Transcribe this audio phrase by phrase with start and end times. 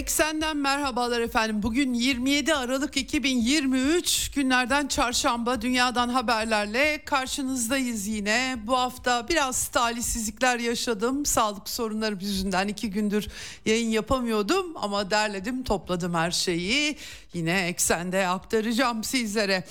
[0.00, 1.62] Eksenden merhabalar efendim.
[1.62, 8.56] Bugün 27 Aralık 2023 günlerden çarşamba dünyadan haberlerle karşınızdayız yine.
[8.64, 11.26] Bu hafta biraz talihsizlikler yaşadım.
[11.26, 13.28] Sağlık sorunları yüzünden iki gündür
[13.66, 16.96] yayın yapamıyordum ama derledim topladım her şeyi.
[17.34, 19.64] Yine eksende aktaracağım sizlere.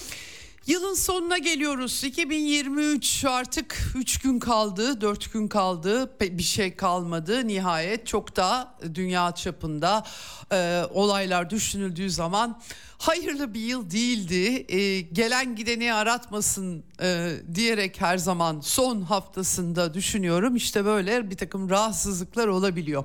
[0.67, 2.03] Yılın sonuna geliyoruz.
[2.03, 6.11] 2023 artık 3 gün kaldı, 4 gün kaldı.
[6.21, 7.47] Bir şey kalmadı.
[7.47, 10.03] Nihayet çok da dünya çapında
[10.51, 12.61] e, olaylar düşünüldüğü zaman
[12.99, 14.65] hayırlı bir yıl değildi.
[14.75, 20.55] E, gelen gideni aratmasın e, diyerek her zaman son haftasında düşünüyorum.
[20.55, 23.03] İşte böyle bir takım rahatsızlıklar olabiliyor.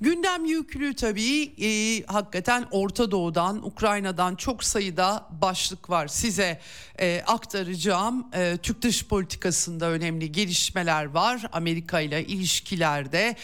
[0.00, 6.08] Gündem yüklü tabii e, hakikaten Orta Doğu'dan, Ukrayna'dan çok sayıda başlık var.
[6.08, 6.60] Size
[7.00, 8.26] e, aktaracağım.
[8.34, 11.42] E, Türk dış politikasında önemli gelişmeler var.
[11.52, 13.36] Amerika ile ilişkilerde.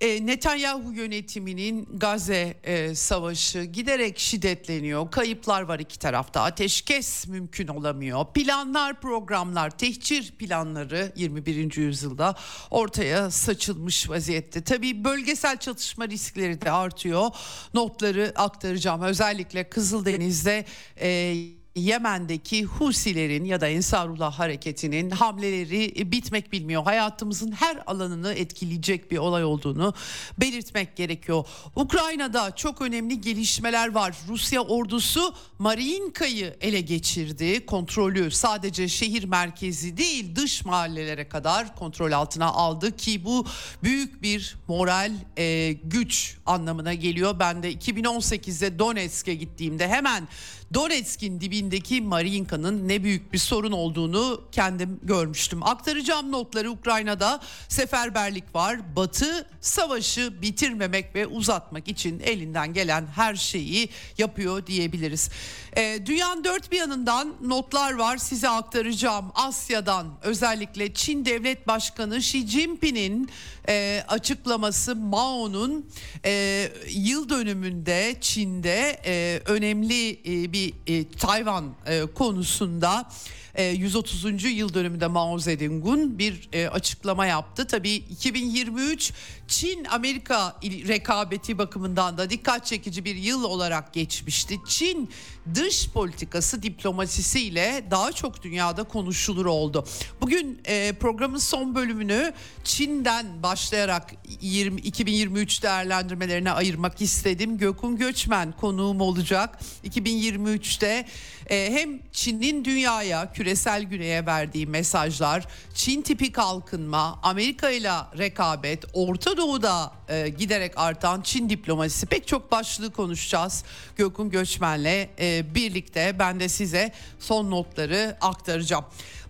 [0.00, 5.10] E, Netanyahu yönetiminin Gazze e, savaşı giderek şiddetleniyor.
[5.10, 6.42] Kayıplar var iki tarafta.
[6.42, 8.26] Ateşkes mümkün olamıyor.
[8.34, 11.76] Planlar, programlar, tehcir planları 21.
[11.76, 12.34] yüzyılda
[12.70, 14.64] ortaya saçılmış vaziyette.
[14.64, 17.30] Tabii bölgesel çatışma riskleri de artıyor.
[17.74, 19.02] Notları aktaracağım.
[19.02, 20.64] Özellikle Kızıldeniz'de
[21.00, 21.36] e,
[21.76, 26.82] Yemen'deki Husilerin ya da Ensarullah hareketinin hamleleri bitmek bilmiyor.
[26.82, 29.94] Hayatımızın her alanını etkileyecek bir olay olduğunu
[30.40, 31.44] belirtmek gerekiyor.
[31.76, 34.16] Ukrayna'da çok önemli gelişmeler var.
[34.28, 37.66] Rusya ordusu Mariinka'yı ele geçirdi.
[37.66, 43.46] Kontrolü sadece şehir merkezi değil dış mahallelere kadar kontrol altına aldı ki bu
[43.82, 47.38] büyük bir moral e, güç anlamına geliyor.
[47.38, 50.28] Ben de 2018'de Donetsk'e gittiğimde hemen
[50.74, 55.62] Donetsk'in dibindeki Mariinka'nın ne büyük bir sorun olduğunu kendim görmüştüm.
[55.62, 58.96] Aktaracağım notları Ukrayna'da seferberlik var.
[58.96, 63.88] Batı savaşı bitirmemek ve uzatmak için elinden gelen her şeyi
[64.18, 65.30] yapıyor diyebiliriz.
[65.76, 69.32] E, dünyanın dört bir yanından notlar var size aktaracağım.
[69.34, 73.30] Asya'dan özellikle Çin Devlet Başkanı Xi Jinping'in
[73.68, 75.90] e, açıklaması Mao'nun
[76.24, 80.55] e, yıl dönümünde Çin'de e, önemli e, bir
[80.86, 83.10] e, Tayvan e, konusunda
[83.58, 84.44] 130.
[84.44, 87.66] E, yıl dönümünde Mao Zedong'un bir e, açıklama yaptı.
[87.66, 89.12] Tabii 2023
[89.48, 94.58] Çin-Amerika rekabeti bakımından da dikkat çekici bir yıl olarak geçmişti.
[94.68, 95.10] Çin
[95.54, 99.86] dış politikası diplomasisiyle daha çok dünyada konuşulur oldu.
[100.20, 102.32] Bugün e, programın son bölümünü
[102.64, 107.58] Çin'den başlayarak 20, 2023 değerlendirmelerine ayırmak istedim.
[107.58, 109.58] Gökün Göçmen konuğum olacak.
[109.84, 111.06] 2023'te
[111.50, 119.35] e, hem Çin'in dünyaya, küresel güneye verdiği mesajlar, Çin tipi kalkınma, Amerika ile rekabet, Orta
[119.36, 123.64] Doğu'da e, giderek artan Çin diplomasisi pek çok başlığı konuşacağız.
[123.96, 128.84] Gökün Göçmen'le e, birlikte ben de size son notları aktaracağım.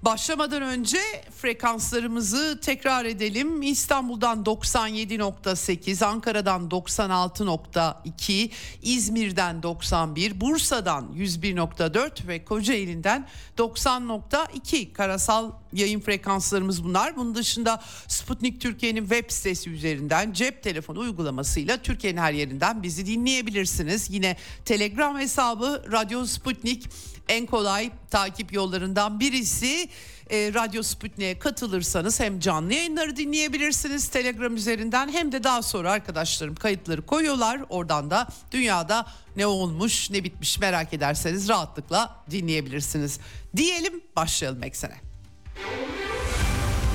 [0.06, 0.98] Başlamadan önce
[1.36, 3.62] frekanslarımızı tekrar edelim.
[3.62, 8.50] İstanbul'dan 97.8, Ankara'dan 96.2,
[8.82, 13.26] İzmir'den 91, Bursa'dan 101.4 ve Kocaeli'nden
[13.58, 17.16] 90.2 karasal yayın frekanslarımız bunlar.
[17.16, 24.10] Bunun dışında Sputnik Türkiye'nin web sitesi üzerinden cep telefonu uygulamasıyla Türkiye'nin her yerinden bizi dinleyebilirsiniz.
[24.10, 26.88] Yine Telegram hesabı Radyo Sputnik
[27.28, 29.88] en kolay takip yollarından birisi.
[30.30, 36.54] E, Radyo Sputnik'e katılırsanız hem canlı yayınları dinleyebilirsiniz Telegram üzerinden hem de daha sonra arkadaşlarım
[36.54, 37.60] kayıtları koyuyorlar.
[37.68, 39.06] Oradan da dünyada
[39.36, 43.20] ne olmuş ne bitmiş merak ederseniz rahatlıkla dinleyebilirsiniz.
[43.56, 44.94] Diyelim başlayalım eksene.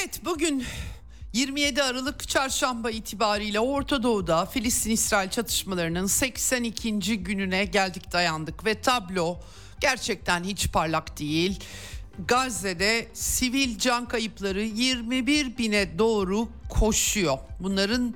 [0.00, 0.64] Evet bugün
[1.32, 7.22] 27 Aralık çarşamba itibariyle Orta Doğu'da Filistin-İsrail çatışmalarının 82.
[7.22, 9.40] gününe geldik dayandık ve tablo
[9.80, 11.60] gerçekten hiç parlak değil.
[12.28, 17.38] Gazze'de sivil can kayıpları 21 bine doğru koşuyor.
[17.60, 18.14] Bunların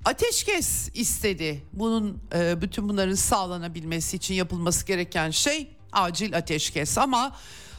[0.04, 1.62] ateşkes istedi.
[1.72, 7.36] Bunun e, bütün bunların sağlanabilmesi için yapılması gereken şey acil ateşkes ama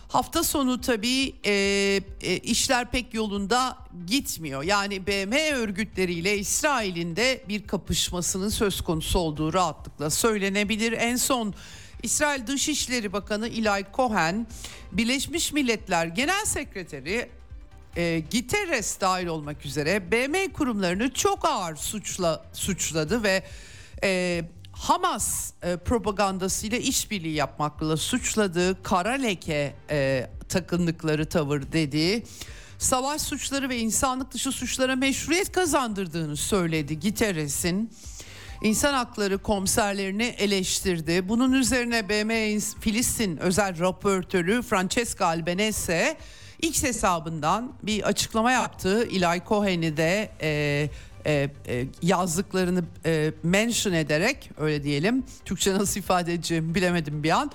[0.09, 1.51] Hafta sonu tabii e,
[2.21, 3.77] e, işler pek yolunda
[4.07, 4.63] gitmiyor.
[4.63, 10.91] Yani BM örgütleriyle İsrail'in de bir kapışmasının söz konusu olduğu rahatlıkla söylenebilir.
[10.91, 11.53] En son
[12.03, 14.47] İsrail Dışişleri Bakanı Eli Cohen,
[14.91, 17.29] Birleşmiş Milletler Genel Sekreteri
[17.95, 23.43] e, Guterres dahil olmak üzere BM kurumlarını çok ağır suçla suçladı ve
[24.03, 24.41] e,
[24.79, 32.23] Hamas e, propagandasıyla işbirliği yapmakla suçladığı kara leke e, takındıkları tavır dediği
[32.77, 37.91] savaş suçları ve insanlık dışı suçlara meşruiyet kazandırdığını söyledi Guterres'in.
[38.63, 41.29] İnsan hakları komiserlerini eleştirdi.
[41.29, 46.17] Bunun üzerine BM Filistin özel raportörü Francesca Albanese
[46.61, 49.03] X hesabından bir açıklama yaptı.
[49.03, 50.89] Eli Cohen'i de e,
[51.29, 57.51] e, e, yazdıklarını e, mention ederek öyle diyelim Türkçe nasıl ifade edeceğimi bilemedim bir an.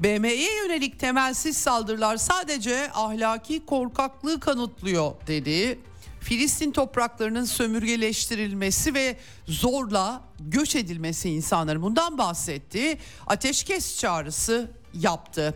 [0.00, 5.78] BM'ye yönelik temelsiz saldırılar sadece ahlaki korkaklığı kanıtlıyor dedi.
[6.20, 9.16] Filistin topraklarının sömürgeleştirilmesi ve
[9.46, 12.98] zorla göç edilmesi insanların bundan bahsetti.
[13.26, 15.54] Ateşkes çağrısı yaptı.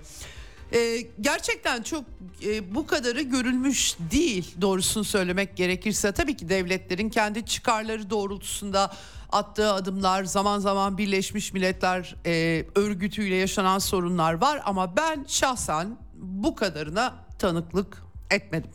[0.72, 2.04] Ee, gerçekten çok
[2.46, 6.12] e, bu kadarı görülmüş değil doğrusunu söylemek gerekirse.
[6.12, 8.92] Tabii ki devletlerin kendi çıkarları doğrultusunda
[9.32, 16.54] attığı adımlar zaman zaman Birleşmiş Milletler e, örgütüyle yaşanan sorunlar var ama ben şahsen bu
[16.54, 18.70] kadarına tanıklık etmedim.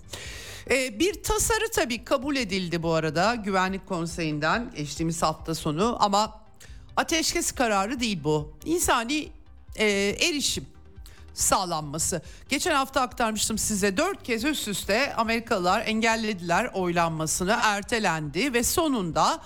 [0.71, 6.41] E, bir tasarı tabii kabul edildi bu arada Güvenlik Konseyi'nden geçtiğimiz hafta sonu ama
[6.95, 8.53] ateşkes kararı değil bu.
[8.65, 9.29] İnsani
[9.75, 9.85] e,
[10.19, 10.65] erişim
[11.35, 12.21] sağlanması.
[12.49, 19.39] Geçen hafta aktarmıştım size dört kez üst üste Amerikalılar engellediler oylanmasını ertelendi ve sonunda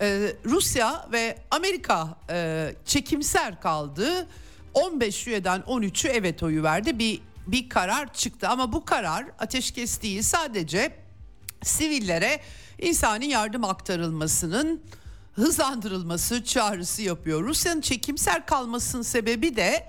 [0.00, 4.28] e, Rusya ve Amerika e, çekimser kaldı.
[4.74, 6.98] 15 üyeden 13'ü evet oyu verdi.
[6.98, 10.96] Bir bir karar çıktı ama bu karar ateşkes değil sadece
[11.62, 12.40] sivillere
[12.78, 14.82] insani yardım aktarılmasının
[15.34, 17.44] hızlandırılması çağrısı yapıyor.
[17.44, 19.86] Rusya'nın çekimser kalmasının sebebi de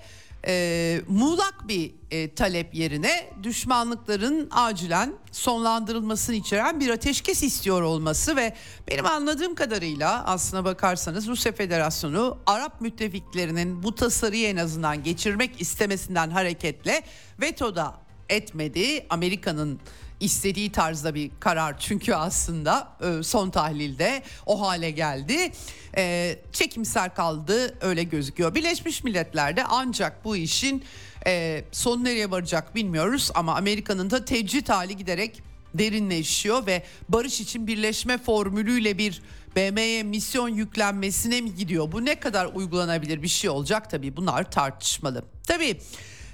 [0.48, 8.54] e, muğlak bir e, talep yerine düşmanlıkların acilen sonlandırılmasını içeren bir ateşkes istiyor olması ve
[8.88, 16.30] benim anladığım kadarıyla aslına bakarsanız Rusya Federasyonu Arap müttefiklerinin bu tasarıyı en azından geçirmek istemesinden
[16.30, 17.01] hareketle
[17.42, 17.96] vetoda
[18.30, 19.06] etmedi.
[19.10, 19.80] Amerika'nın
[20.20, 25.52] istediği tarzda bir karar çünkü aslında e, son tahlilde o hale geldi.
[25.98, 28.56] E, çekimser kaldı öyle gözüküyor.
[28.56, 30.84] Birleşmiş Milletler'de ancak bu işin
[31.26, 35.42] e, sonu nereye varacak bilmiyoruz ama Amerika'nın da tecrit hali giderek
[35.74, 39.22] derinleşiyor ve barış için birleşme formülüyle bir
[39.56, 41.92] BM'ye misyon yüklenmesine mi gidiyor?
[41.92, 45.24] Bu ne kadar uygulanabilir bir şey olacak tabii bunlar tartışmalı.
[45.48, 45.80] Tabii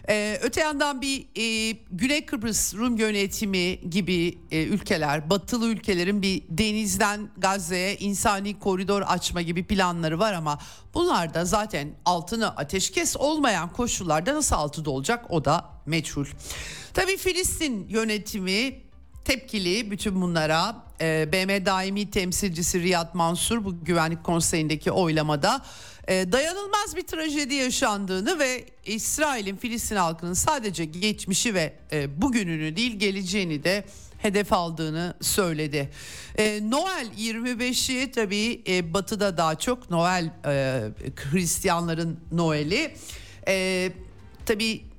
[0.09, 6.43] Ee, öte yandan bir e, Güney Kıbrıs Rum yönetimi gibi e, ülkeler, batılı ülkelerin bir
[6.49, 10.59] denizden Gazze'ye insani koridor açma gibi planları var ama
[10.93, 16.25] bunlar da zaten altını ateşkes olmayan koşullarda nasıl altıda olacak o da meçhul.
[16.93, 18.79] Tabii Filistin yönetimi
[19.25, 20.75] tepkili bütün bunlara.
[21.01, 25.61] E, BM daimi temsilcisi Riyad Mansur bu güvenlik konseyindeki oylamada
[26.07, 32.99] e, dayanılmaz bir trajedi yaşandığını ve İsrail'in Filistin halkının sadece geçmişi ve e, bugününü değil
[32.99, 33.85] geleceğini de
[34.17, 35.89] hedef aldığını söyledi.
[36.37, 40.81] E, Noel 25'i tabii e, batıda daha çok Noel e,
[41.31, 42.95] Hristiyanların Noel'i.
[43.47, 43.91] E,
[44.45, 44.93] tabii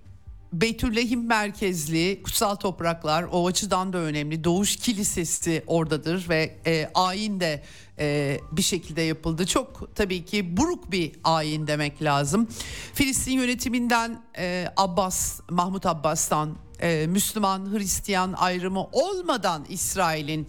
[0.52, 4.44] Beytüllehim merkezli kutsal topraklar o açıdan da önemli.
[4.44, 7.62] Doğuş Kilisesi oradadır ve e, ayin de
[7.98, 9.46] e, bir şekilde yapıldı.
[9.46, 12.48] Çok tabii ki buruk bir ayin demek lazım.
[12.94, 20.48] Filistin yönetiminden e, Abbas, Mahmut Abbas'tan e, Müslüman Hristiyan ayrımı olmadan İsrail'in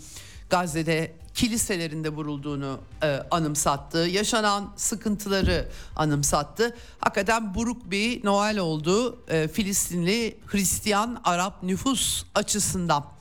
[0.50, 3.98] Gazze'de kiliselerinde vurulduğunu e, anımsattı.
[3.98, 6.76] Yaşanan sıkıntıları anımsattı.
[7.00, 13.15] Hakikaten buruk bir Noel oldu e, Filistinli Hristiyan Arap nüfus açısından.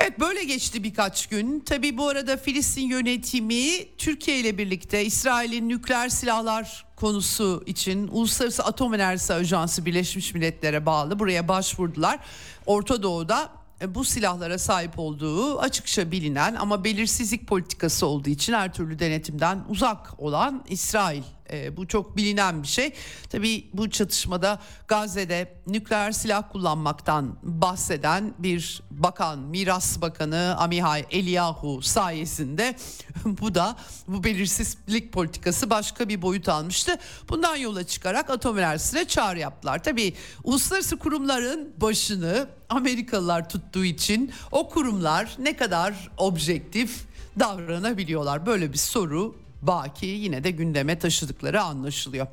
[0.00, 1.60] Evet böyle geçti birkaç gün.
[1.60, 8.94] Tabi bu arada Filistin yönetimi Türkiye ile birlikte İsrail'in nükleer silahlar konusu için Uluslararası Atom
[8.94, 12.18] Enerjisi Ajansı Birleşmiş Milletler'e bağlı buraya başvurdular.
[12.66, 18.72] Orta Doğu'da e, bu silahlara sahip olduğu açıkça bilinen ama belirsizlik politikası olduğu için her
[18.72, 21.22] türlü denetimden uzak olan İsrail
[21.54, 22.92] e, bu çok bilinen bir şey.
[23.30, 32.76] Tabii bu çatışmada Gazze'de nükleer silah kullanmaktan bahseden bir bakan, miras bakanı Amihai Eliyahu sayesinde
[33.24, 33.76] bu da
[34.08, 36.98] bu belirsizlik politikası başka bir boyut almıştı.
[37.28, 39.82] Bundan yola çıkarak atom enerjisine çağrı yaptılar.
[39.82, 47.06] Tabii uluslararası kurumların başını Amerikalılar tuttuğu için o kurumlar ne kadar objektif
[47.40, 48.46] davranabiliyorlar?
[48.46, 52.26] Böyle bir soru baki yine de gündeme taşıdıkları anlaşılıyor.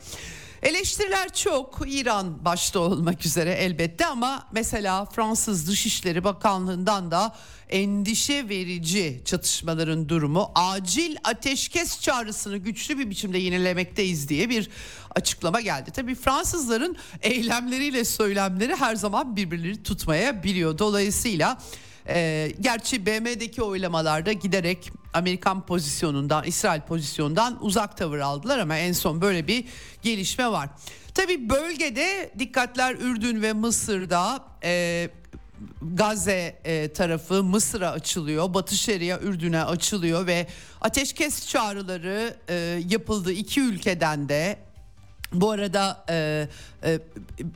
[0.64, 7.36] Eleştiriler çok İran başta olmak üzere elbette ama mesela Fransız Dışişleri Bakanlığı'ndan da
[7.70, 14.70] endişe verici çatışmaların durumu acil ateşkes çağrısını güçlü bir biçimde yenilemekteyiz diye bir
[15.16, 15.92] açıklama geldi.
[15.92, 20.78] Tabii Fransızların eylemleriyle söylemleri her zaman birbirleri tutmaya biliyor.
[20.78, 21.58] Dolayısıyla
[22.16, 29.22] e, gerçi BM'deki oylamalarda giderek Amerikan pozisyonundan, İsrail pozisyonundan uzak tavır aldılar ama en son
[29.22, 29.66] böyle bir
[30.02, 30.70] gelişme var.
[31.14, 35.10] Tabi bölgede dikkatler Ürdün ve Mısır'da e,
[35.82, 40.48] Gazze e, tarafı Mısır'a açılıyor, Batı Şeria Ürdün'e açılıyor ve
[40.82, 42.56] ateşkes çağrıları e,
[42.90, 44.71] yapıldı iki ülkeden de
[45.34, 46.48] bu arada e,
[46.84, 47.00] e,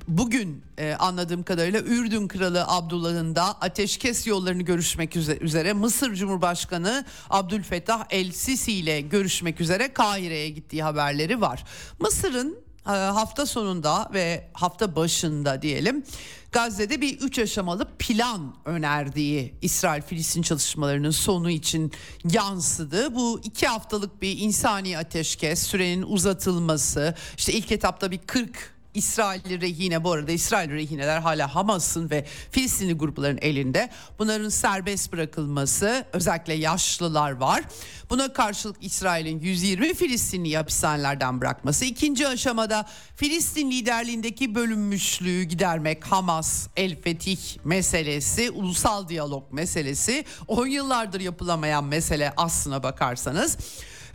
[0.07, 8.05] bugün e, anladığım kadarıyla Ürdün Kralı Abdullah'ın da ateşkes yollarını görüşmek üzere Mısır Cumhurbaşkanı Abdülfettah
[8.09, 11.63] El Sisi ile görüşmek üzere Kahire'ye gittiği haberleri var.
[11.99, 16.03] Mısır'ın hafta sonunda ve hafta başında diyelim
[16.51, 21.91] Gazze'de bir üç aşamalı plan önerdiği İsrail-Filistin çalışmalarının sonu için
[22.31, 23.15] yansıdı.
[23.15, 30.03] Bu iki haftalık bir insani ateşkes sürenin uzatılması işte ilk etapta bir 40 İsrailli rehine
[30.03, 33.89] bu arada İsrail rehineler hala Hamas'ın ve Filistinli grupların elinde.
[34.19, 37.63] Bunların serbest bırakılması özellikle yaşlılar var.
[38.09, 41.85] Buna karşılık İsrail'in 120 Filistinli hapishanelerden bırakması.
[41.85, 42.85] İkinci aşamada
[43.15, 50.25] Filistin liderliğindeki bölünmüşlüğü gidermek Hamas, El Fetih meselesi, ulusal diyalog meselesi.
[50.47, 53.57] 10 yıllardır yapılamayan mesele aslına bakarsanız.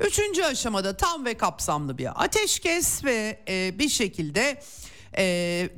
[0.01, 4.63] Üçüncü aşamada tam ve kapsamlı bir ateşkes ve e, bir şekilde
[5.17, 5.25] e,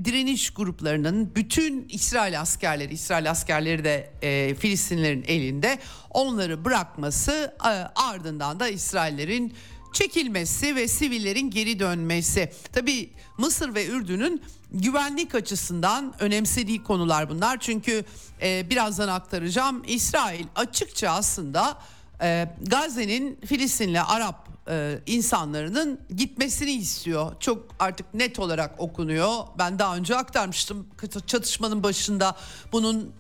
[0.05, 5.79] direniş gruplarının bütün İsrail askerleri, İsrail askerleri de e, Filistinlerin elinde
[6.11, 7.69] onları bırakması e,
[8.01, 9.55] ardından da İsraillerin
[9.93, 12.53] çekilmesi ve sivillerin geri dönmesi.
[12.73, 17.59] Tabi Mısır ve Ürdün'ün güvenlik açısından önemsediği konular bunlar.
[17.61, 18.05] Çünkü
[18.43, 21.79] e, birazdan aktaracağım İsrail açıkça aslında
[22.23, 27.33] e, Gazze'nin Filistinli Arap e, insanlarının gitmesini istiyor.
[27.41, 29.35] Çok artık net olarak okunuyor.
[29.59, 30.87] Ben daha önce aktarmıştım
[31.27, 32.37] çatışmanın başında
[32.73, 33.13] bunun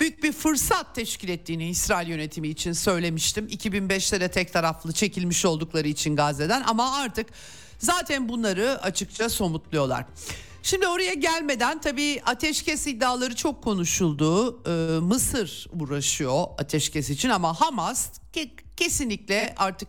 [0.00, 3.46] büyük bir fırsat teşkil ettiğini İsrail yönetimi için söylemiştim.
[3.46, 7.26] 2005'te de tek taraflı çekilmiş oldukları için Gazze'den ama artık
[7.78, 10.04] zaten bunları açıkça somutluyorlar.
[10.62, 14.62] Şimdi oraya gelmeden tabii ateşkes iddiaları çok konuşuldu.
[14.66, 19.88] Ee, Mısır uğraşıyor ateşkes için ama Hamas ke- kesinlikle artık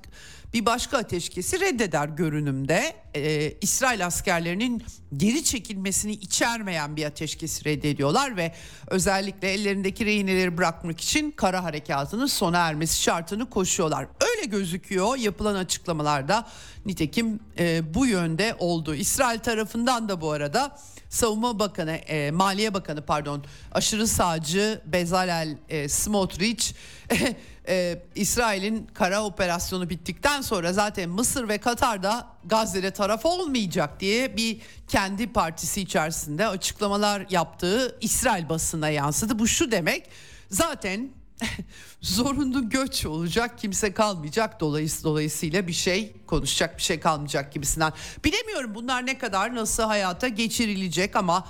[0.54, 3.04] bir başka ateşkesi reddeder görünümde.
[3.16, 4.84] e, İsrail askerlerinin
[5.18, 8.54] geri çekilmesini içermeyen bir ateşkesi reddediyorlar ve
[8.88, 14.08] özellikle ellerindeki rehineleri bırakmak için kara harekatının sona ermesi şartını koşuyorlar.
[14.22, 16.48] Öyle gözüküyor yapılan açıklamalarda
[16.86, 18.96] nitekim e, bu yönde oldu.
[18.96, 20.78] İsrail tarafından da bu arada
[21.10, 26.74] Savunma Bakanı, e, Maliye Bakanı pardon, aşırı sağcı Bezalel e, Smotrich
[27.68, 34.62] e, İsrail'in kara operasyonu bittikten sonra zaten Mısır ve Katar'da Gazze'de taraf olmayacak diye bir
[34.88, 39.40] kendi partisi içerisinde açıklamalar yaptığı İsrail basına yansıdı.
[39.40, 40.10] Bu şu demek
[40.50, 41.10] zaten
[42.02, 47.94] zorunlu göç olacak kimse kalmayacak dolayısıyla, dolayısıyla bir şey konuşacak bir şey kalmayacak gibisinden.
[48.24, 51.48] Bilemiyorum bunlar ne kadar nasıl hayata geçirilecek ama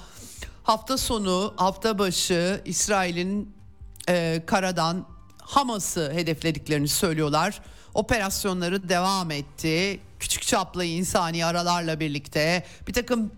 [0.63, 3.55] hafta sonu hafta başı İsrail'in
[4.09, 5.12] e, karadan
[5.45, 7.61] Hamas'ı hedeflediklerini söylüyorlar.
[7.93, 9.99] Operasyonları devam etti.
[10.19, 13.31] Küçük çaplı insani aralarla birlikte bir takım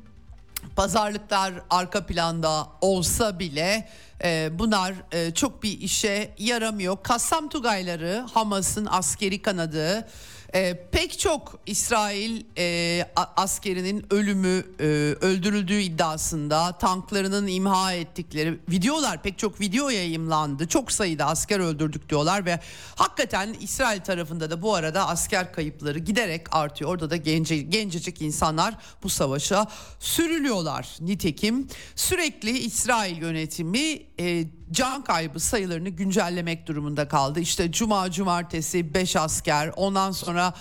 [0.75, 3.89] pazarlıklar arka planda olsa bile
[4.23, 6.97] e, bunlar e, çok bir işe yaramıyor.
[7.03, 10.07] Kassam Tugayları Hamas'ın askeri kanadı
[10.55, 14.83] e, pek çok İsrail e, askerinin ölümü e,
[15.21, 20.67] öldürüldüğü iddiasında tanklarının imha ettikleri videolar pek çok video yayımlandı.
[20.67, 22.59] Çok sayıda asker öldürdük diyorlar ve
[22.95, 26.91] hakikaten İsrail tarafında da bu arada asker kayıpları giderek artıyor.
[26.91, 29.67] Orada da gence, gencecik insanlar bu savaşa
[29.99, 30.97] sürülüyorlar.
[30.99, 37.39] Nitekim sürekli İsrail yönetimi e, can kaybı sayılarını güncellemek durumunda kaldı.
[37.39, 40.53] İşte cuma cumartesi 5 asker ondan sonra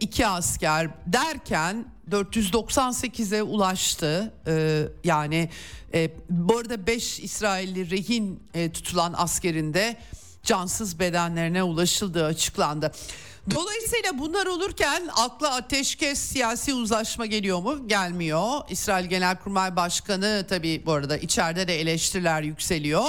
[0.00, 4.34] 2 e, asker derken 498'e ulaştı.
[4.46, 5.50] E, yani
[5.94, 9.96] e, bu arada 5 İsrailli rehin e, tutulan askerinde
[10.42, 12.92] cansız bedenlerine ulaşıldığı açıklandı.
[13.54, 17.88] Dolayısıyla bunlar olurken akla ateşkes siyasi uzlaşma geliyor mu?
[17.88, 18.60] Gelmiyor.
[18.70, 23.04] İsrail Genelkurmay Başkanı tabii bu arada içeride de eleştiriler yükseliyor.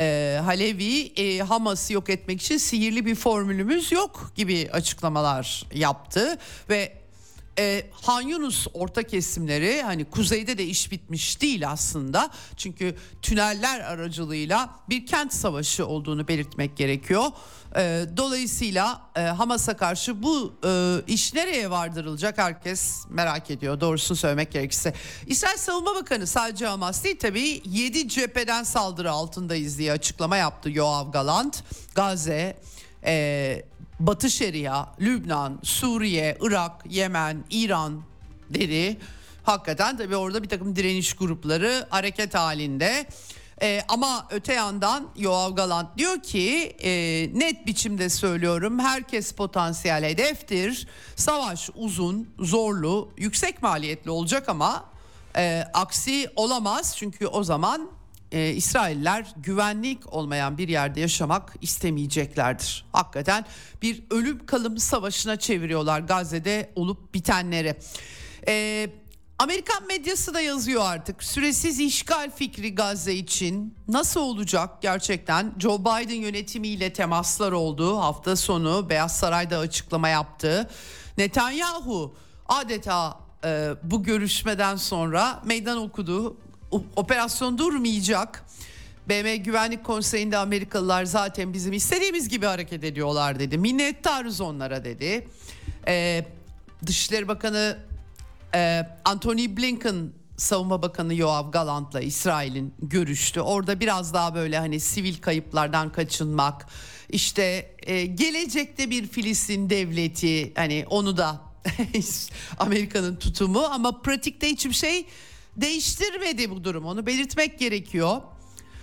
[0.00, 6.92] Ee, Halevi e, Hamas'ı yok etmek için sihirli bir formülümüz yok gibi açıklamalar yaptı ve
[7.58, 12.30] e, Han Yunus orta kesimleri hani kuzeyde de iş bitmiş değil aslında.
[12.56, 17.24] Çünkü tüneller aracılığıyla bir kent savaşı olduğunu belirtmek gerekiyor.
[17.76, 24.52] E, dolayısıyla e, Hamas'a karşı bu e, iş nereye vardırılacak herkes merak ediyor doğrusunu söylemek
[24.52, 24.94] gerekirse.
[25.26, 31.12] İsrail Savunma Bakanı sadece Hamas değil tabii 7 cepheden saldırı altındayız diye açıklama yaptı Yoav
[31.12, 31.64] Galant.
[31.94, 32.56] Gazze,
[33.04, 33.62] e,
[34.00, 38.02] Batı Şeria, Lübnan, Suriye, Irak, Yemen, İran
[38.50, 38.98] dedi.
[39.42, 43.06] Hakikaten tabii orada bir takım direniş grupları hareket halinde.
[43.62, 46.90] Ee, ama öte yandan Yoav Galant diyor ki e,
[47.34, 50.88] net biçimde söylüyorum herkes potansiyel hedeftir.
[51.16, 54.84] Savaş uzun, zorlu, yüksek maliyetli olacak ama
[55.36, 57.90] e, aksi olamaz çünkü o zaman
[58.32, 62.84] e, İsrailler güvenlik olmayan bir yerde yaşamak istemeyeceklerdir.
[62.92, 63.44] Hakikaten
[63.82, 67.76] bir ölüm kalım savaşına çeviriyorlar Gazze'de olup bitenleri.
[68.48, 68.86] E,
[69.38, 71.22] Amerikan medyası da yazıyor artık.
[71.22, 75.54] Süresiz işgal fikri Gazze için nasıl olacak gerçekten?
[75.58, 77.98] Joe Biden yönetimiyle temaslar oldu.
[77.98, 80.70] Hafta sonu Beyaz Saray'da açıklama yaptı.
[81.18, 82.14] Netanyahu
[82.48, 86.36] adeta e, bu görüşmeden sonra meydan okudu
[86.70, 88.44] operasyon durmayacak.
[89.08, 93.58] BM Güvenlik Konseyi'nde Amerikalılar zaten bizim istediğimiz gibi hareket ediyorlar dedi.
[93.58, 95.28] Minnettarız onlara dedi.
[95.86, 96.24] Ee,
[96.86, 97.78] Dışişleri Bakanı
[98.54, 103.40] e, Anthony Blinken Savunma Bakanı Yoav Galant'la İsrail'in görüştü.
[103.40, 106.66] Orada biraz daha böyle hani sivil kayıplardan kaçınmak,
[107.08, 111.40] işte e, gelecekte bir Filistin devleti hani onu da
[112.58, 115.06] Amerika'nın tutumu ama pratikte hiçbir şey
[115.60, 118.20] değiştirmedi bu durum onu belirtmek gerekiyor.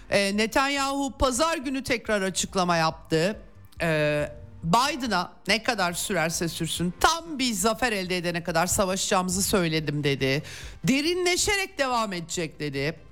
[0.10, 3.40] E, Netanyahu pazar günü tekrar açıklama yaptı.
[3.82, 4.30] E,
[4.64, 10.44] Biden'a ne kadar sürerse sürsün tam bir zafer elde edene kadar savaşacağımızı söyledim dedi.
[10.84, 13.05] Derinleşerek devam edecek dedi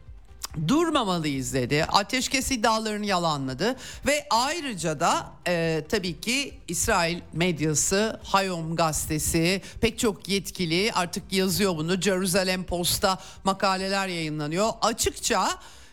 [0.68, 1.86] durmamalıyız dedi.
[1.86, 3.76] Ateşkes iddialarını yalanladı
[4.08, 11.78] ve ayrıca da e, tabii ki İsrail medyası, Hayom gazetesi pek çok yetkili artık yazıyor
[11.78, 12.02] bunu.
[12.02, 14.70] Jerusalem Post'ta makaleler yayınlanıyor.
[14.82, 15.50] Açıkça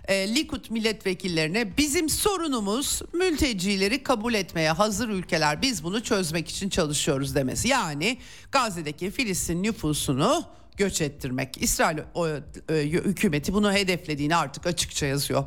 [0.08, 7.34] e, Likud milletvekillerine bizim sorunumuz mültecileri kabul etmeye hazır ülkeler biz bunu çözmek için çalışıyoruz
[7.34, 7.68] demesi.
[7.68, 8.18] Yani
[8.52, 10.44] Gazze'deki Filistin nüfusunu
[10.80, 11.62] göç ettirmek.
[11.62, 12.40] İsrail o, e,
[12.82, 15.44] hükümeti bunu hedeflediğini artık açıkça yazıyor.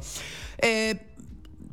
[0.63, 0.97] E,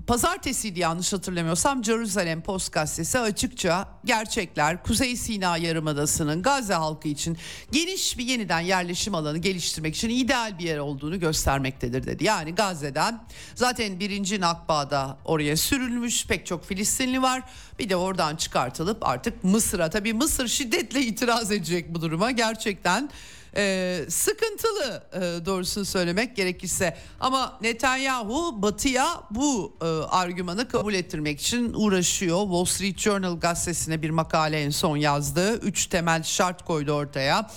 [0.07, 7.39] pazartesiydi yanlış hatırlamıyorsam Jerusalem Post gazetesi açıkça gerçekler Kuzey Sina Yarımadası'nın Gazze halkı için
[7.73, 12.25] geniş bir yeniden yerleşim alanı geliştirmek için ideal bir yer olduğunu göstermektedir dedi.
[12.25, 17.43] Yani Gazze'den zaten birinci Nakba'da oraya sürülmüş pek çok Filistinli var.
[17.79, 23.11] Bir de oradan çıkartılıp artık Mısır'a tabii Mısır şiddetle itiraz edecek bu duruma gerçekten
[23.57, 26.97] e, sıkıntılı e, doğrusunu söylemek gerekirse.
[27.21, 32.43] Ama Netanyahu batıya bu e, argümanı kabul ettirmek için uğraşıyor.
[32.43, 35.55] Wall Street Journal gazetesine bir makale en son yazdı.
[35.55, 37.51] Üç temel şart koydu ortaya.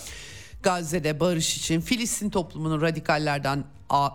[0.63, 3.63] Gazze'de barış için Filistin toplumunun radikallerden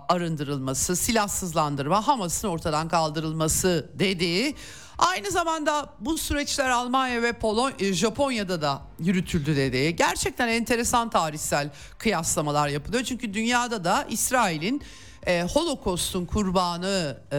[0.09, 4.57] arındırılması, silahsızlandırma, Hamas'ın ortadan kaldırılması dediği
[4.99, 9.97] Aynı zamanda bu süreçler Almanya ve Polon e, Japonya'da da yürütüldü dedi.
[9.97, 13.05] Gerçekten enteresan tarihsel kıyaslamalar yapılıyor.
[13.05, 14.83] Çünkü dünyada da İsrail'in
[15.27, 17.37] e, Holocaust'un kurbanı e,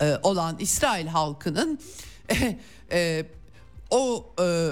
[0.00, 1.78] e, olan İsrail halkının
[2.30, 2.58] e,
[2.92, 3.26] e,
[3.90, 4.70] o e,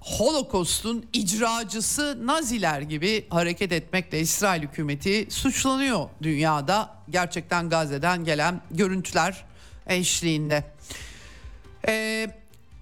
[0.00, 6.94] Holocaust'un icracısı Naziler gibi hareket etmekle İsrail hükümeti suçlanıyor dünyada.
[7.10, 9.44] Gerçekten Gazze'den gelen görüntüler
[9.86, 10.64] eşliğinde.
[11.88, 12.30] Ee,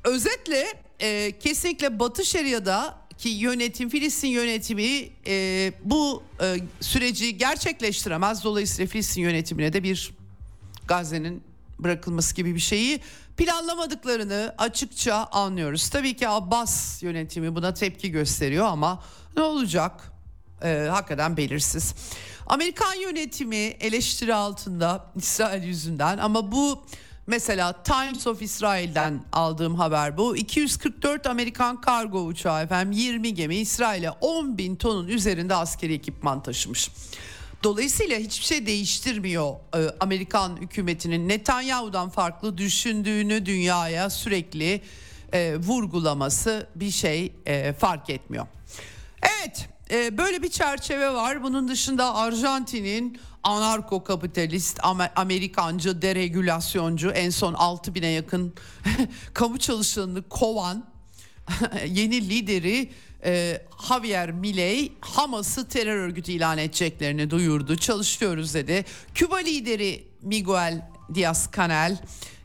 [0.05, 0.67] özetle
[1.01, 8.45] e, kesinlikle Batı Şeria'da ki yönetim Filistin yönetimi e, bu e, süreci gerçekleştiremez.
[8.45, 10.15] Dolayısıyla Filistin yönetimine de bir
[10.89, 11.43] Gazze'nin
[11.79, 13.01] bırakılması gibi bir şeyi
[13.37, 15.89] planlamadıklarını açıkça anlıyoruz.
[15.89, 19.03] Tabii ki Abbas yönetimi buna tepki gösteriyor ama
[19.37, 20.12] ne olacak?
[20.65, 21.95] Ee, hakikaten belirsiz.
[22.47, 26.85] Amerikan yönetimi eleştiri altında İsrail yüzünden ama bu
[27.27, 30.37] Mesela Times of Israel'den aldığım haber bu.
[30.37, 36.91] 244 Amerikan kargo uçağı efendim 20 gemi İsrail'e 10 bin tonun üzerinde askeri ekipman taşımış.
[37.63, 44.81] Dolayısıyla hiçbir şey değiştirmiyor e, Amerikan hükümetinin Netanyahu'dan farklı düşündüğünü dünyaya sürekli
[45.33, 48.47] e, vurgulaması bir şey e, fark etmiyor.
[49.23, 51.43] Evet e, böyle bir çerçeve var.
[51.43, 54.81] Bunun dışında Arjantin'in anarko kapitalist,
[55.17, 58.55] Amerikancı, deregülasyoncu en son 6 bine yakın
[59.35, 60.85] kamu çalışanını kovan
[61.87, 62.91] yeni lideri
[63.25, 67.77] e, Javier Milei Hamas'ı terör örgütü ilan edeceklerini duyurdu.
[67.77, 68.85] Çalışıyoruz dedi.
[69.15, 71.99] Küba lideri Miguel Diaz-Canel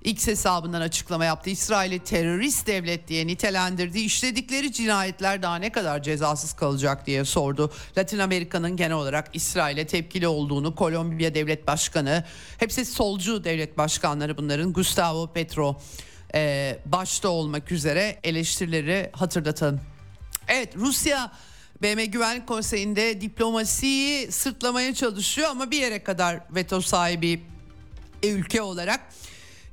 [0.03, 1.49] X hesabından açıklama yaptı.
[1.49, 3.99] İsrail'i terörist devlet diye nitelendirdi.
[3.99, 7.71] İşledikleri cinayetler daha ne kadar cezasız kalacak diye sordu.
[7.97, 12.23] Latin Amerika'nın genel olarak İsrail'e tepkili olduğunu Kolombiya Devlet Başkanı,
[12.57, 15.79] hepsi solcu devlet başkanları bunların Gustavo Petro
[16.35, 19.81] e, başta olmak üzere eleştirileri hatırlatalım.
[20.47, 21.31] Evet Rusya
[21.81, 27.56] BM Güvenlik Konseyi'nde diplomasiyi sırtlamaya çalışıyor ama bir yere kadar veto sahibi
[28.23, 28.99] ülke olarak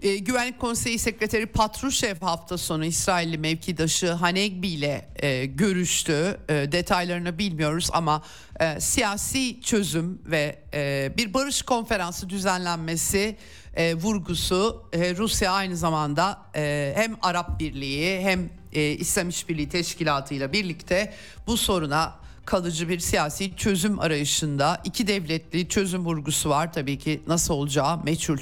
[0.03, 6.41] e, Güvenlik Konseyi Sekreteri Patrushev hafta sonu İsrailli mevkidaşı Hanegbi ile e, görüştü.
[6.49, 8.23] E, detaylarını bilmiyoruz ama
[8.61, 13.37] e, siyasi çözüm ve e, bir barış konferansı düzenlenmesi
[13.77, 20.35] e, vurgusu e, Rusya aynı zamanda e, hem Arap Birliği hem e, İslam İşbirliği Teşkilatı
[20.35, 21.15] ile birlikte
[21.47, 27.55] bu soruna kalıcı bir siyasi çözüm arayışında iki devletli çözüm vurgusu var tabii ki nasıl
[27.55, 28.39] olacağı meçhul.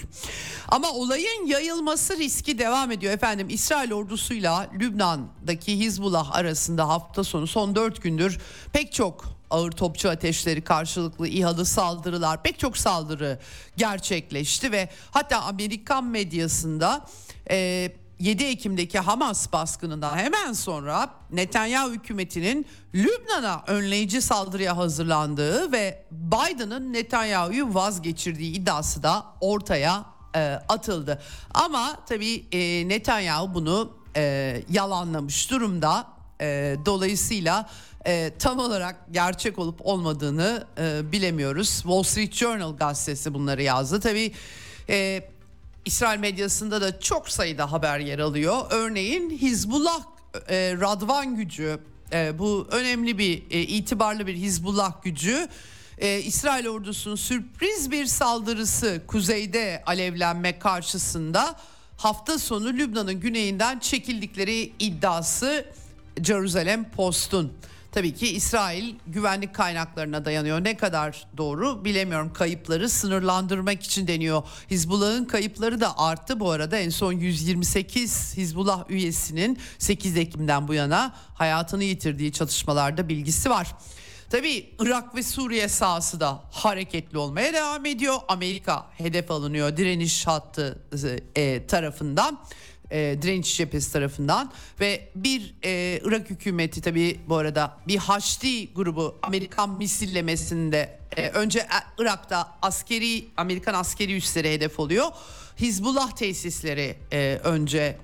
[0.68, 3.46] Ama olayın yayılması riski devam ediyor efendim.
[3.50, 8.38] İsrail ordusuyla Lübnan'daki Hizbullah arasında hafta sonu son dört gündür
[8.72, 13.38] pek çok ağır topçu ateşleri karşılıklı İHA'lı saldırılar pek çok saldırı
[13.76, 17.06] gerçekleşti ve hatta Amerikan medyasında
[17.50, 26.92] e, 7 Ekim'deki Hamas baskınından hemen sonra Netanyahu hükümetinin Lübnan'a önleyici saldırıya hazırlandığı ve Biden'ın
[26.92, 30.04] Netanyahu'yu vazgeçirdiği iddiası da ortaya
[30.36, 31.22] e, atıldı.
[31.54, 36.06] Ama tabii e, Netanyahu bunu e, yalanlamış durumda.
[36.40, 37.70] E, dolayısıyla
[38.06, 41.68] e, tam olarak gerçek olup olmadığını e, bilemiyoruz.
[41.68, 44.00] Wall Street Journal gazetesi bunları yazdı.
[44.00, 44.32] Tabii
[44.88, 45.24] e,
[45.84, 48.56] İsrail medyasında da çok sayıda haber yer alıyor.
[48.70, 50.02] Örneğin Hizbullah
[50.48, 51.78] e, Radvan gücü
[52.12, 55.48] e, bu önemli bir e, itibarlı bir Hizbullah gücü.
[55.98, 61.54] E, İsrail ordusunun sürpriz bir saldırısı kuzeyde alevlenme karşısında
[61.96, 65.64] hafta sonu Lübnan'ın güneyinden çekildikleri iddiası
[66.22, 67.52] Jerusalem Post'un.
[67.92, 70.64] Tabii ki İsrail güvenlik kaynaklarına dayanıyor.
[70.64, 72.32] Ne kadar doğru bilemiyorum.
[72.32, 74.42] Kayıpları sınırlandırmak için deniyor.
[74.70, 76.76] Hizbullah'ın kayıpları da arttı bu arada.
[76.76, 83.74] En son 128 Hizbullah üyesinin 8 Ekim'den bu yana hayatını yitirdiği çatışmalarda bilgisi var.
[84.30, 88.16] Tabii Irak ve Suriye sahası da hareketli olmaya devam ediyor.
[88.28, 90.82] Amerika hedef alınıyor direniş hattı
[91.36, 92.38] e, tarafından
[92.92, 99.18] e, direniş cephesi tarafından ve bir e, Irak hükümeti tabii bu arada bir Haçlı grubu
[99.22, 101.64] Amerikan misillemesinde e, önce e,
[101.98, 105.06] Irak'ta askeri Amerikan askeri üsleri hedef oluyor.
[105.58, 107.96] Hizbullah tesisleri e, önce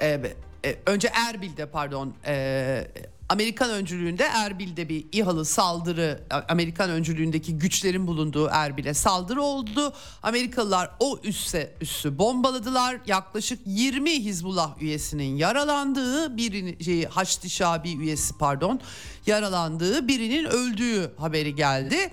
[0.00, 0.20] e,
[0.64, 2.84] e, önce Erbil'de pardon e,
[3.32, 9.94] Amerikan öncülüğünde Erbil'de bir İHA'lı saldırı Amerikan öncülüğündeki güçlerin bulunduğu Erbil'e saldırı oldu.
[10.22, 13.00] Amerikalılar o üsse üssü bombaladılar.
[13.06, 18.80] Yaklaşık 20 Hizbullah üyesinin yaralandığı birini şey, Haçlı Şabi üyesi pardon
[19.26, 22.10] yaralandığı birinin öldüğü haberi geldi.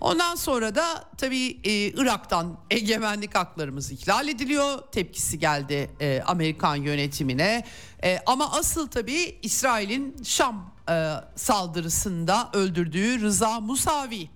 [0.00, 4.78] Ondan sonra da tabii e, Irak'tan egemenlik haklarımız ihlal ediliyor.
[4.92, 7.64] Tepkisi geldi e, Amerikan yönetimine.
[8.04, 10.70] E, ama asıl tabii İsrail'in Şam
[11.36, 14.28] saldırısında öldürdüğü Rıza Musavi.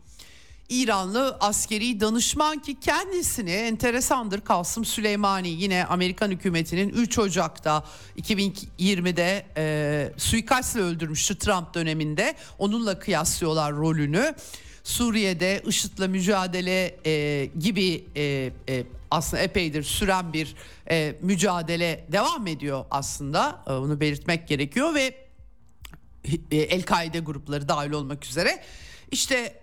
[0.69, 7.85] İranlı askeri danışman ki kendisini enteresandır Kasım Süleymani yine Amerikan hükümetinin 3 Ocak'ta
[8.19, 12.35] 2020'de e, suikastla öldürmüştü Trump döneminde.
[12.59, 14.35] Onunla kıyaslıyorlar rolünü.
[14.85, 20.55] Suriye'de IŞİD'le mücadele e, gibi e, e, aslında epeydir süren bir
[20.91, 23.63] e, mücadele devam ediyor aslında.
[23.67, 25.15] E, onu belirtmek gerekiyor ve
[26.51, 28.63] e, El-Kaide grupları dahil olmak üzere
[29.11, 29.61] işte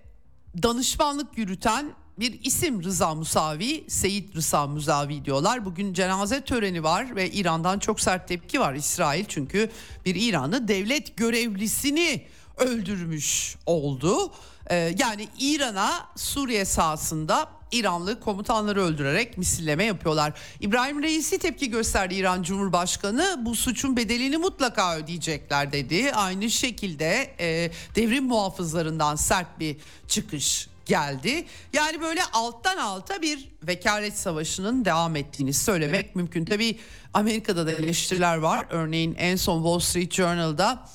[0.63, 5.65] danışmanlık yürüten bir isim Rıza Musavi, Seyit Rıza Musavi diyorlar.
[5.65, 9.69] Bugün cenaze töreni var ve İran'dan çok sert tepki var İsrail çünkü
[10.05, 14.31] bir İranlı devlet görevlisini öldürmüş oldu.
[14.71, 20.33] Ee, yani İran'a Suriye sahasında İranlı komutanları öldürerek misilleme yapıyorlar.
[20.59, 26.13] İbrahim Reisi tepki gösterdi İran Cumhurbaşkanı bu suçun bedelini mutlaka ödeyecekler dedi.
[26.13, 31.45] Aynı şekilde e, devrim muhafızlarından sert bir çıkış geldi.
[31.73, 36.45] Yani böyle alttan alta bir vekalet savaşının devam ettiğini söylemek mümkün.
[36.45, 36.79] Tabii
[37.13, 38.65] Amerika'da da eleştiriler var.
[38.69, 40.85] Örneğin en son Wall Street Journal'da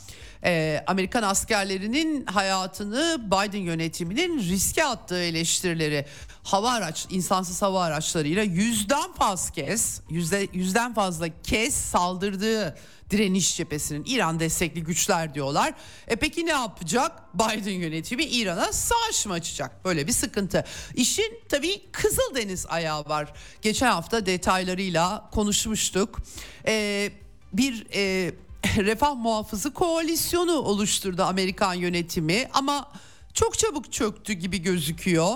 [0.45, 6.07] e, Amerikan askerlerinin hayatını Biden yönetiminin riske attığı eleştirileri
[6.43, 12.77] hava araç insansız hava araçlarıyla yüzden fazla kez yüzde yüzden fazla kez saldırdığı
[13.11, 15.75] direniş cephesinin İran destekli güçler diyorlar.
[16.09, 17.35] E peki ne yapacak?
[17.35, 19.85] Biden yönetimi İran'a savaş mı açacak?
[19.85, 20.65] Böyle bir sıkıntı.
[20.95, 23.33] İşin tabii Kızıldeniz ayağı var.
[23.63, 26.21] Geçen hafta detaylarıyla konuşmuştuk.
[26.67, 27.11] Ee,
[27.53, 28.33] bir e,
[28.77, 32.93] refah muhafızı koalisyonu oluşturdu Amerikan yönetimi ama
[33.35, 35.35] çok çabuk çöktü gibi gözüküyor.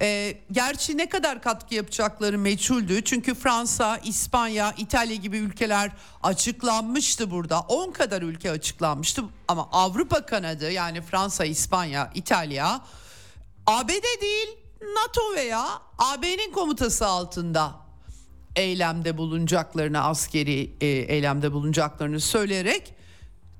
[0.00, 3.04] E, gerçi ne kadar katkı yapacakları meçhuldü.
[3.04, 5.90] Çünkü Fransa, İspanya, İtalya gibi ülkeler
[6.22, 7.60] açıklanmıştı burada.
[7.60, 12.80] 10 kadar ülke açıklanmıştı ama Avrupa kanadı yani Fransa, İspanya, İtalya
[13.66, 14.48] ABD değil
[14.94, 15.66] NATO veya
[15.98, 17.83] AB'nin komutası altında
[18.56, 22.94] eylemde bulunacaklarını askeri e, eylemde bulunacaklarını söyleyerek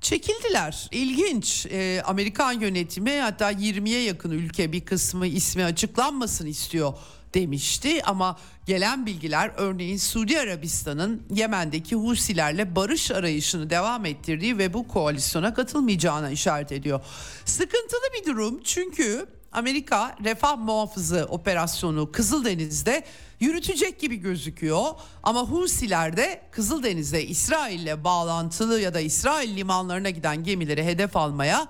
[0.01, 0.87] çekildiler.
[0.91, 1.65] İlginç.
[1.65, 6.93] E, Amerikan yönetimi hatta 20'ye yakın ülke bir kısmı ismi açıklanmasın istiyor
[7.33, 14.87] demişti ama gelen bilgiler örneğin Suudi Arabistan'ın Yemen'deki Husilerle barış arayışını devam ettirdiği ve bu
[14.87, 17.01] koalisyona katılmayacağına işaret ediyor.
[17.45, 23.03] Sıkıntılı bir durum çünkü Amerika refah muhafızı operasyonu Kızıldeniz'de
[23.39, 24.85] yürütecek gibi gözüküyor.
[25.23, 31.67] Ama Husiler de Kızıldeniz'de İsrail'le bağlantılı ya da İsrail limanlarına giden gemileri hedef almaya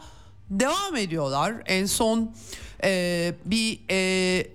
[0.50, 1.54] devam ediyorlar.
[1.66, 2.36] En son
[2.84, 3.80] e, bir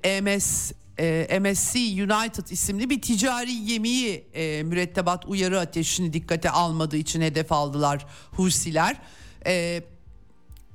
[0.04, 6.96] e, MS e, MSC United isimli bir ticari gemiyi e, mürettebat uyarı ateşini dikkate almadığı
[6.96, 8.96] için hedef aldılar Husiler.
[9.46, 9.82] E,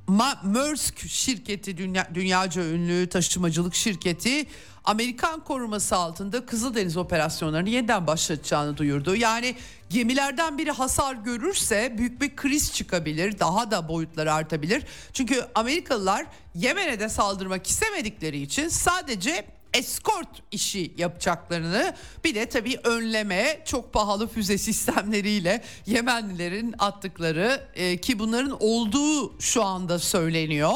[0.07, 4.45] Maersk şirketi dünya, dünyaca ünlü taşımacılık şirketi
[4.83, 9.15] Amerikan koruması altında Kızıldeniz operasyonlarını yeniden başlatacağını duyurdu.
[9.15, 9.55] Yani
[9.89, 14.83] gemilerden biri hasar görürse büyük bir kriz çıkabilir, daha da boyutları artabilir.
[15.13, 23.61] Çünkü Amerikalılar Yemen'e de saldırmak istemedikleri için sadece eskort işi yapacaklarını bir de tabii önleme
[23.65, 30.73] çok pahalı füze sistemleriyle Yemenlilerin attıkları e, ki bunların olduğu şu anda söyleniyor.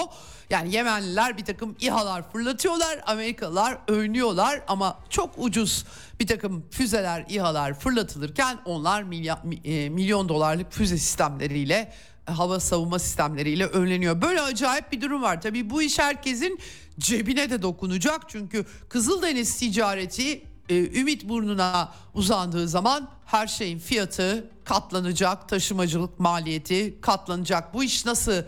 [0.50, 5.86] Yani Yemenliler bir takım İHA'lar fırlatıyorlar, Amerikalılar önlüyorlar ama çok ucuz
[6.20, 11.94] bir takım füzeler, İHA'lar fırlatılırken onlar milyon, e, milyon dolarlık füze sistemleriyle
[12.30, 14.22] hava savunma sistemleriyle önleniyor.
[14.22, 15.42] Böyle acayip bir durum var.
[15.42, 16.60] Tabii bu iş herkesin
[17.00, 18.30] cebine de dokunacak.
[18.30, 27.74] Çünkü Kızıldeniz ticareti e, Ümit burnuna uzandığı zaman her şeyin fiyatı katlanacak, taşımacılık maliyeti katlanacak.
[27.74, 28.44] Bu iş nasıl,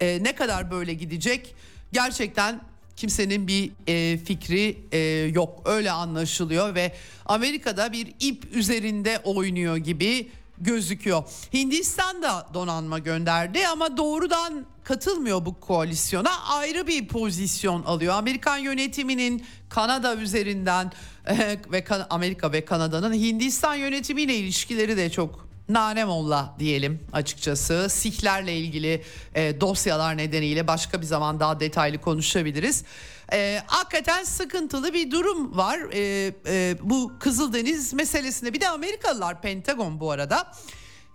[0.00, 1.54] e, ne kadar böyle gidecek
[1.92, 2.60] gerçekten
[2.96, 4.98] kimsenin bir e, fikri e,
[5.34, 6.92] yok öyle anlaşılıyor ve
[7.26, 10.30] Amerika'da bir ip üzerinde oynuyor gibi
[10.62, 11.22] gözüküyor.
[11.54, 16.30] Hindistan da donanma gönderdi ama doğrudan katılmıyor bu koalisyona.
[16.48, 18.14] Ayrı bir pozisyon alıyor.
[18.14, 20.92] Amerikan yönetiminin Kanada üzerinden
[21.26, 27.86] e, ve Amerika ve Kanada'nın Hindistan yönetimiyle ilişkileri de çok nanemolla diyelim açıkçası.
[27.90, 29.02] Sihlerle ilgili
[29.34, 32.84] e, dosyalar nedeniyle başka bir zaman daha detaylı konuşabiliriz.
[33.32, 38.52] E, hakikaten sıkıntılı bir durum var e, e, bu Kızıldeniz meselesinde.
[38.52, 40.52] Bir de Amerikalılar Pentagon bu arada...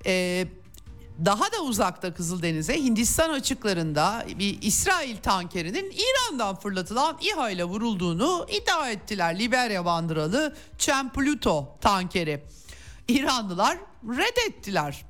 [0.05, 0.45] E,
[1.25, 8.89] daha da uzakta Kızıldeniz'e Hindistan açıklarında bir İsrail tankerinin İran'dan fırlatılan İHA ile vurulduğunu iddia
[8.91, 9.39] ettiler.
[9.39, 12.43] Liberya bandıralı Cem Pluto tankeri.
[13.07, 15.05] İranlılar reddettiler.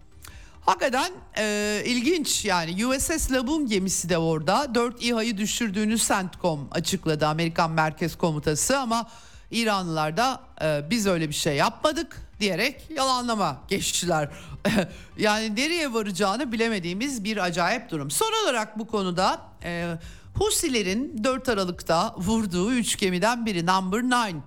[0.61, 7.71] Hakikaten e, ilginç yani USS Laboon gemisi de orada 4 İHA'yı düşürdüğünü CENTCOM açıkladı Amerikan
[7.71, 9.09] Merkez Komutası ama
[9.51, 14.29] İranlılar da e, biz öyle bir şey yapmadık diyerek yalanlama geçtiler.
[15.17, 18.11] yani nereye varacağını bilemediğimiz bir acayip durum.
[18.11, 19.93] Son olarak bu konuda e,
[20.35, 24.41] Husilerin 4 Aralık'ta vurduğu 3 gemiden biri Number 9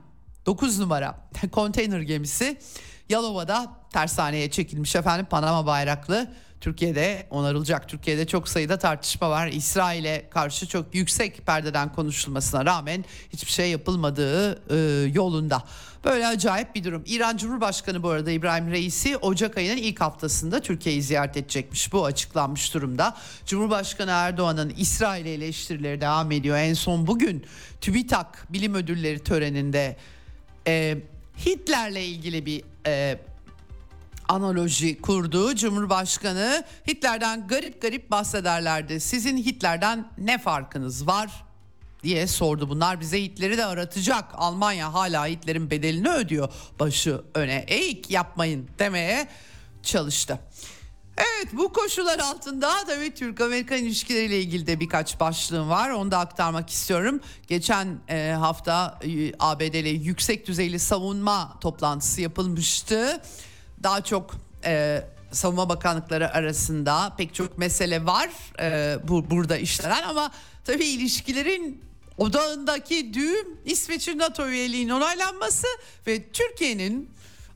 [0.47, 2.59] 9 numara konteyner gemisi
[3.11, 6.29] Yalova'da tersaneye çekilmiş efendim Panama bayraklı.
[6.61, 7.89] Türkiye'de onarılacak.
[7.89, 9.47] Türkiye'de çok sayıda tartışma var.
[9.47, 15.63] İsrail'e karşı çok yüksek perdeden konuşulmasına rağmen hiçbir şey yapılmadığı e, yolunda.
[16.05, 17.03] Böyle acayip bir durum.
[17.07, 21.93] İran Cumhurbaşkanı bu arada İbrahim Reisi Ocak ayının ilk haftasında Türkiye'yi ziyaret edecekmiş.
[21.93, 23.17] Bu açıklanmış durumda.
[23.47, 26.57] Cumhurbaşkanı Erdoğan'ın İsrail'e eleştirileri devam ediyor.
[26.57, 27.47] En son bugün
[27.81, 29.97] TÜBİTAK bilim ödülleri töreninde
[30.67, 30.99] e,
[31.47, 33.19] Hitler'le ilgili bir e,
[34.29, 35.55] analoji kurdu.
[35.55, 39.01] Cumhurbaşkanı Hitler'den garip garip bahsederlerdi.
[39.01, 41.31] Sizin Hitler'den ne farkınız var?
[42.03, 42.69] diye sordu.
[42.69, 44.25] Bunlar bize Hitler'i de aratacak.
[44.35, 46.53] Almanya hala Hitler'in bedelini ödüyor.
[46.81, 49.29] Başı öne eğik yapmayın demeye
[49.83, 50.39] çalıştı.
[51.21, 55.91] Evet bu koşullar altında tabii Türk-Amerikan ilişkileriyle ilgili de birkaç başlığım var.
[55.91, 57.21] Onu da aktarmak istiyorum.
[57.49, 63.23] Geçen e, hafta e, ABD'li yüksek düzeyli savunma toplantısı yapılmıştı.
[63.83, 68.31] Daha çok e, savunma bakanlıkları arasında pek çok mesele var
[68.61, 70.31] e, bu burada işlenen ama
[70.65, 71.85] tabii ilişkilerin
[72.19, 75.67] odağındaki düğüm İsveç'in NATO üyeliğinin onaylanması
[76.07, 77.11] ve Türkiye'nin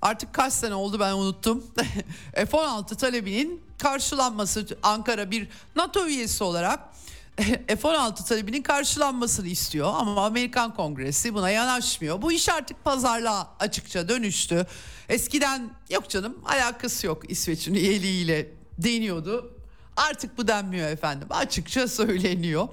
[0.05, 1.65] artık kaç sene oldu ben unuttum.
[2.35, 6.81] F-16 talebinin karşılanması Ankara bir NATO üyesi olarak
[7.67, 12.23] F-16 talebinin karşılanmasını istiyor ama Amerikan Kongresi buna yanaşmıyor.
[12.23, 14.67] Bu iş artık pazarlığa açıkça dönüştü.
[15.09, 19.51] Eskiden yok canım alakası yok İsveç'in üyeliğiyle deniyordu.
[19.97, 22.69] Artık bu denmiyor efendim açıkça söyleniyor.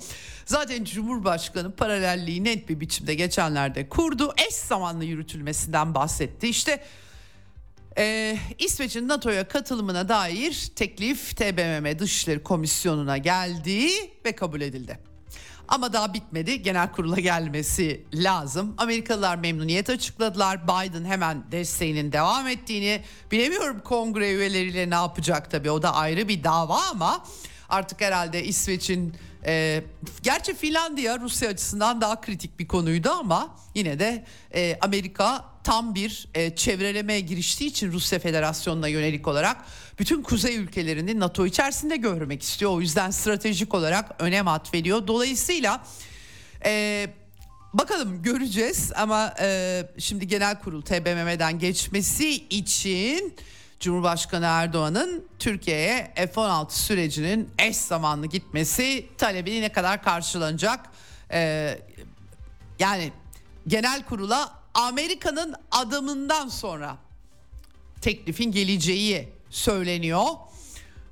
[0.46, 4.34] Zaten Cumhurbaşkanı paralelliği net bir biçimde geçenlerde kurdu.
[4.48, 6.48] Eş zamanlı yürütülmesinden bahsetti.
[6.48, 6.84] İşte
[7.97, 13.89] ee, İsveç'in NATO'ya katılımına dair teklif TBMM Dışişleri Komisyonu'na geldi
[14.25, 14.99] ve kabul edildi.
[15.67, 16.62] Ama daha bitmedi.
[16.62, 18.75] Genel kurula gelmesi lazım.
[18.77, 20.63] Amerikalılar memnuniyet açıkladılar.
[20.63, 23.01] Biden hemen desteğinin devam ettiğini.
[23.32, 25.71] Bilemiyorum kongre üyeleriyle ne yapacak tabii.
[25.71, 27.25] O da ayrı bir dava ama
[27.69, 29.84] artık herhalde İsveç'in e,
[30.21, 34.25] gerçi Finlandiya Rusya açısından daha kritik bir konuydu ama yine de
[34.56, 39.58] e, Amerika tam bir e, çevrelemeye giriştiği için Rusya Federasyonu'na yönelik olarak
[40.00, 42.71] bütün kuzey ülkelerini NATO içerisinde görmek istiyor.
[42.71, 45.08] O yüzden stratejik olarak önem atfediyor.
[45.08, 45.84] Dolayısıyla
[46.65, 47.08] e,
[47.74, 53.36] bakalım göreceğiz ama e, şimdi genel kurul TBMM'den geçmesi için
[53.82, 60.80] Cumhurbaşkanı Erdoğan'ın Türkiye'ye F-16 sürecinin eş zamanlı gitmesi talebini ne kadar karşılanacak?
[61.32, 61.80] Ee,
[62.80, 63.12] yani
[63.67, 66.97] genel kurula Amerika'nın adımından sonra
[68.01, 70.25] teklifin geleceği söyleniyor.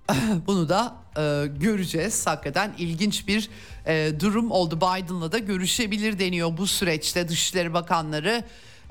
[0.48, 2.28] Bunu da e, göreceğiz.
[2.28, 3.50] Hakikaten ilginç bir
[3.86, 4.78] e, durum oldu.
[4.78, 7.28] Biden'la da görüşebilir deniyor bu süreçte.
[7.28, 8.44] Dışişleri Bakanları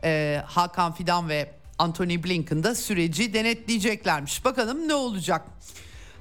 [0.05, 4.45] e, Hakan Fidan ve Anthony Blinken da süreci denetleyeceklermiş.
[4.45, 5.43] Bakalım ne olacak?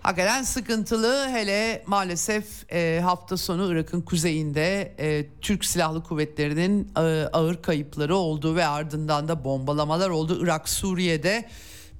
[0.08, 7.00] Hakikaten sıkıntılı hele maalesef e, hafta sonu Irak'ın kuzeyinde e, Türk Silahlı Kuvvetleri'nin e,
[7.34, 10.40] ağır kayıpları olduğu ve ardından da bombalamalar oldu.
[10.44, 11.46] Irak Suriye'de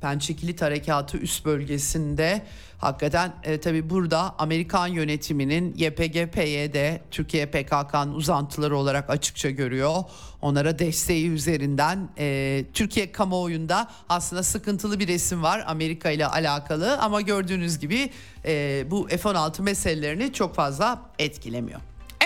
[0.02, 2.42] Pençekilit Harekatı üst bölgesinde
[2.78, 10.04] hakikaten e, tabi burada Amerikan yönetiminin YPG PYD Türkiye PKK'nın uzantıları olarak açıkça görüyor.
[10.42, 17.22] Onlara desteği üzerinden e, Türkiye kamuoyunda aslında sıkıntılı bir resim var Amerika ile alakalı ama
[17.22, 18.10] gördüğünüz gibi
[18.46, 21.80] e, bu F-16 meselelerini çok fazla etkilemiyor.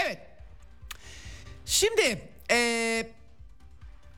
[0.05, 0.19] Evet
[1.65, 3.07] Şimdi e,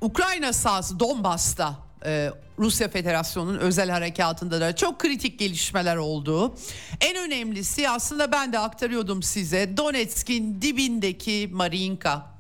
[0.02, 6.56] Ukrayna sahası Donbas'ta e, Rusya Federasyonu'nun özel harekatında da çok kritik gelişmeler oldu.
[7.02, 12.34] En önemlisi aslında ben de aktarıyordum size Donetsk'in dibindeki Marinka.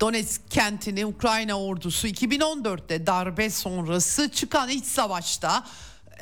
[0.00, 5.64] Donetsk kentini Ukrayna ordusu 2014'te darbe sonrası çıkan iç savaşta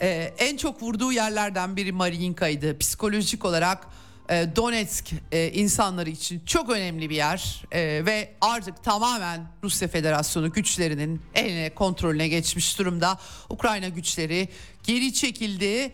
[0.00, 2.78] e, en çok vurduğu yerlerden biri Mariinka'ydı.
[2.78, 3.86] Psikolojik olarak
[4.28, 10.52] e, Donetsk e, insanları için çok önemli bir yer e, ve artık tamamen Rusya Federasyonu
[10.52, 13.18] güçlerinin eline kontrolüne geçmiş durumda.
[13.48, 14.48] Ukrayna güçleri
[14.82, 15.92] geri çekildi.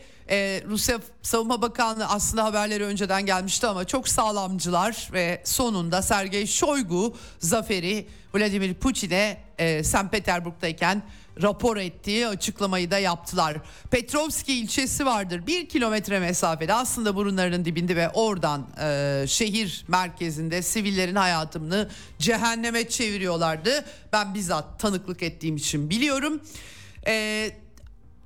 [0.66, 8.06] Rusya Savunma Bakanlığı aslında haberleri önceden gelmişti ama çok sağlamcılar ve sonunda Sergey Shoigu zaferi
[8.34, 10.10] Vladimir Putin'e e, St.
[10.12, 11.02] Petersburg'dayken
[11.42, 13.56] rapor ettiği açıklamayı da yaptılar.
[13.90, 21.14] Petrovski ilçesi vardır bir kilometre mesafede aslında burunlarının dibinde ve oradan e, şehir merkezinde sivillerin
[21.14, 23.84] hayatını cehenneme çeviriyorlardı.
[24.12, 26.40] Ben bizzat tanıklık ettiğim için biliyorum.
[27.06, 27.50] E,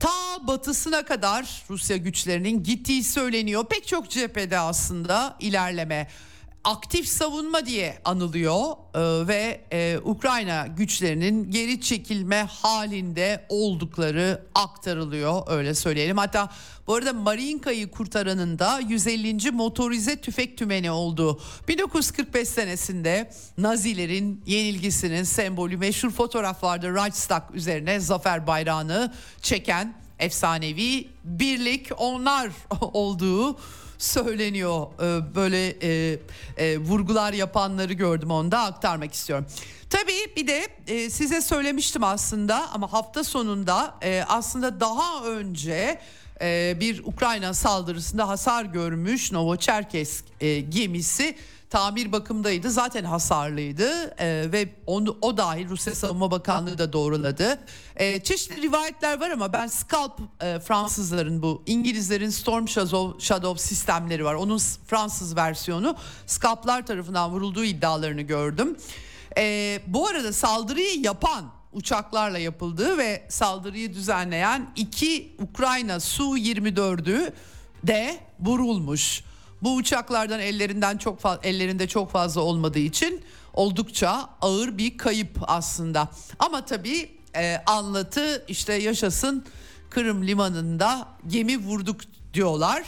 [0.01, 3.65] ta batısına kadar Rusya güçlerinin gittiği söyleniyor.
[3.71, 6.09] Pek çok cephede aslında ilerleme
[6.65, 8.63] aktif savunma diye anılıyor
[8.95, 16.17] ee, ve e, Ukrayna güçlerinin geri çekilme halinde oldukları aktarılıyor öyle söyleyelim.
[16.17, 16.51] Hatta
[16.87, 19.51] bu arada Mariinka'yı kurtaranın da 150.
[19.51, 28.47] motorize tüfek tümeni olduğu 1945 senesinde Nazilerin yenilgisinin sembolü meşhur fotoğraf vardı Reichstag üzerine zafer
[28.47, 32.51] bayrağını çeken efsanevi birlik onlar
[32.81, 33.59] olduğu
[34.03, 34.87] söyleniyor.
[35.03, 36.19] Ee, böyle e,
[36.57, 39.47] e, vurgular yapanları gördüm onda aktarmak istiyorum.
[39.93, 46.01] Tabii bir de e, size söylemiştim aslında ama hafta sonunda e, aslında daha önce
[46.41, 51.37] e, bir Ukrayna saldırısında hasar görmüş Novocherkesk e, gemisi
[51.71, 57.59] tamir bakımdaydı zaten hasarlıydı e, ve onu, o dahil Rusya Savunma Bakanlığı da doğruladı.
[57.97, 64.25] E, çeşitli rivayetler var ama ben Scalp e, Fransızların bu İngilizlerin Storm Shadow, Shadow sistemleri
[64.25, 64.35] var.
[64.35, 68.77] Onun Fransız versiyonu Scalp'lar tarafından vurulduğu iddialarını gördüm.
[69.39, 77.33] E, bu arada saldırıyı yapan uçaklarla yapıldığı ve saldırıyı düzenleyen iki Ukrayna Su-24'ü
[77.85, 79.25] de vurulmuş.
[79.63, 83.23] Bu uçaklardan ellerinden çok ellerinde çok fazla olmadığı için
[83.55, 86.09] oldukça ağır bir kayıp aslında.
[86.39, 89.45] Ama tabii e, anlatı işte yaşasın
[89.91, 92.01] Kırım limanında gemi vurduk
[92.35, 92.83] diyorlar.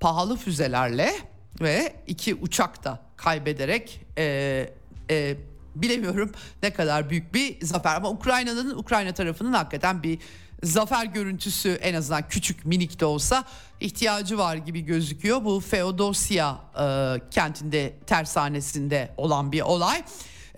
[0.00, 1.12] Pahalı füzelerle
[1.60, 4.72] ve iki uçak da kaybederek e,
[5.10, 5.36] e,
[5.74, 6.32] bilemiyorum
[6.62, 10.18] ne kadar büyük bir zafer ama Ukrayna'nın Ukrayna tarafının hakikaten bir
[10.62, 13.44] zafer görüntüsü en azından küçük minik de olsa
[13.80, 15.44] ihtiyacı var gibi gözüküyor.
[15.44, 20.02] Bu Feodosya e, kentinde tersanesinde olan bir olay.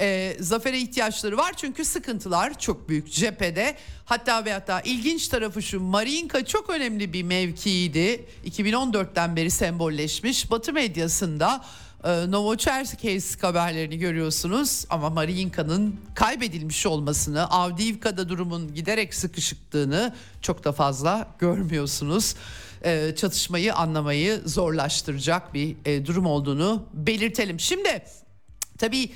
[0.01, 3.77] E, zafere ihtiyaçları var çünkü sıkıntılar çok büyük cephede.
[4.05, 8.25] Hatta ve hatta ilginç tarafı şu Marinka çok önemli bir mevkiydi.
[8.47, 10.51] 2014'ten beri sembolleşmiş.
[10.51, 11.65] Batı medyasında
[12.05, 21.29] e, Novocherkassk haberlerini görüyorsunuz ama Mariinka'nın kaybedilmiş olmasını, Avdiivka'da durumun giderek sıkışıktığını çok da fazla
[21.39, 22.35] görmüyorsunuz.
[22.85, 27.61] E, çatışmayı anlamayı zorlaştıracak bir e, durum olduğunu belirtelim.
[27.61, 28.05] Şimdi
[28.79, 29.11] tabii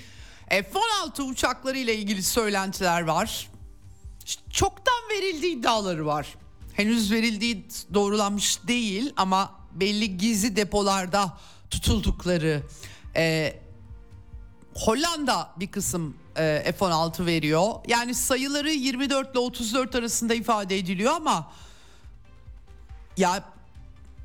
[0.48, 3.48] F-16 uçakları ile ilgili söylentiler var.
[4.50, 6.34] Çoktan verildiği iddiaları var.
[6.74, 11.38] Henüz verildiği doğrulanmış değil ama belli gizli depolarda
[11.70, 12.62] tutuldukları
[13.16, 13.54] e,
[14.74, 17.74] Hollanda bir kısım e, F-16 veriyor.
[17.88, 21.52] Yani sayıları 24 ile 34 arasında ifade ediliyor ama
[23.16, 23.44] ya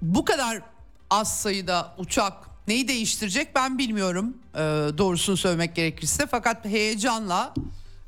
[0.01, 0.61] bu kadar
[1.09, 2.33] az sayıda uçak
[2.67, 4.59] neyi değiştirecek ben bilmiyorum e,
[4.97, 6.27] doğrusunu söylemek gerekirse.
[6.27, 7.53] Fakat heyecanla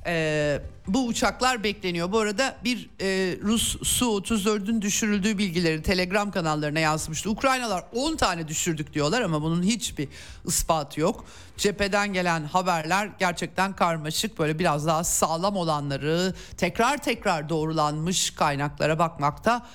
[0.06, 2.12] e, bu uçaklar bekleniyor.
[2.12, 7.30] Bu arada bir e, Rus Su-34'ün düşürüldüğü bilgileri Telegram kanallarına yansımıştı.
[7.30, 10.08] Ukraynalar 10 tane düşürdük diyorlar ama bunun hiçbir
[10.46, 11.26] ispatı yok.
[11.58, 14.40] Cepheden gelen haberler gerçekten karmaşık.
[14.40, 19.66] Böyle biraz daha sağlam olanları tekrar tekrar doğrulanmış kaynaklara bakmakta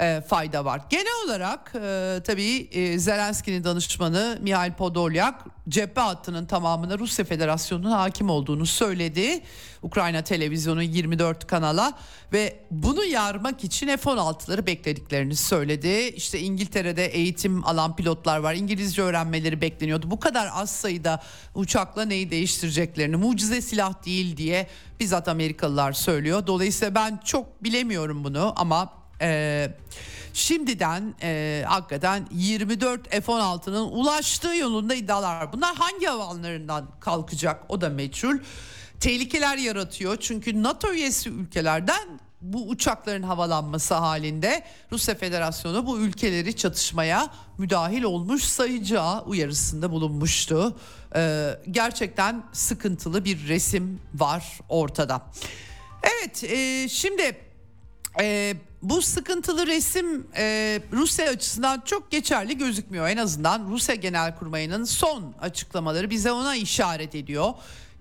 [0.00, 0.80] e, fayda var.
[0.90, 8.30] Genel olarak e, tabii e, Zelenski'nin danışmanı Mihail Podolyak cephe hattının tamamına Rusya Federasyonu'nun hakim
[8.30, 9.40] olduğunu söyledi.
[9.82, 11.92] Ukrayna televizyonu 24 kanala
[12.32, 16.12] ve bunu yarmak için F-16'ları beklediklerini söyledi.
[16.16, 18.54] İşte İngiltere'de eğitim alan pilotlar var.
[18.54, 20.10] İngilizce öğrenmeleri bekleniyordu.
[20.10, 21.22] Bu kadar az sayıda
[21.54, 24.66] uçakla neyi değiştireceklerini mucize silah değil diye
[25.00, 26.46] bizzat Amerikalılar söylüyor.
[26.46, 29.70] Dolayısıyla ben çok bilemiyorum bunu ama e,
[30.34, 35.52] şimdiden e, hakikaten 24 F-16'nın ulaştığı yolunda iddialar.
[35.52, 38.38] Bunlar hangi havanlarından kalkacak o da meçhul.
[39.00, 47.30] Tehlikeler yaratıyor çünkü NATO üyesi ülkelerden bu uçakların havalanması halinde Rusya Federasyonu bu ülkeleri çatışmaya
[47.58, 50.76] müdahil olmuş sayacağı uyarısında bulunmuştu.
[51.16, 55.22] Ee, gerçekten sıkıntılı bir resim var ortada.
[56.02, 57.47] Evet e, şimdi
[58.20, 63.08] e, bu sıkıntılı resim e, Rusya açısından çok geçerli gözükmüyor.
[63.08, 67.54] En azından Rusya Genelkurmayı'nın son açıklamaları bize ona işaret ediyor.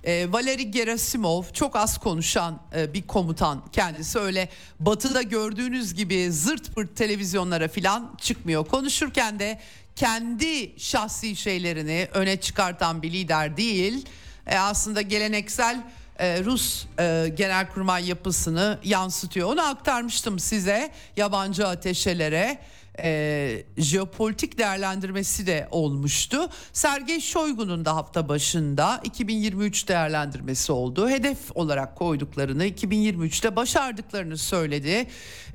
[0.03, 4.49] E, Valeri Gerasimov çok az konuşan e, bir komutan kendisi öyle
[4.79, 8.65] batıda gördüğünüz gibi zırt pırt televizyonlara falan çıkmıyor.
[8.65, 9.59] Konuşurken de
[9.95, 14.05] kendi şahsi şeylerini öne çıkartan bir lider değil.
[14.47, 15.83] E, aslında geleneksel
[16.19, 19.53] e, Rus e, genelkurmay yapısını yansıtıyor.
[19.53, 22.59] Onu aktarmıştım size yabancı ateşelere
[23.03, 26.49] e, jeopolitik değerlendirmesi de olmuştu.
[26.73, 31.09] Sergey Shoigu'nun da hafta başında 2023 değerlendirmesi oldu.
[31.09, 35.07] Hedef olarak koyduklarını 2023'te başardıklarını söyledi.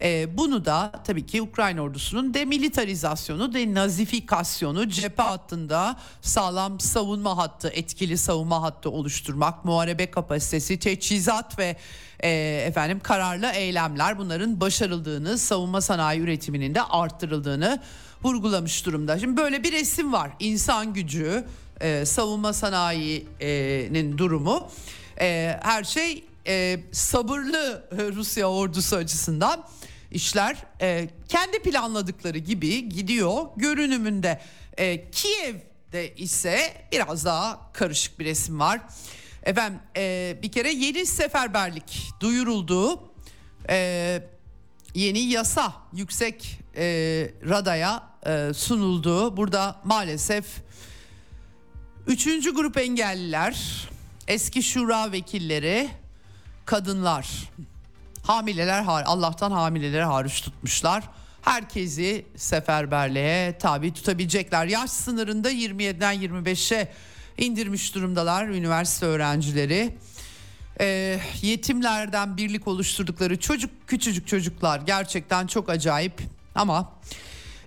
[0.03, 8.19] E, bunu da tabii ki Ukrayna ordusunun demilitarizasyonu, denazifikasyonu, cephe hattında sağlam savunma hattı, etkili
[8.19, 11.77] savunma hattı oluşturmak, muharebe kapasitesi, teçhizat ve
[12.23, 12.31] e,
[12.67, 17.81] efendim kararlı eylemler bunların başarıldığını, savunma sanayi üretiminin de arttırıldığını
[18.23, 19.19] vurgulamış durumda.
[19.19, 20.31] Şimdi böyle bir resim var.
[20.41, 21.45] İnsan gücü,
[21.81, 24.71] e, savunma sanayinin durumu,
[25.21, 29.65] e, her şey e, sabırlı Rusya ordusu açısından
[30.11, 30.57] işler
[31.29, 34.41] kendi planladıkları gibi gidiyor görünümünde.
[35.13, 36.59] Kiev'de ise
[36.93, 38.81] biraz daha karışık bir resim var.
[39.45, 43.11] Efendim e, bir kere yeni seferberlik duyuruldu.
[43.69, 44.23] E,
[44.95, 46.85] yeni yasa yüksek e,
[47.49, 49.37] radaya e, sunuldu.
[49.37, 50.47] Burada maalesef
[52.07, 53.89] üçüncü grup engelliler,
[54.29, 55.89] eski şura vekilleri,
[56.65, 57.51] kadınlar,
[58.23, 61.05] hamileler Allah'tan hamileleri hariç tutmuşlar.
[61.43, 64.67] Herkesi seferberliğe tabi tutabilecekler.
[64.67, 66.93] Yaş sınırında 27'den 25'e
[67.39, 69.95] indirmiş durumdalar üniversite öğrencileri.
[70.81, 76.23] E, yetimlerden birlik oluşturdukları çocuk küçücük çocuklar gerçekten çok acayip
[76.55, 76.93] ama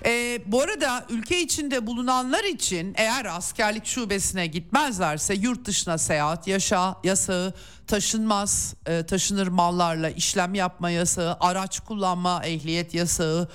[0.06, 6.96] e, bu arada ülke içinde bulunanlar için eğer askerlik şubesine gitmezlerse yurt dışına seyahat yaşa
[7.04, 7.54] yasağı
[7.88, 13.50] taşınmaz e, taşınır mallarla işlem yapma yasağı araç kullanma ehliyet yasağı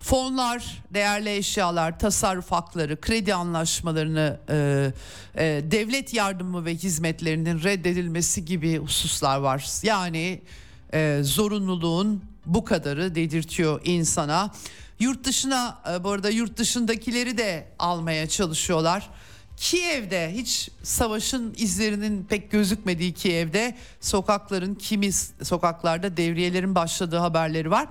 [0.00, 4.92] fonlar, değerli eşyalar, tasarruf hakları, kredi anlaşmalarını, e,
[5.34, 9.68] e, devlet yardımı ve hizmetlerinin reddedilmesi gibi hususlar var.
[9.82, 10.40] Yani
[10.92, 14.50] e, zorunluluğun bu kadarı dedirtiyor insana.
[15.00, 19.10] Yurt dışına e, bu arada yurt dışındakileri de almaya çalışıyorlar.
[19.56, 27.88] Kiev'de hiç savaşın izlerinin pek gözükmediği Kiev'de sokakların kimi sokaklarda devriyelerin başladığı haberleri var.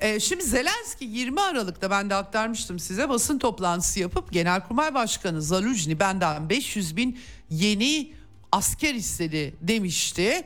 [0.00, 5.98] Ee, şimdi Zelenski 20 Aralık'ta ben de aktarmıştım size basın toplantısı yapıp Genelkurmay Başkanı Zaluzhny
[6.00, 7.18] benden 500 bin
[7.50, 8.12] yeni
[8.52, 10.42] asker istedi demişti.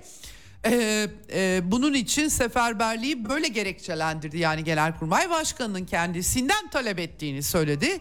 [0.65, 4.39] Ee, e, bunun için seferberliği böyle gerekçelendirdi.
[4.39, 8.01] Yani Genelkurmay Başkanı'nın kendisinden talep ettiğini söyledi.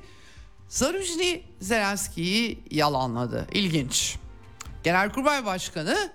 [0.69, 3.47] Zarujni Zelenski'yi yalanladı.
[3.51, 4.15] İlginç.
[4.83, 6.11] Genelkurmay Başkanı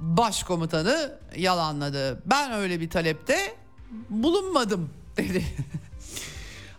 [0.00, 2.22] başkomutanı yalanladı.
[2.26, 3.63] Ben öyle bir talepte
[4.10, 5.44] bulunmadım dedi.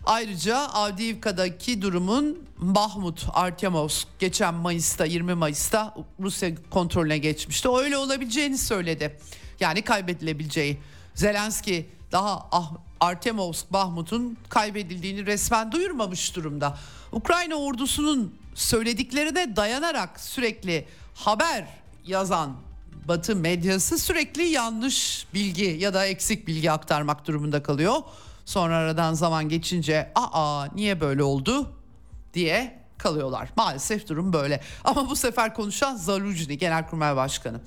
[0.06, 7.68] Ayrıca Avdiivka'daki durumun Bahmut, Artemovsk geçen Mayıs'ta 20 Mayıs'ta Rusya kontrolüne geçmişti.
[7.68, 9.18] Öyle olabileceğini söyledi.
[9.60, 10.78] Yani kaybedilebileceği.
[11.14, 16.78] Zelenski daha ah, Artemovsk, Bahmut'un kaybedildiğini resmen duyurmamış durumda.
[17.12, 21.66] Ukrayna ordusunun söylediklerine dayanarak sürekli haber
[22.06, 22.56] yazan
[23.08, 27.94] Batı medyası sürekli yanlış bilgi ya da eksik bilgi aktarmak durumunda kalıyor.
[28.44, 31.72] Sonra aradan zaman geçince aa niye böyle oldu
[32.34, 33.48] diye kalıyorlar.
[33.56, 34.60] Maalesef durum böyle.
[34.84, 37.60] Ama bu sefer konuşan Zaluzhny Genelkurmay Başkanı.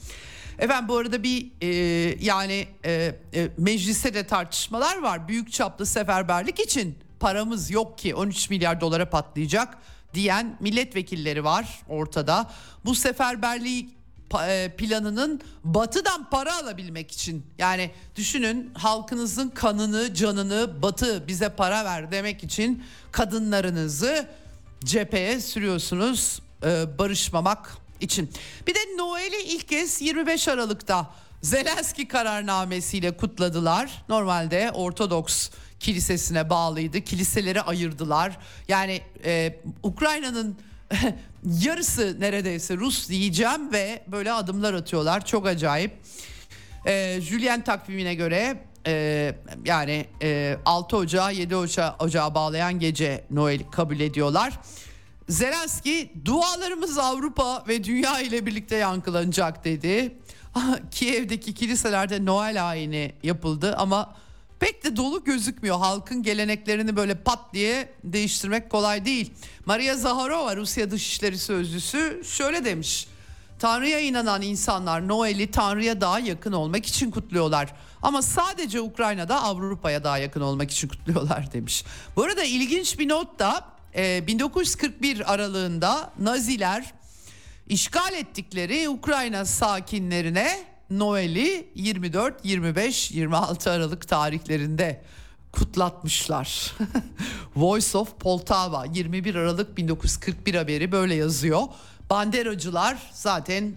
[0.60, 1.68] Efendim bu arada bir e,
[2.22, 5.28] yani e, e, mecliste de tartışmalar var.
[5.28, 9.78] Büyük çaplı seferberlik için paramız yok ki 13 milyar dolara patlayacak
[10.14, 12.52] diyen milletvekilleri var ortada.
[12.86, 13.99] Bu seferberliği
[14.78, 22.44] planının batıdan para alabilmek için yani düşünün halkınızın kanını canını batı bize para ver demek
[22.44, 24.28] için kadınlarınızı
[24.84, 28.32] cepheye sürüyorsunuz e, barışmamak için.
[28.68, 31.10] Bir de Noel'i ilk kez 25 Aralık'ta
[31.42, 34.04] Zelenski kararnamesiyle kutladılar.
[34.10, 35.50] Normalde Ortodoks
[35.80, 37.02] kilisesine bağlıydı.
[37.02, 38.38] Kiliseleri ayırdılar.
[38.68, 40.58] Yani e, Ukrayna'nın
[41.44, 45.26] yarısı neredeyse Rus diyeceğim ve böyle adımlar atıyorlar.
[45.26, 45.92] Çok acayip.
[46.86, 49.36] E, Julian takvimine göre e,
[49.66, 54.60] yani e, 6 Ocağı 7 Ocağı, Ocağı bağlayan gece Noel kabul ediyorlar.
[55.30, 60.18] Zelenski dualarımız Avrupa ve dünya ile birlikte yankılanacak dedi.
[60.92, 64.16] Kiev'deki kiliselerde Noel ayini yapıldı ama
[64.60, 65.78] pek de dolu gözükmüyor.
[65.78, 69.32] Halkın geleneklerini böyle pat diye değiştirmek kolay değil.
[69.66, 73.08] Maria Zaharova Rusya Dışişleri Sözcüsü şöyle demiş.
[73.60, 77.74] Tanrı'ya inanan insanlar Noel'i Tanrı'ya daha yakın olmak için kutluyorlar.
[78.02, 81.86] Ama sadece Ukrayna'da Avrupa'ya daha yakın olmak için kutluyorlar demiş.
[82.16, 86.94] Bu arada ilginç bir not da 1941 aralığında Naziler
[87.70, 95.02] işgal ettikleri Ukrayna sakinlerine Noel'i 24, 25, 26 Aralık tarihlerinde
[95.52, 96.76] kutlatmışlar.
[97.56, 101.62] Voice of Poltava 21 Aralık 1941 haberi böyle yazıyor.
[102.10, 103.74] Banderacılar zaten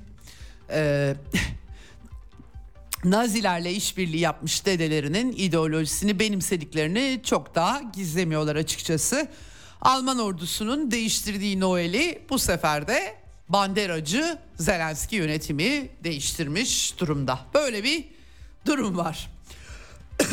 [0.71, 1.15] e,
[3.05, 9.29] Nazilerle işbirliği yapmış dedelerinin ideolojisini benimsediklerini çok daha gizlemiyorlar açıkçası.
[9.81, 17.39] Alman ordusunun değiştirdiği Noel'i bu sefer de banderacı Zelenski yönetimi değiştirmiş durumda.
[17.55, 18.05] Böyle bir
[18.67, 19.31] durum var.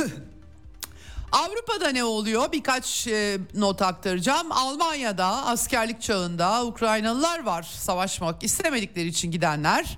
[1.31, 2.51] Avrupa'da ne oluyor?
[2.51, 4.51] Birkaç e, not aktaracağım.
[4.51, 7.63] Almanya'da askerlik çağında Ukraynalılar var.
[7.63, 9.97] Savaşmak istemedikleri için gidenler.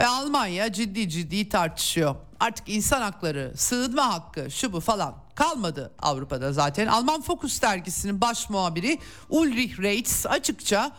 [0.00, 2.14] Ve Almanya ciddi ciddi tartışıyor.
[2.40, 6.86] Artık insan hakları, sığınma hakkı, şu bu falan kalmadı Avrupa'da zaten.
[6.86, 8.98] Alman Focus dergisinin baş muhabiri
[9.28, 10.92] Ulrich Reitz açıkça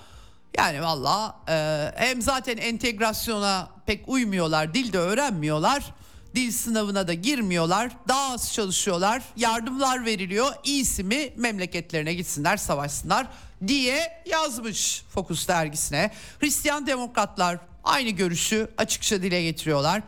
[0.58, 5.94] yani valla e, hem zaten entegrasyona pek uymuyorlar, dil de öğrenmiyorlar.
[6.36, 7.92] Dil sınavına da girmiyorlar.
[8.08, 9.24] Daha az çalışıyorlar.
[9.38, 10.52] Yardımlar veriliyor.
[10.64, 13.28] İyisi mi memleketlerine gitsinler, savaşsınlar
[13.68, 16.12] diye yazmış Focus dergisine.
[16.40, 20.02] Hristiyan demokratlar aynı görüşü açıkça dile getiriyorlar.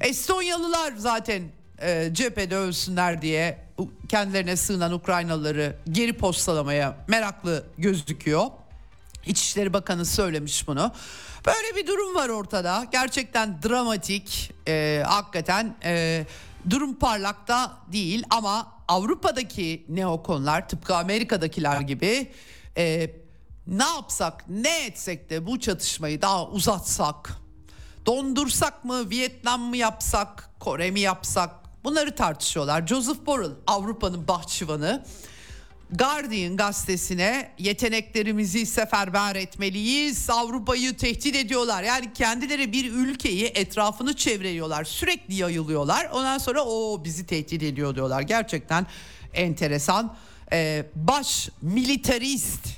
[0.00, 1.42] Estonyalılar zaten
[1.82, 3.64] e, cephede ölsünler diye
[4.08, 8.46] kendilerine sığınan Ukraynalıları geri postalamaya meraklı gözüküyor.
[9.26, 10.92] İçişleri Bakanı söylemiş bunu.
[11.46, 12.86] Böyle bir durum var ortada.
[12.92, 14.52] Gerçekten dramatik.
[14.68, 16.26] E, hakikaten e,
[16.70, 22.32] durum parlakta değil ama Avrupa'daki neokonlar tıpkı Amerika'dakiler gibi
[22.76, 23.10] e,
[23.66, 27.30] ne yapsak ne etsek de bu çatışmayı daha uzatsak
[28.06, 31.50] dondursak mı Vietnam mı yapsak Kore mi yapsak
[31.84, 32.86] bunları tartışıyorlar.
[32.86, 35.04] Joseph Borrell Avrupa'nın bahçıvanı
[35.90, 40.30] Guardian gazetesine yeteneklerimizi seferber etmeliyiz.
[40.30, 41.82] Avrupa'yı tehdit ediyorlar.
[41.82, 44.84] Yani kendileri bir ülkeyi etrafını çevreliyorlar.
[44.84, 46.08] Sürekli yayılıyorlar.
[46.12, 48.22] Ondan sonra o bizi tehdit ediyor diyorlar.
[48.22, 48.86] Gerçekten
[49.34, 50.16] enteresan.
[50.52, 52.68] Ee, baş militarist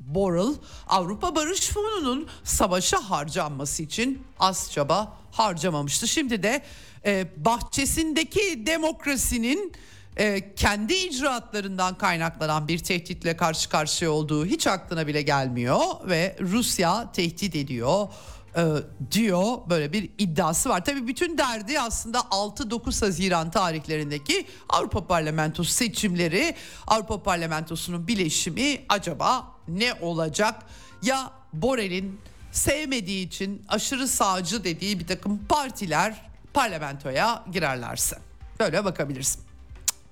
[0.00, 0.54] Borrell
[0.86, 6.08] Avrupa Barış Fonu'nun savaşa harcanması için az çaba harcamamıştı.
[6.08, 6.62] Şimdi de
[7.06, 9.72] e, bahçesindeki demokrasinin
[10.16, 17.12] e, kendi icraatlarından kaynaklanan bir tehditle karşı karşıya olduğu hiç aklına bile gelmiyor ve Rusya
[17.12, 18.08] tehdit ediyor
[18.56, 18.62] e,
[19.10, 20.84] diyor böyle bir iddiası var.
[20.84, 26.54] Tabii bütün derdi aslında 6-9 Haziran tarihlerindeki Avrupa Parlamentosu seçimleri,
[26.86, 30.62] Avrupa Parlamentosu'nun bileşimi acaba ne olacak?
[31.02, 32.20] Ya Borel'in
[32.52, 36.14] sevmediği için aşırı sağcı dediği bir takım partiler
[36.54, 38.18] parlamentoya girerlerse.
[38.60, 39.43] Böyle bakabilirsin.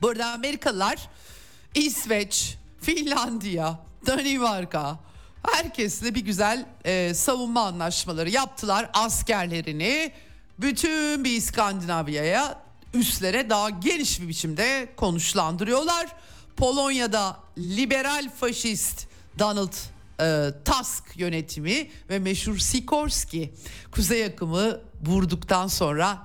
[0.02, 1.08] Burada Amerikalılar
[1.74, 4.98] İsveç, Finlandiya, Danimarka
[5.52, 8.90] herkesle bir güzel e, savunma anlaşmaları yaptılar.
[8.92, 10.12] Askerlerini
[10.58, 12.62] bütün bir İskandinavya'ya
[12.94, 16.06] üstlere daha geniş bir biçimde konuşlandırıyorlar.
[16.56, 19.06] Polonya'da liberal faşist
[19.38, 19.72] Donald
[20.20, 23.54] e, Tusk yönetimi ve meşhur Sikorski
[23.92, 26.18] kuzey akımı vurduktan sonra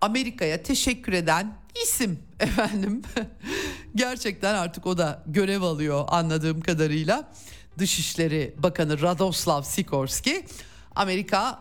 [0.00, 3.02] Amerika'ya teşekkür eden isim efendim.
[3.94, 7.32] Gerçekten artık o da görev alıyor anladığım kadarıyla.
[7.78, 10.46] Dışişleri Bakanı Radoslav Sikorski
[10.94, 11.58] Amerika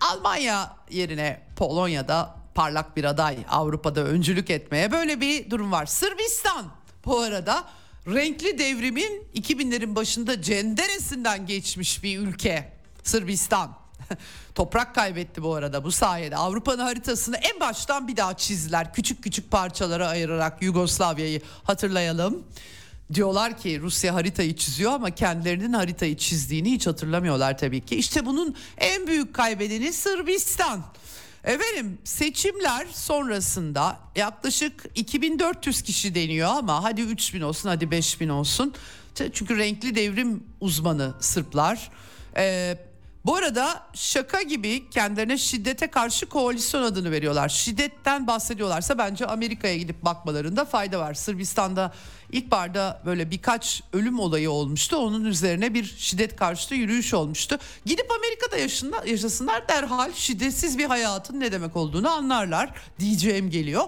[0.00, 5.86] Almanya yerine Polonya'da parlak bir aday Avrupa'da öncülük etmeye böyle bir durum var.
[5.86, 6.66] Sırbistan
[7.04, 7.64] bu arada
[8.06, 12.72] renkli devrimin 2000'lerin başında cenderesinden geçmiş bir ülke
[13.02, 13.81] Sırbistan.
[14.54, 16.36] Toprak kaybetti bu arada bu sayede.
[16.36, 18.94] Avrupa'nın haritasını en baştan bir daha çizdiler.
[18.94, 22.44] Küçük küçük parçalara ayırarak Yugoslavya'yı hatırlayalım.
[23.14, 27.96] Diyorlar ki Rusya haritayı çiziyor ama kendilerinin haritayı çizdiğini hiç hatırlamıyorlar tabii ki.
[27.96, 30.84] İşte bunun en büyük kaybedeni Sırbistan.
[31.44, 38.74] Efendim seçimler sonrasında yaklaşık 2400 kişi deniyor ama hadi 3000 olsun hadi 5000 olsun.
[39.32, 41.90] Çünkü renkli devrim uzmanı Sırplar.
[42.36, 42.78] Ee,
[43.24, 47.48] bu arada şaka gibi kendilerine şiddete karşı koalisyon adını veriyorlar.
[47.48, 51.14] Şiddetten bahsediyorlarsa bence Amerika'ya gidip bakmalarında fayda var.
[51.14, 51.92] Sırbistan'da
[52.32, 54.96] ilkbaharda böyle birkaç ölüm olayı olmuştu.
[54.96, 57.58] Onun üzerine bir şiddet karşıtı yürüyüş olmuştu.
[57.84, 63.84] Gidip Amerika'da yaşınlar, yaşasınlar derhal şiddetsiz bir hayatın ne demek olduğunu anlarlar diyeceğim geliyor.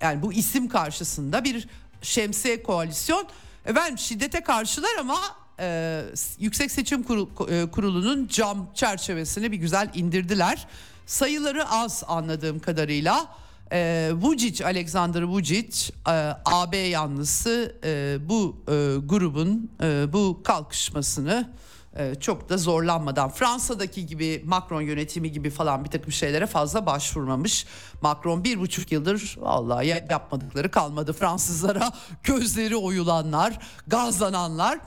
[0.00, 1.68] Yani bu isim karşısında bir
[2.02, 3.28] şemsiye koalisyon.
[3.66, 5.20] Efendim şiddete karşılar ama
[5.60, 6.02] e,
[6.38, 10.66] Yüksek Seçim e, Kurulu'nun cam çerçevesini bir güzel indirdiler.
[11.06, 13.26] Sayıları az anladığım kadarıyla.
[13.72, 16.12] E, Vucic, Alexander Vucic, e,
[16.44, 18.72] AB yanlısı e, bu e,
[19.06, 21.50] grubun e, bu kalkışmasını
[21.96, 27.66] e, çok da zorlanmadan Fransa'daki gibi Macron yönetimi gibi falan bir takım şeylere fazla başvurmamış.
[28.02, 31.92] Macron bir buçuk yıldır vallahi yapmadıkları kalmadı Fransızlara
[32.22, 34.78] gözleri oyulanlar, gazlananlar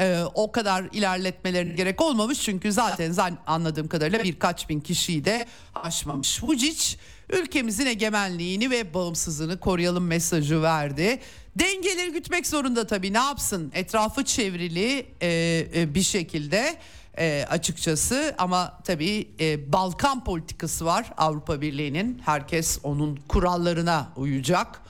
[0.00, 5.46] e, o kadar ilerletmelerine gerek olmamış çünkü zaten zaten anladığım kadarıyla birkaç bin kişiyi de
[5.74, 6.42] aşmamış.
[6.42, 6.96] Vucic
[7.30, 11.20] ülkemizin egemenliğini ve bağımsızlığını koruyalım mesajı verdi.
[11.56, 13.12] Dengeleri gütmek zorunda tabii.
[13.12, 13.72] Ne yapsın?
[13.74, 15.28] Etrafı çevrili e,
[15.74, 16.76] e, bir şekilde
[17.18, 18.34] e, açıkçası.
[18.38, 21.12] Ama tabii e, Balkan politikası var.
[21.16, 22.22] Avrupa Birliği'nin.
[22.24, 24.82] Herkes onun kurallarına uyacak.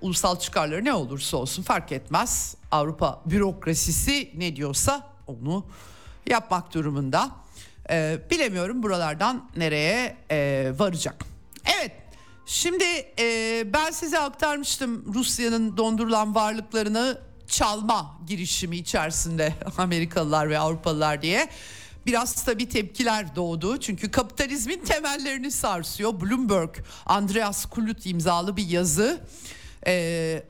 [0.00, 2.56] Ulusal çıkarları ne olursa olsun fark etmez.
[2.70, 5.66] Avrupa bürokrasisi ne diyorsa onu
[6.26, 7.30] yapmak durumunda.
[7.90, 11.24] Ee, bilemiyorum buralardan nereye e, varacak.
[11.78, 11.92] Evet
[12.46, 12.84] şimdi
[13.18, 21.48] e, ben size aktarmıştım Rusya'nın dondurulan varlıklarını çalma girişimi içerisinde Amerikalılar ve Avrupalılar diye.
[22.06, 26.20] Biraz tabii tepkiler doğdu çünkü kapitalizmin temellerini sarsıyor.
[26.20, 26.70] Bloomberg,
[27.06, 29.20] Andreas Kulut imzalı bir yazı
[29.86, 30.42] e,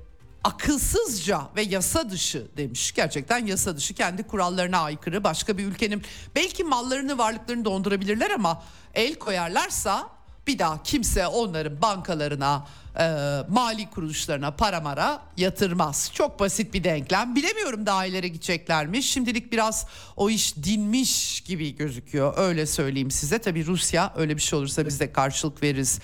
[0.45, 2.93] akılsızca ve yasa dışı demiş.
[2.93, 6.03] Gerçekten yasa dışı kendi kurallarına aykırı başka bir ülkenin
[6.35, 8.63] belki mallarını varlıklarını dondurabilirler ama
[8.95, 12.67] el koyarlarsa bir daha kimse onların bankalarına,
[12.99, 13.05] e,
[13.49, 16.11] mali kuruluşlarına para mara yatırmaz.
[16.15, 17.37] Çok basit bir denklem.
[17.37, 19.11] Bilemiyorum daha ileri gideceklermiş.
[19.11, 19.87] Şimdilik biraz
[20.17, 22.39] o iş dinmiş gibi gözüküyor.
[22.39, 23.39] Öyle söyleyeyim size.
[23.39, 26.01] Tabii Rusya öyle bir şey olursa biz de karşılık veririz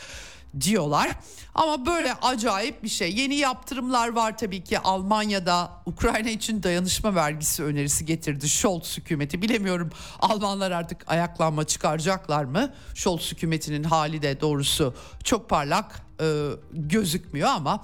[0.61, 1.11] diyorlar.
[1.55, 3.15] Ama böyle acayip bir şey.
[3.17, 9.43] Yeni yaptırımlar var tabii ki Almanya'da Ukrayna için dayanışma vergisi önerisi getirdi Scholz hükümeti.
[9.43, 9.91] Bilemiyorum
[10.21, 12.75] Almanlar artık ayaklanma çıkaracaklar mı?
[12.95, 14.95] Scholz hükümetinin hali de doğrusu
[15.25, 17.83] çok parlak e, gözükmüyor ama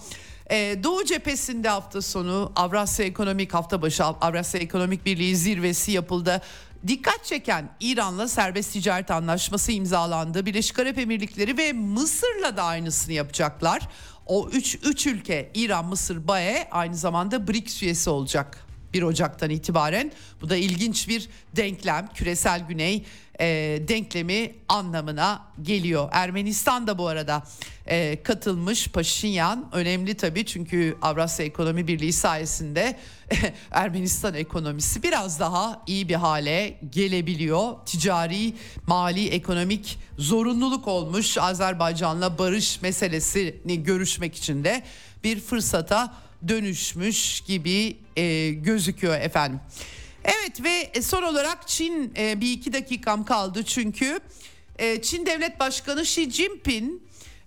[0.51, 6.41] ee, Doğu cephesinde hafta sonu Avrasya Ekonomik hafta başı Avrasya Ekonomik Birliği zirvesi yapıldı.
[6.87, 10.47] Dikkat çeken İran'la serbest ticaret anlaşması imzalandı.
[10.47, 13.89] Birleşik Arap Emirlikleri ve Mısır'la da aynısını yapacaklar.
[14.27, 20.13] O üç, üç ülke İran, Mısır, BAE aynı zamanda BRICS üyesi olacak 1 Ocak'tan itibaren.
[20.41, 22.09] Bu da ilginç bir denklem.
[22.15, 23.05] Küresel Güney
[23.43, 26.09] e, denklemi anlamına geliyor.
[26.13, 27.43] Ermenistan da bu arada
[27.87, 29.69] e, katılmış Paşinyan.
[29.73, 32.99] Önemli tabii çünkü Avrasya Ekonomi Birliği sayesinde
[33.71, 37.75] Ermenistan ekonomisi biraz daha iyi bir hale gelebiliyor.
[37.87, 38.55] Ticari,
[38.87, 44.83] mali, ekonomik zorunluluk olmuş Azerbaycan'la barış meselesini görüşmek için de
[45.25, 46.15] bir fırsata
[46.49, 49.61] dönüşmüş gibi e, gözüküyor efendim.
[50.25, 54.21] Evet ve son olarak Çin e, bir iki dakikam kaldı çünkü
[54.79, 57.01] e, Çin Devlet Başkanı Xi Jinping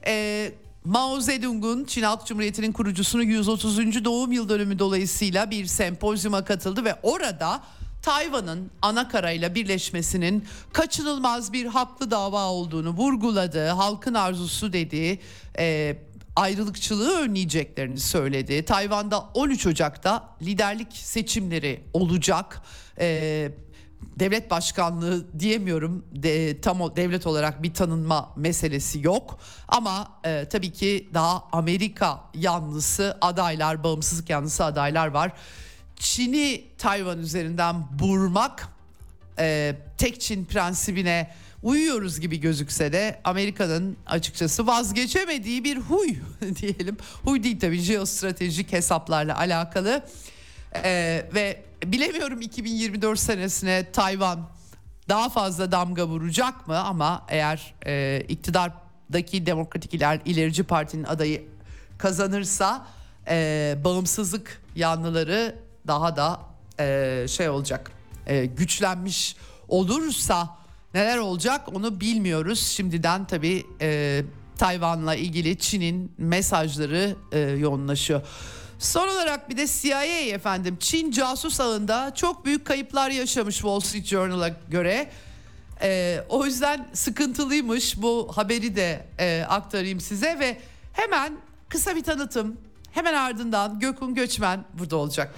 [0.08, 0.52] e,
[0.86, 4.06] Mao Zedong'un Çin Halk Cumhuriyeti'nin kurucusunun 130.
[4.06, 7.64] doğum yıl dönümü dolayısıyla bir sempozyuma katıldı ve orada
[8.02, 13.68] Tayvan'ın ana karayla birleşmesinin kaçınılmaz bir haklı dava olduğunu vurguladı.
[13.68, 15.20] Halkın arzusu dedi.
[15.60, 15.98] E,
[16.36, 18.66] ayrılıkçılığı önleyeceklerini söyledi.
[18.66, 22.62] Tayvan'da 13 Ocak'ta liderlik seçimleri olacak.
[23.00, 23.52] Ee,
[24.20, 30.72] devlet başkanlığı diyemiyorum de, tam o devlet olarak bir tanınma meselesi yok ama e, tabii
[30.72, 35.32] ki daha Amerika yanlısı adaylar bağımsızlık yanlısı adaylar var.
[35.96, 38.68] Çin'i Tayvan üzerinden burmak
[39.40, 46.07] e, tek Çin prensibine uyuyoruz gibi gözükse de Amerika'nın açıkçası vazgeçemediği bir huy
[46.61, 46.97] diyelim.
[47.24, 50.05] Huy değil tabii jeostratejik hesaplarla alakalı.
[50.84, 54.49] Ee, ve bilemiyorum 2024 senesine Tayvan
[55.09, 61.43] daha fazla damga vuracak mı ama eğer e, iktidardaki Demokratik İler, İlerici Parti'nin adayı
[61.97, 62.88] kazanırsa
[63.28, 65.55] e, bağımsızlık yanlıları
[65.88, 66.39] daha da
[66.80, 67.91] e, şey olacak
[68.28, 69.36] e, güçlenmiş
[69.68, 70.64] olursa
[70.96, 72.68] Neler olacak onu bilmiyoruz.
[72.68, 74.22] Şimdiden tabii e,
[74.58, 78.22] Tayvan'la ilgili Çin'in mesajları e, yoğunlaşıyor.
[78.80, 84.06] Son olarak bir de CIA efendim Çin casus ağında çok büyük kayıplar yaşamış Wall Street
[84.06, 85.10] Journal'a göre.
[85.82, 90.58] Ee, o yüzden sıkıntılıymış bu haberi de e, aktarayım size ve
[90.93, 91.34] hemen
[91.70, 92.58] kısa bir tanıtım
[92.91, 95.36] hemen ardından Gökhan Göçmen burada olacak.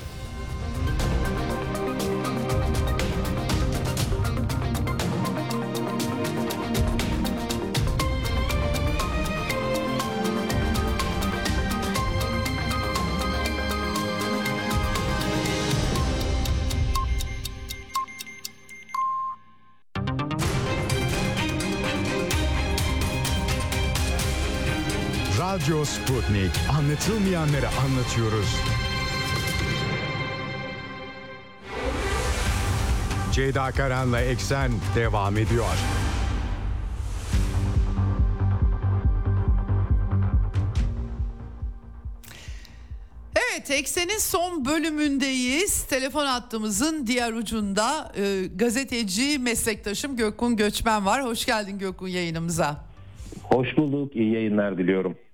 [25.67, 26.51] Radyo Sputnik.
[26.79, 28.55] Anlatılmayanları anlatıyoruz.
[33.31, 35.65] Ceyda Karan'la Eksen devam ediyor.
[43.35, 45.83] Evet Eksen'in son bölümündeyiz.
[45.83, 51.25] Telefon hattımızın diğer ucunda e, gazeteci meslektaşım Gökhan Göçmen var.
[51.25, 52.85] Hoş geldin Gökhan yayınımıza.
[53.43, 54.15] Hoş bulduk.
[54.15, 55.26] İyi yayınlar diliyorum.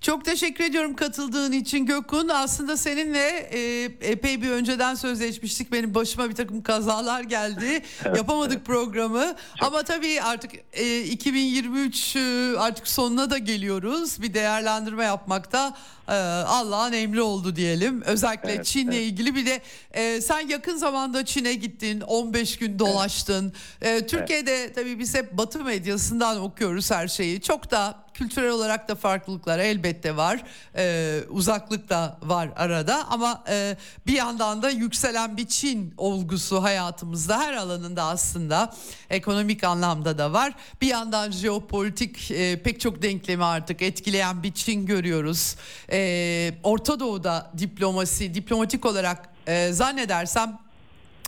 [0.00, 2.28] Çok teşekkür ediyorum katıldığın için Gökhan.
[2.28, 5.72] Aslında seninle e, epey bir önceden sözleşmiştik.
[5.72, 7.82] Benim başıma bir takım kazalar geldi.
[8.04, 9.36] Yapamadık programı.
[9.60, 12.20] Ama tabii artık e, 2023 e,
[12.58, 14.22] artık sonuna da geliyoruz.
[14.22, 15.76] Bir değerlendirme yapmakta
[16.08, 18.02] e, Allah'ın emri oldu diyelim.
[18.02, 19.02] Özellikle Evet, Çin'le evet.
[19.02, 19.60] ilgili bir de
[19.92, 22.00] e, sen yakın zamanda Çin'e gittin.
[22.00, 23.52] 15 gün dolaştın.
[23.82, 27.40] E, Türkiye'de tabii biz hep Batı medyasından okuyoruz her şeyi.
[27.40, 30.42] Çok da kültürel olarak da farklılıklar elbette var.
[30.76, 37.40] E, uzaklık da var arada ama e, bir yandan da yükselen bir Çin olgusu hayatımızda
[37.40, 38.74] her alanında aslında
[39.10, 40.52] ekonomik anlamda da var.
[40.80, 45.56] Bir yandan jeopolitik e, pek çok denklemi artık etkileyen bir Çin görüyoruz.
[45.92, 50.58] E, Orta Doğu'da diplomasi, diplomatik olarak e, zannedersem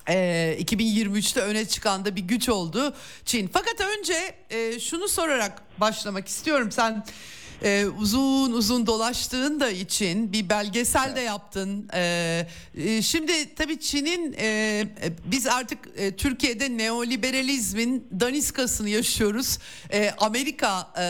[0.09, 2.95] e, 2023'te öne çıkan da bir güç oldu
[3.25, 3.51] Çin.
[3.53, 6.73] Fakat önce e, şunu sorarak başlamak istiyorum.
[6.73, 7.05] Sen
[7.63, 11.89] e, uzun uzun dolaştığın da için bir belgesel de yaptın.
[11.95, 12.47] E,
[12.77, 14.87] e, şimdi tabii Çin'in e, e,
[15.25, 19.59] biz artık e, Türkiye'de neoliberalizmin daniskasını yaşıyoruz.
[19.93, 21.03] E, Amerika e,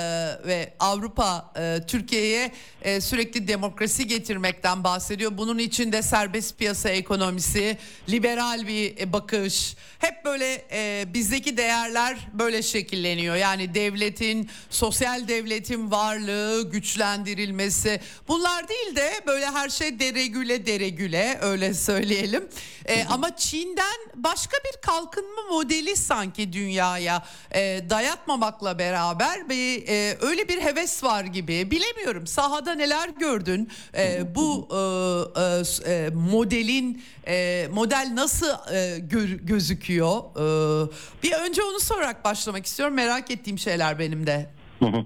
[0.47, 5.39] ve Avrupa e, Türkiye'ye e, sürekli demokrasi getirmekten bahsediyor.
[5.39, 7.79] Bunun içinde serbest piyasa ekonomisi,
[8.09, 9.77] liberal bir e, bakış.
[9.99, 13.37] Hep böyle e, bizdeki değerler böyle şekilleniyor.
[13.37, 18.01] Yani devletin, sosyal devletin varlığı, güçlendirilmesi.
[18.29, 22.49] Bunlar değil de böyle her şey deregüle deregüle öyle söyleyelim.
[22.87, 27.25] E, ama Çin'den başka bir kalkınma modeli sanki dünyaya
[27.55, 31.71] e, dayatmamakla beraber bir e, öyle bir heves var gibi.
[31.71, 33.71] Bilemiyorum sahada neler gördün?
[33.97, 40.19] E, bu e, e, e, modelin e, model nasıl e, gör- gözüküyor?
[40.19, 40.91] E,
[41.23, 42.95] bir önce onu sorarak başlamak istiyorum.
[42.95, 44.51] Merak ettiğim şeyler benim de.
[44.83, 45.05] Hı hı.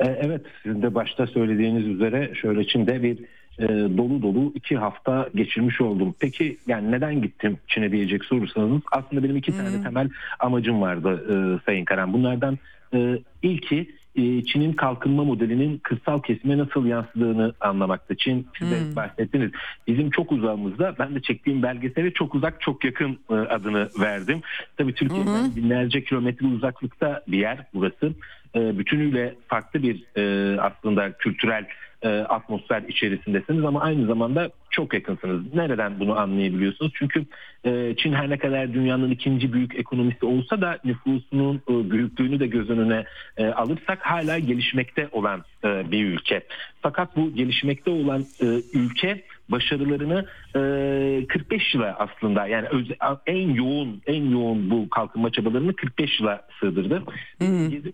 [0.00, 3.18] E, Evet, sizin de başta söylediğiniz üzere şöyle Çin'de bir
[3.58, 3.68] e,
[3.98, 6.14] dolu dolu iki hafta geçirmiş oldum.
[6.20, 10.08] Peki yani neden gittim Çin'e diyecek sorursanız aslında benim iki tane temel
[10.40, 11.34] amacım vardı e,
[11.66, 12.12] Sayın Karan.
[12.12, 12.58] Bunlardan
[12.94, 18.14] e, ilki e, Çin'in kalkınma modelinin kırsal kesime nasıl yansıdığını anlamakta.
[18.14, 19.50] Çin siz de bahsettiniz.
[19.86, 24.40] Bizim çok uzağımızda ben de çektiğim belgeseli çok uzak çok yakın e, adını verdim.
[24.76, 28.12] Tabii Türkiye'den binlerce kilometre uzaklıkta bir yer burası.
[28.54, 31.66] E, bütünüyle farklı bir e, aslında kültürel
[32.02, 35.54] e, atmosfer içerisindesiniz ama aynı zamanda çok yakınsınız.
[35.54, 36.92] Nereden bunu anlayabiliyorsunuz?
[36.94, 37.24] Çünkü
[37.64, 42.46] e, Çin her ne kadar dünyanın ikinci büyük ekonomisi olsa da nüfusunun e, büyüklüğünü de
[42.46, 43.04] göz önüne
[43.36, 46.42] e, alırsak hala gelişmekte olan e, bir ülke.
[46.82, 50.26] Fakat bu gelişmekte olan e, ülke başarılarını
[50.56, 52.90] e, 45 yıla aslında yani öz-
[53.26, 57.02] en yoğun en yoğun bu kalkınma çabalarını 45 yıla sığdırdı.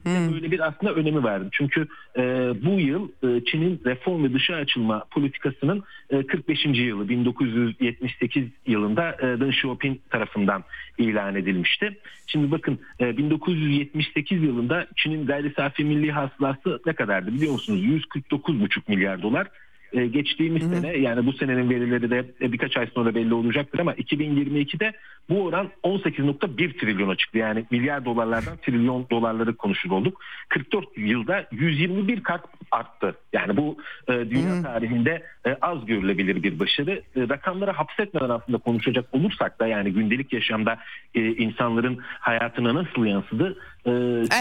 [0.07, 1.49] De böyle bir aslında önemi vardı.
[1.53, 1.87] Çünkü
[2.17, 2.23] e,
[2.65, 6.65] bu yıl e, Çin'in reform ve dışa açılma politikasının e, 45.
[6.65, 10.65] yılı 1978 yılında e, Deng Xiaoping tarafından
[10.99, 11.99] ilan edilmişti.
[12.27, 17.81] Şimdi bakın e, 1978 yılında Çin'in gayri safi milli hasılası ne kadardı biliyor musunuz?
[17.85, 19.47] 149,5 milyar dolar.
[19.95, 23.95] E, geçtiğimiz sene yani bu senenin verileri de e, birkaç ay sonra belli olacaktır ama
[23.95, 24.93] 2022'de
[25.29, 27.39] bu oran 18.1 trilyona çıktı.
[27.39, 30.21] Yani milyar dolarlardan trilyon dolarları konuşur olduk.
[30.49, 33.15] 44 yılda 121 kat arttı.
[33.33, 33.77] Yani bu
[34.09, 37.03] e, dünya tarihinde e, az görülebilir bir başarı.
[37.17, 40.79] E, rakamları hapsetmeden aslında konuşacak olursak da yani gündelik yaşamda
[41.15, 43.57] e, insanların hayatına nasıl yansıdı?
[43.87, 43.91] E,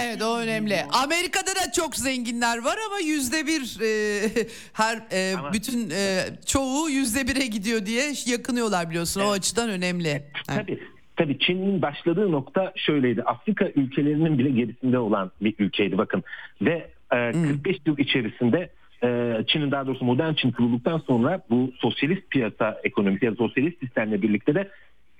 [0.01, 0.75] Evet o önemli.
[1.03, 4.29] Amerika'da da çok zenginler var ama yüzde bir e,
[4.73, 9.21] her e, Ama- bütün e, çoğu yüzde bire gidiyor diye yakınıyorlar biliyorsun.
[9.21, 10.09] O açıdan önemli.
[10.09, 10.23] Evet.
[10.47, 10.79] Tabii.
[11.15, 13.23] Tabii Çin'in başladığı nokta şöyleydi.
[13.23, 16.23] Afrika ülkelerinin bile gerisinde olan bir ülkeydi bakın.
[16.61, 18.69] Ve e, 45 yıl içerisinde
[19.03, 23.79] e, Çin'in daha doğrusu modern Çin kurulduktan sonra bu sosyalist piyasa ekonomisi ya da sosyalist
[23.79, 24.69] sistemle birlikte de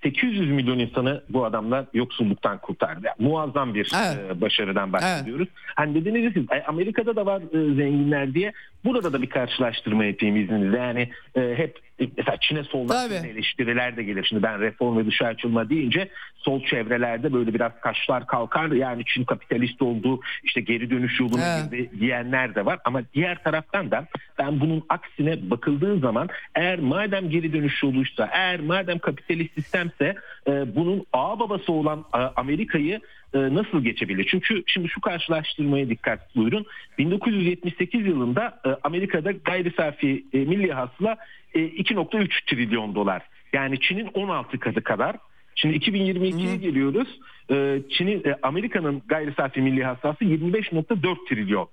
[0.03, 3.01] 800 milyon insanı bu adamlar yoksulluktan kurtardı.
[3.05, 4.17] Yani muazzam bir Evet.
[4.37, 5.47] e, başarıdan bahsediyoruz.
[5.75, 8.51] Hani dediniz siz "Ay, Amerika'da da var e, zenginler diye.
[8.85, 10.77] Burada da bir karşılaştırma yapayım izninizle.
[10.77, 11.79] Yani e, hep
[12.17, 14.23] mesela Çin'e soldan eleştiriler de gelir.
[14.29, 16.09] Şimdi ben reform ve dışa açılma deyince
[16.45, 18.71] sol çevrelerde böyle biraz kaşlar kalkar.
[18.71, 21.71] Yani Çin kapitalist oldu işte geri dönüş yoluna Evet.
[21.71, 22.79] girdi diyenler de var.
[22.85, 24.07] Ama diğer taraftan da
[24.39, 30.15] ben bunun aksine bakıldığı zaman eğer madem geri dönüş yoluysa eğer madem kapitalist sistemse
[30.47, 32.99] e, bunun ağ babası olan e, Amerika'yı
[33.33, 34.27] e, nasıl geçebilir?
[34.31, 36.65] Çünkü şimdi şu karşılaştırmaya dikkat buyurun.
[36.97, 41.17] 1978 yılında e, Amerika'da gayri safi e, milli hasıla
[41.53, 43.21] e, 2.3 trilyon dolar.
[43.53, 45.15] Yani Çin'in 16 katı kadar.
[45.55, 47.19] Şimdi 2022'ye geliyoruz.
[47.51, 51.67] E, Çin'in e, Amerika'nın gayri safi milli hasılası 25.4 trilyon.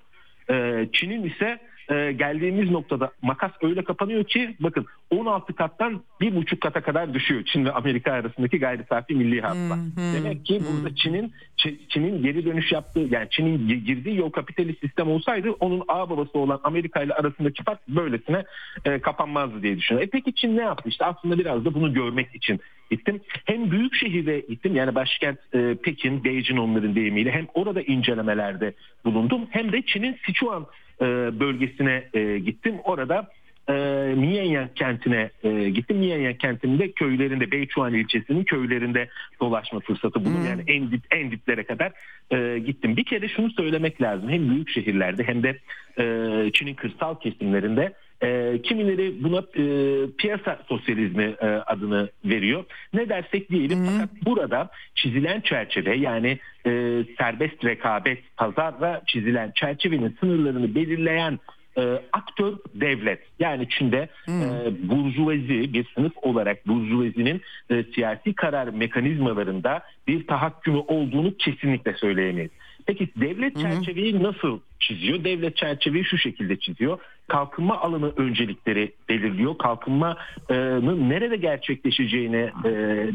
[0.51, 1.59] E, Çin'in ise
[1.91, 7.45] e, geldiğimiz noktada makas öyle kapanıyor ki bakın 16 kattan bir buçuk kata kadar düşüyor
[7.45, 9.79] Çin ve Amerika arasındaki gayri safi milli hasıla.
[10.15, 14.81] Demek ki burada Çin'in Çin- Çin'in geri dönüş yaptığı yani Çin'in gi- girdiği yol kapitalist
[14.81, 18.45] sistem olsaydı onun ağ babası olan Amerika ile arasındaki fark böylesine
[18.85, 20.09] e, kapanmazdı diye düşünüyorum.
[20.09, 20.89] E peki Çin ne yaptı?
[20.89, 22.61] İşte aslında biraz da bunu görmek için
[22.91, 23.21] gittim.
[23.45, 28.75] Hem büyük şehirde gittim yani başkent e, Pekin, Beijing onların deyimiyle hem orada incelemelerde
[29.05, 30.67] bulundum hem de Çin'in Sichuan
[31.01, 32.75] e, bölgesine e, gittim.
[32.85, 33.31] Orada
[33.69, 35.99] e, kentine e, gittim.
[35.99, 39.09] Mianyang kentinde köylerinde Beichuan ilçesinin köylerinde
[39.41, 40.47] dolaşma fırsatı buldum.
[40.47, 41.93] Yani en dip en diplere kadar
[42.31, 42.97] e, gittim.
[42.97, 44.29] Bir kere şunu söylemek lazım.
[44.29, 45.59] Hem büyük şehirlerde hem de
[45.99, 46.05] e,
[46.53, 47.93] Çin'in kırsal kesimlerinde
[48.23, 49.65] e, kimileri buna e,
[50.19, 52.65] piyasa sosyalizmi e, adını veriyor.
[52.93, 56.71] Ne dersek diyelim fakat burada çizilen çerçeve yani e,
[57.19, 61.39] serbest rekabet pazarla çizilen çerçevenin sınırlarını belirleyen
[61.79, 63.21] e, aktör devlet.
[63.39, 67.41] Yani Çin'de e, burjuvazi bir sınıf olarak burjuvazinin
[67.71, 72.51] e, siyasi karar mekanizmalarında bir tahakkümü olduğunu kesinlikle söyleyemeyiz.
[72.87, 75.25] Peki devlet çerçeveyi nasıl çiziyor?
[75.25, 76.99] Devlet çerçeveyi şu şekilde çiziyor
[77.31, 79.59] kalkınma alanı öncelikleri belirliyor.
[79.59, 82.71] Kalkınmanın nerede gerçekleşeceğini e,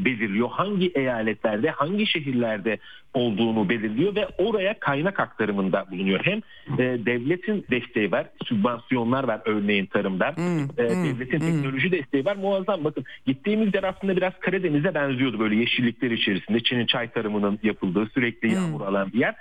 [0.06, 0.50] belirliyor.
[0.50, 2.78] Hangi eyaletlerde, hangi şehirlerde
[3.14, 6.20] olduğunu belirliyor ve oraya kaynak aktarımında bulunuyor.
[6.24, 6.38] Hem
[6.80, 10.34] e, devletin desteği var, sübvansiyonlar var örneğin tarımda.
[10.36, 11.48] Hmm, e, hmm, devletin hmm.
[11.48, 12.36] teknoloji desteği var.
[12.36, 16.60] Muazzam bakın gittiğimiz yer aslında biraz Karadeniz'e benziyordu böyle yeşillikler içerisinde.
[16.60, 19.36] Çin'in çay tarımının yapıldığı sürekli yağmur alan bir yer.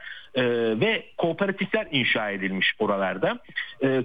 [0.80, 3.38] Ve kooperatifler inşa edilmiş oralarda.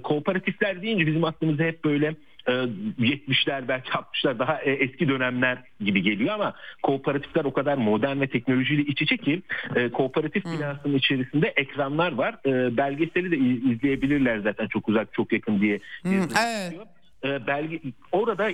[0.02, 2.14] Kooperatif 70'ler deyince bizim aklımıza hep böyle
[2.46, 8.20] e, 70'ler belki 60'lar daha e, eski dönemler gibi geliyor ama kooperatifler o kadar modern
[8.20, 9.42] ve teknolojiyle iç içe ki
[9.76, 10.52] e, kooperatif hmm.
[10.52, 12.36] binasının içerisinde ekranlar var.
[12.76, 13.36] Belgeseli de
[13.72, 15.80] izleyebilirler zaten çok uzak çok yakın diye.
[16.04, 17.80] Evet belge
[18.12, 18.50] orada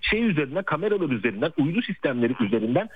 [0.00, 2.88] şey üzerinden kameralar üzerinden uydu sistemleri üzerinden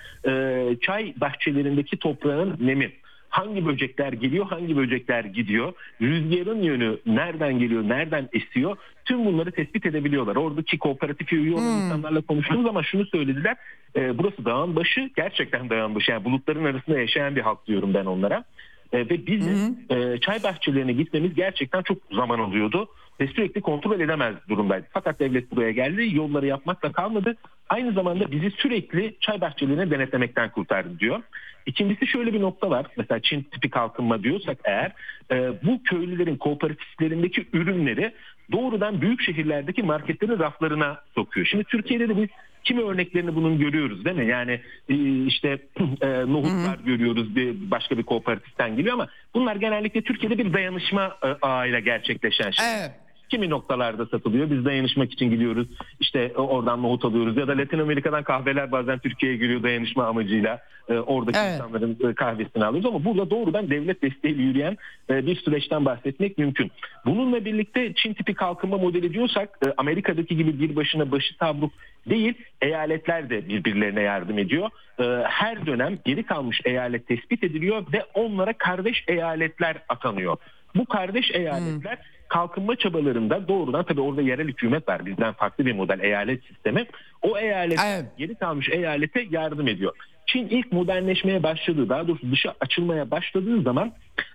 [0.81, 2.93] çay bahçelerindeki toprağın nemi
[3.31, 5.73] hangi böcekler geliyor hangi böcekler gidiyor?
[6.03, 8.77] Rüzgarın yönü nereden geliyor nereden esiyor?
[9.05, 10.37] Tüm bunları tespit edebiliyorlar.
[10.37, 13.57] Oradaki kooperatif üye olan insanlarla konuştuğumuz ama şunu söylediler.
[13.97, 16.11] E, burası dağın başı gerçekten dağın başı.
[16.11, 18.45] Yani bulutların arasında yaşayan bir halk diyorum ben onlara
[18.93, 22.89] E, ve bizim e, çay bahçelerine gitmemiz gerçekten çok zaman alıyordu
[23.21, 24.87] ve sürekli kontrol edemez durumdaydı.
[24.93, 27.37] Fakat devlet buraya geldi, yolları yapmakla kalmadı.
[27.69, 31.21] Aynı zamanda bizi sürekli çay bahçelerini denetlemekten kurtardı diyor.
[31.67, 32.87] İkincisi şöyle bir nokta var.
[32.97, 34.93] Mesela Çin tipi kalkınma diyorsak eğer
[35.31, 38.13] e, bu köylülerin kooperatiflerindeki ürünleri
[38.53, 41.47] doğrudan büyük şehirlerdeki marketlerin raflarına sokuyor.
[41.47, 42.29] Şimdi Türkiye'de de biz
[42.65, 44.27] kimi örneklerini bunun görüyoruz değil mi?
[44.27, 45.49] Yani e, işte
[46.01, 51.27] e, nohutlar görüyoruz bir başka bir kooperatiften geliyor ama bunlar genellikle Türkiye'de bir dayanışma e,
[51.27, 52.81] ağıyla gerçekleşen şeyler.
[52.81, 53.10] Evet.
[53.31, 54.51] Kimi noktalarda satılıyor.
[54.51, 55.69] Biz dayanışmak için gidiyoruz.
[56.01, 57.37] İşte oradan nohut alıyoruz.
[57.37, 60.61] Ya da Latin Amerika'dan kahveler bazen Türkiye'ye geliyor dayanışma amacıyla.
[60.89, 61.55] E, oradaki evet.
[61.55, 62.91] insanların e, kahvesini alıyoruz.
[62.91, 64.77] Ama burada doğrudan devlet desteğiyle yürüyen
[65.11, 66.71] e, bir süreçten bahsetmek mümkün.
[67.07, 71.73] Bununla birlikte Çin tipi kalkınma modeli diyorsak e, Amerika'daki gibi bir başına başı tabruk
[72.07, 74.71] değil eyaletler de birbirlerine yardım ediyor.
[75.01, 80.37] E, her dönem geri kalmış eyalet tespit ediliyor ve onlara kardeş eyaletler atanıyor.
[80.77, 85.07] Bu kardeş eyaletler hmm kalkınma çabalarında doğrudan tabii orada yerel hükümet var.
[85.07, 86.87] Bizden farklı bir model eyalet sistemi.
[87.23, 88.05] O eyalet evet.
[88.19, 89.93] geri kalmış eyalete yardım ediyor.
[90.27, 93.93] Çin ilk modernleşmeye başladığı daha doğrusu dışa açılmaya başladığı zaman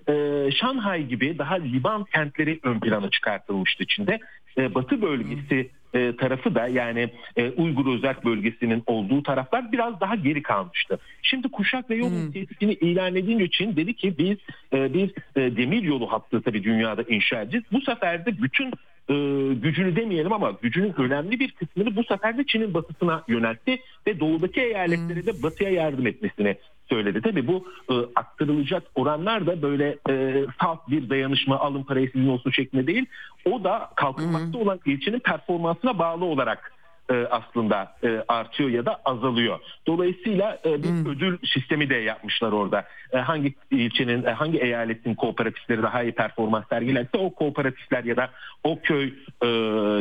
[0.07, 0.13] e,
[0.51, 4.19] Şanghay gibi daha Liban kentleri ön plana çıkartılmıştı Çin'de.
[4.57, 10.15] E, batı bölgesi e, tarafı da yani e, Uygur Özerk bölgesinin olduğu taraflar biraz daha
[10.15, 10.99] geri kalmıştı.
[11.21, 12.31] Şimdi kuşak ve yol hmm.
[12.31, 14.37] tesisini ilan edince Çin dedi ki biz
[14.73, 17.65] e, bir e, demir yolu hattı tabii dünyada inşa edeceğiz.
[17.71, 18.71] Bu sefer de bütün
[19.09, 19.13] e,
[19.53, 24.61] gücünü demeyelim ama gücünün önemli bir kısmını bu sefer de Çin'in batısına yöneltti ve doğudaki
[24.61, 26.57] eyaletlere de batıya yardım etmesini
[26.89, 27.21] söyledi.
[27.21, 32.51] Tabi bu e, aktarılacak oranlar da böyle e, salt bir dayanışma alın parayı sizin olsun
[32.51, 33.05] şeklinde değil.
[33.45, 36.74] O da kalkınmakta olan ilçenin performansına bağlı olarak
[37.11, 39.59] e, aslında e, artıyor ya da azalıyor.
[39.87, 41.05] Dolayısıyla e, bir hmm.
[41.05, 42.85] ödül sistemi de yapmışlar orada.
[43.13, 48.29] E, hangi ilçenin, e, hangi eyaletin kooperatifleri daha iyi performans sergilerse o kooperatifler ya da
[48.63, 49.47] o köy e,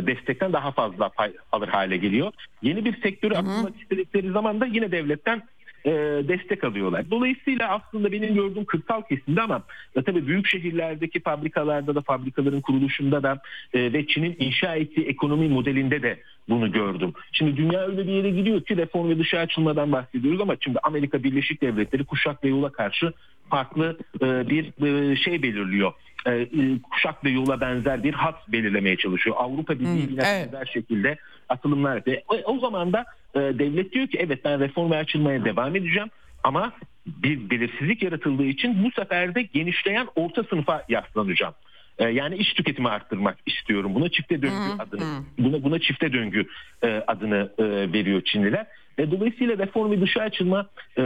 [0.06, 2.32] destekten daha fazla pay alır hale geliyor.
[2.62, 3.48] Yeni bir sektörü hmm.
[3.48, 5.42] atılmak istedikleri zaman da yine devletten
[5.84, 5.90] e,
[6.28, 7.10] destek alıyorlar.
[7.10, 9.62] Dolayısıyla aslında benim gördüğüm kırsal kesimde ama
[9.96, 13.38] e, tabii büyük şehirlerdeki fabrikalarda da fabrikaların kuruluşunda da
[13.72, 17.12] e, ve Çin'in inşa ettiği ekonomi modelinde de bunu gördüm.
[17.32, 21.22] Şimdi dünya öyle bir yere gidiyor ki reform ve dışa açılmadan bahsediyoruz ama şimdi Amerika
[21.22, 23.12] Birleşik Devletleri kuşak ve yola karşı
[23.50, 25.92] farklı e, bir e, şey belirliyor.
[26.26, 26.48] E, e,
[26.90, 29.36] kuşak ve yola benzer bir hat belirlemeye çalışıyor.
[29.38, 30.52] Avrupa Birliği hmm, evet.
[30.52, 31.16] benzer şekilde
[31.48, 32.18] atılımlar yapıyor.
[32.28, 33.04] O, o zaman da
[33.34, 36.08] e, devlet diyor ki evet ben reform ve açılmaya devam edeceğim
[36.44, 36.72] ama
[37.06, 41.54] bir belirsizlik yaratıldığı için bu sefer de genişleyen orta sınıfa yaslanacağım.
[41.98, 43.94] E, yani iş tüketimi arttırmak istiyorum.
[43.94, 45.24] Buna çifte döngü hmm, adını hmm.
[45.38, 46.46] buna buna çifte döngü
[46.82, 48.66] e, adını e, veriyor Çinliler.
[48.98, 50.66] E, dolayısıyla reform ve dışa açılma
[50.98, 51.02] e,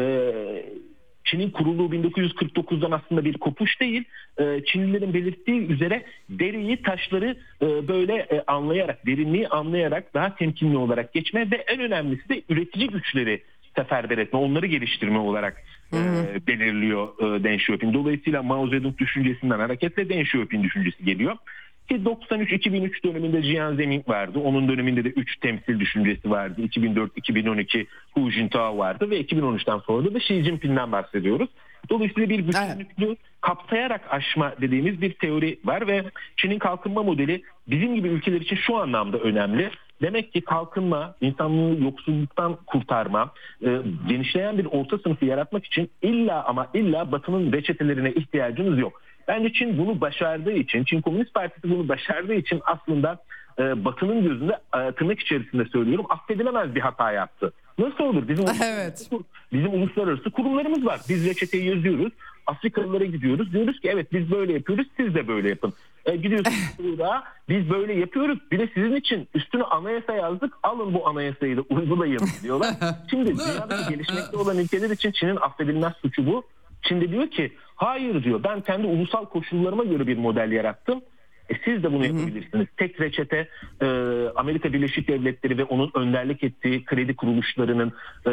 [1.30, 4.04] Çin'in kurulduğu 1949'dan aslında bir kopuş değil.
[4.38, 11.12] E, Çinlilerin belirttiği üzere deriyi, taşları e, böyle e, anlayarak, derinliği anlayarak daha temkinli olarak
[11.12, 13.42] geçme ve en önemlisi de üretici güçleri
[13.76, 15.62] seferber etme, onları geliştirme olarak
[15.92, 15.98] e,
[16.46, 17.94] belirliyor e, Deng Xiaoping.
[17.94, 21.36] Dolayısıyla Mao Zedong düşüncesinden hareketle Deng Xiaoping düşüncesi geliyor.
[21.88, 24.38] Ki 93-2003 döneminde Jiang Zemin vardı.
[24.38, 26.60] Onun döneminde de 3 temsil düşüncesi vardı.
[26.60, 31.48] 2004-2012 Hu Jintao vardı ve 2013'ten sonra da Xi Jinping'den bahsediyoruz.
[31.90, 36.04] Dolayısıyla bir bütünlüklü kapsayarak aşma dediğimiz bir teori var ve
[36.36, 39.70] Çin'in kalkınma modeli bizim gibi ülkeler için şu anlamda önemli.
[40.02, 43.30] Demek ki kalkınma, insanlığı yoksulluktan kurtarma,
[43.62, 43.78] e,
[44.08, 49.02] genişleyen bir orta sınıfı yaratmak için illa ama illa Batı'nın reçetelerine ihtiyacımız yok.
[49.28, 53.18] Bence Çin bunu başardığı için, Çin Komünist Partisi bunu başardığı için aslında
[53.58, 57.52] e, Batı'nın gözünde e, tırnak içerisinde söylüyorum affedilemez bir hata yaptı.
[57.78, 58.28] Nasıl olur?
[58.28, 59.10] Bizim, evet.
[59.52, 61.00] bizim uluslararası kurumlarımız var.
[61.08, 62.12] Biz reçeteyi yazıyoruz.
[62.46, 63.52] Afrikalılara gidiyoruz.
[63.52, 65.72] Diyoruz ki evet biz böyle yapıyoruz siz de böyle yapın.
[66.06, 68.38] E, gidiyorsunuz burada biz böyle yapıyoruz.
[68.52, 70.54] Bir de sizin için üstüne anayasa yazdık.
[70.62, 72.74] Alın bu anayasayı da uygulayın diyorlar.
[73.10, 76.44] Şimdi dünyada gelişmekte olan ülkeler için Çin'in affedilmez suçu bu.
[76.90, 81.02] De diyor ki hayır diyor ben kendi ulusal koşullarıma göre bir model yarattım.
[81.48, 82.66] E siz de bunu yapabilirsiniz.
[82.76, 83.48] Tek reçete
[83.82, 83.86] e,
[84.36, 87.92] Amerika Birleşik Devletleri ve onun önderlik ettiği kredi kuruluşlarının
[88.26, 88.32] e,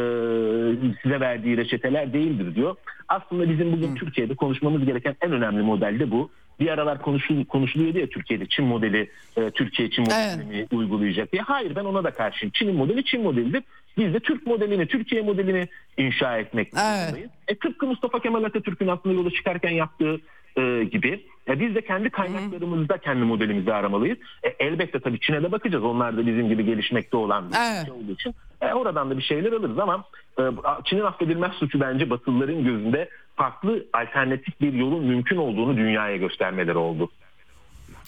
[1.03, 2.75] size verdiği reçeteler değildir diyor.
[3.07, 3.95] Aslında bizim bugün Hı.
[3.95, 6.29] Türkiye'de konuşmamız gereken en önemli model de bu.
[6.59, 10.73] Bir aralar konuşul, konuşuluyordu ya Türkiye'de Çin modeli, e, Türkiye Çin modelini evet.
[10.73, 11.41] uygulayacak diye.
[11.41, 12.51] Hayır ben ona da karşıyım.
[12.55, 13.63] Çin'in modeli Çin modelidir.
[13.97, 17.29] Biz de Türk modelini, Türkiye modelini inşa etmek evet.
[17.47, 20.19] E, tıpkı Mustafa Kemal Atatürk'ün aslında yola çıkarken yaptığı
[20.57, 21.25] e, gibi.
[21.47, 24.17] E, biz de kendi kaynaklarımızda kendi modelimizi aramalıyız.
[24.43, 25.83] E, elbette tabii Çin'e de bakacağız.
[25.83, 27.91] Onlar da bizim gibi gelişmekte olan bir evet.
[27.91, 28.35] olduğu için.
[28.61, 30.03] E, oradan da bir şeyler alırız ama
[30.39, 30.43] e,
[30.85, 37.09] Çin'in affedilmez suçu bence Batılıların gözünde farklı alternatif bir yolun mümkün olduğunu dünyaya göstermeleri oldu.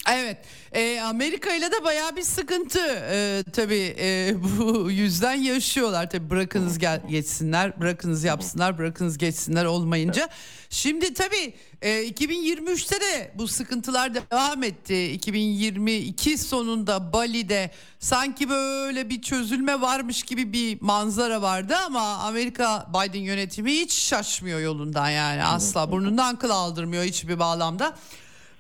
[0.09, 0.37] Evet
[0.71, 2.79] e, Amerika ile de baya bir sıkıntı
[3.11, 10.29] e, tabii e, bu yüzden yaşıyorlar tabii bırakınız gel geçsinler bırakınız yapsınlar bırakınız geçsinler olmayınca.
[10.69, 19.21] Şimdi tabii e, 2023'te de bu sıkıntılar devam etti 2022 sonunda Bali'de sanki böyle bir
[19.21, 25.91] çözülme varmış gibi bir manzara vardı ama Amerika Biden yönetimi hiç şaşmıyor yolundan yani asla
[25.91, 27.97] burnundan kıl aldırmıyor hiçbir bağlamda.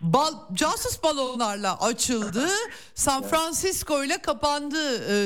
[0.01, 2.47] Bal, casus balonlarla açıldı.
[2.95, 4.77] San Francisco ile kapandı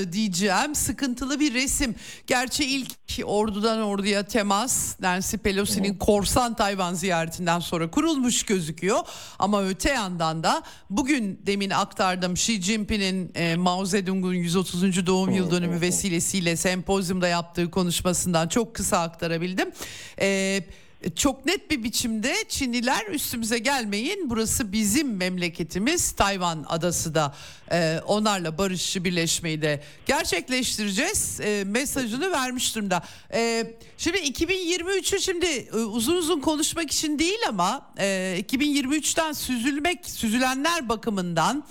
[0.01, 0.75] e, diyeceğim.
[0.75, 1.95] Sıkıntılı bir resim.
[2.27, 2.91] Gerçi ilk
[3.25, 8.99] ordudan orduya temas Nancy Pelosi'nin korsan Tayvan ziyaretinden sonra kurulmuş gözüküyor.
[9.39, 15.05] Ama öte yandan da bugün demin aktardım Xi Jinping'in e, Mao Zedong'un 130.
[15.07, 19.71] doğum yıl dönümü vesilesiyle sempozyumda yaptığı konuşmasından çok kısa aktarabildim.
[20.21, 20.67] Eee
[21.15, 24.29] çok net bir biçimde Çinliler üstümüze gelmeyin.
[24.29, 26.11] Burası bizim memleketimiz.
[26.11, 27.35] Tayvan adası da
[27.71, 31.39] e, onlarla barışçı birleşmeyi de gerçekleştireceğiz.
[31.39, 33.03] E, mesajını vermiş durumda.
[33.33, 40.89] E, şimdi 2023'ü şimdi e, uzun uzun konuşmak için değil ama e, 2023'ten süzülmek süzülenler
[40.89, 41.63] bakımından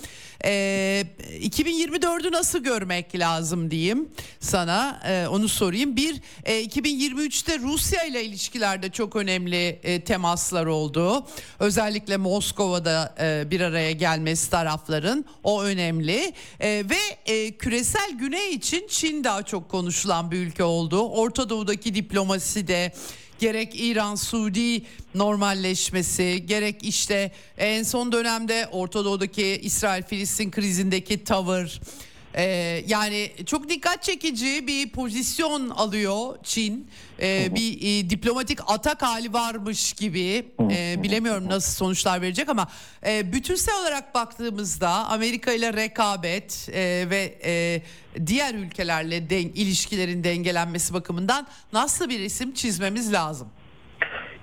[0.44, 1.04] e,
[1.40, 4.08] 2024'ü nasıl görmek lazım diyeyim
[4.40, 5.96] sana e, onu sorayım.
[5.96, 11.26] Bir e, 2023'te Rusya ile ilişkilerde çok önemli e, temaslar oldu.
[11.58, 18.86] Özellikle Moskova'da e, bir araya gelmesi tarafların o önemli e, ve e, küresel güney için
[18.88, 21.08] Çin daha çok konuşulan bir ülke oldu.
[21.08, 22.92] Orta Doğu'daki diplomasi de
[23.40, 24.82] gerek İran Suudi
[25.14, 31.80] normalleşmesi gerek işte en son dönemde Orta Doğu'daki İsrail Filistin krizindeki tavır
[32.34, 32.42] ee,
[32.86, 36.88] yani çok dikkat çekici bir pozisyon alıyor Çin.
[37.22, 40.44] Ee, bir e, diplomatik atak hali varmış gibi.
[40.70, 42.68] Ee, bilemiyorum nasıl sonuçlar verecek ama
[43.06, 47.82] e, bütünsel olarak baktığımızda Amerika ile rekabet e, ve e,
[48.26, 53.48] diğer ülkelerle den, ilişkilerin dengelenmesi bakımından nasıl bir isim çizmemiz lazım?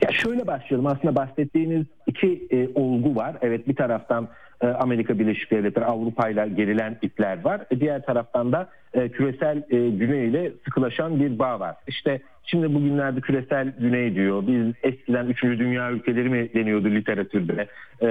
[0.01, 0.87] Ya şöyle başlayalım.
[0.87, 3.37] Aslında bahsettiğiniz iki e, olgu var.
[3.41, 4.29] Evet bir taraftan
[4.65, 7.61] Amerika Birleşik Devletleri Avrupa ile gerilen ipler var.
[7.71, 11.75] E, diğer taraftan da e, küresel e, güney ile sıkılaşan bir bağ var.
[11.87, 14.43] İşte şimdi bugünlerde küresel güney diyor.
[14.47, 15.43] Biz eskiden 3.
[15.43, 17.67] dünya ülkeleri mi deniyordu literatürde
[18.01, 18.07] e,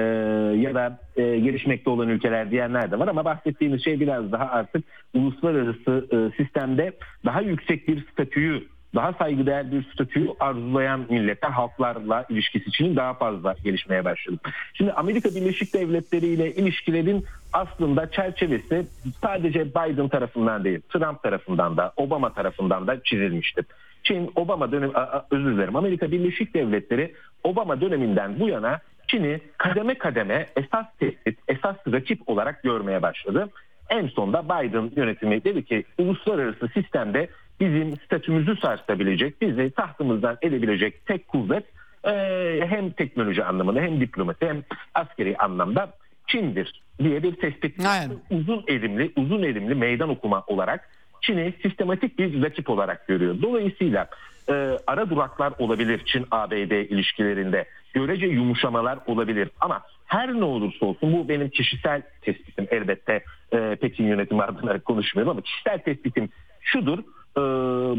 [0.61, 4.85] ya da e, gelişmekte olan ülkeler diyenler de var ama bahsettiğimiz şey biraz daha artık
[5.15, 6.93] uluslararası e, sistemde
[7.25, 8.63] daha yüksek bir statüyü
[8.97, 14.39] daha saygıdeğer bir statüyü arzulayan milletler halklarla ilişkisi için daha fazla gelişmeye başladı.
[14.75, 18.87] Şimdi Amerika Birleşik Devletleri ile ilişkilerin aslında çerçevesi
[19.23, 23.67] sadece Biden tarafından değil, Trump tarafından da, Obama tarafından da çizilmiştir.
[24.03, 24.91] Çin Obama dönem
[25.31, 27.15] özür dilerim Amerika Birleşik Devletleri
[27.45, 33.49] Obama döneminden bu yana Çin'i kademe kademe esas tehdit, esas rakip olarak görmeye başladı.
[33.91, 37.29] En sonunda Biden yönetimi dedi ki uluslararası sistemde
[37.61, 41.65] bizim statümüzü sarsabilecek, bizi tahtımızdan edebilecek tek kuvvet
[42.05, 44.63] e, hem teknoloji anlamında hem diplomasi hem
[44.95, 45.93] askeri anlamda
[46.27, 47.87] Çin'dir diye bir tespit.
[47.87, 48.17] Aynen.
[48.31, 50.89] Uzun erimli, uzun erimli meydan okuma olarak
[51.21, 53.37] Çin'i sistematik bir rakip olarak görüyor.
[53.43, 54.09] Dolayısıyla
[54.49, 57.65] e, ara duraklar olabilir Çin-ABD ilişkilerinde.
[57.95, 64.05] Görece yumuşamalar olabilir ama her ne olursa olsun bu benim kişisel tespitim elbette e, Pekin
[64.05, 66.29] yönetimi adına konuşmuyorum ama kişisel tespitim
[66.61, 66.99] şudur
[67.37, 67.41] e,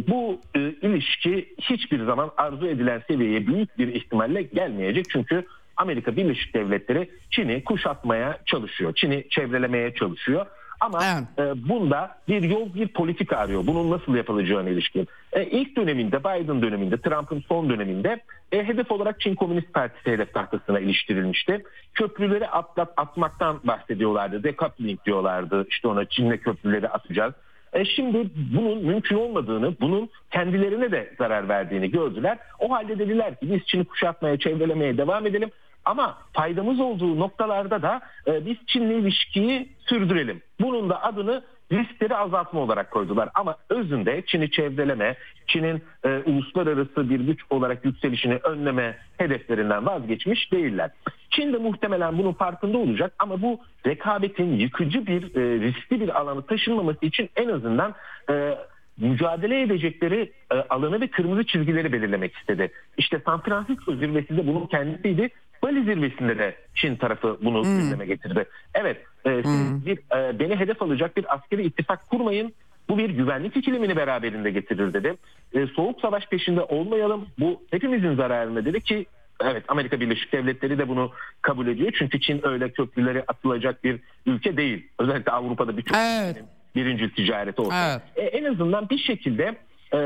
[0.08, 5.06] bu e, ilişki hiçbir zaman arzu edilen seviyeye büyük bir ihtimalle gelmeyecek.
[5.10, 5.46] Çünkü
[5.78, 8.94] Amerika Birleşik Devletleri Çin'i kuşatmaya çalışıyor.
[8.96, 10.46] Çin'i çevrelemeye çalışıyor.
[10.80, 11.40] Ama evet.
[11.40, 13.68] e, bunda bir yol bir politika arıyor.
[13.68, 15.08] Bunun nasıl yapılacağına ilişkin.
[15.34, 20.34] E, ilk döneminde Biden döneminde Trump'ın son döneminde e, hedef olarak Çin Komünist Partisi hedef
[20.34, 21.64] tahtasına iliştirilmişti.
[21.94, 24.44] Köprüleri atlat, atmaktan bahsediyorlardı.
[24.44, 25.66] Decoupling diyorlardı.
[25.70, 27.34] İşte ona Çin'le köprüleri atacağız.
[27.78, 32.38] E şimdi bunun mümkün olmadığını, bunun kendilerine de zarar verdiğini gördüler.
[32.60, 35.50] O halde dediler ki biz Çin'i kuşatmaya, çevrelemeye devam edelim.
[35.86, 40.42] Ama faydamız olduğu noktalarda da e, biz Çin'le ilişkiyi sürdürelim.
[40.62, 43.30] Bunun da adını riskleri azaltma olarak koydular.
[43.36, 45.16] Ama özünde Çin'i çevreleme,
[45.48, 50.92] Çin'in e, uluslararası bir güç olarak yükselişini önleme hedeflerinden vazgeçmiş değiller.
[51.30, 56.46] Çin de muhtemelen bunun farkında olacak ama bu rekabetin yıkıcı bir e, riskli bir alanı
[56.46, 57.94] taşınmaması için en azından
[58.30, 58.58] e,
[58.98, 62.72] mücadele edecekleri e, alanı ve kırmızı çizgileri belirlemek istedi.
[62.98, 65.30] İşte San Francisco zirvesi de bunun kendisiydi.
[65.64, 67.80] Bali zirvesinde de Çin tarafı bunu hmm.
[67.80, 68.46] gündeme getirdi.
[68.74, 69.86] Evet, e, hmm.
[69.86, 72.54] bir e, beni hedef alacak bir askeri ittifak kurmayın.
[72.90, 75.16] Bu bir güvenlik ikilemini beraberinde getirir dedi.
[75.54, 77.28] E, soğuk savaş peşinde olmayalım.
[77.40, 79.06] Bu hepimizin zararına dedi ki
[79.42, 81.12] Evet Amerika Birleşik Devletleri de bunu
[81.42, 81.92] kabul ediyor.
[82.00, 84.88] Çünkü Çin öyle köprüleri atılacak bir ülke değil.
[85.00, 86.44] Özellikle Avrupa'da birçok evet.
[86.78, 87.90] Birinci ticareti orada.
[87.92, 88.02] Evet.
[88.16, 89.56] E, en azından bir şekilde
[89.94, 90.00] e,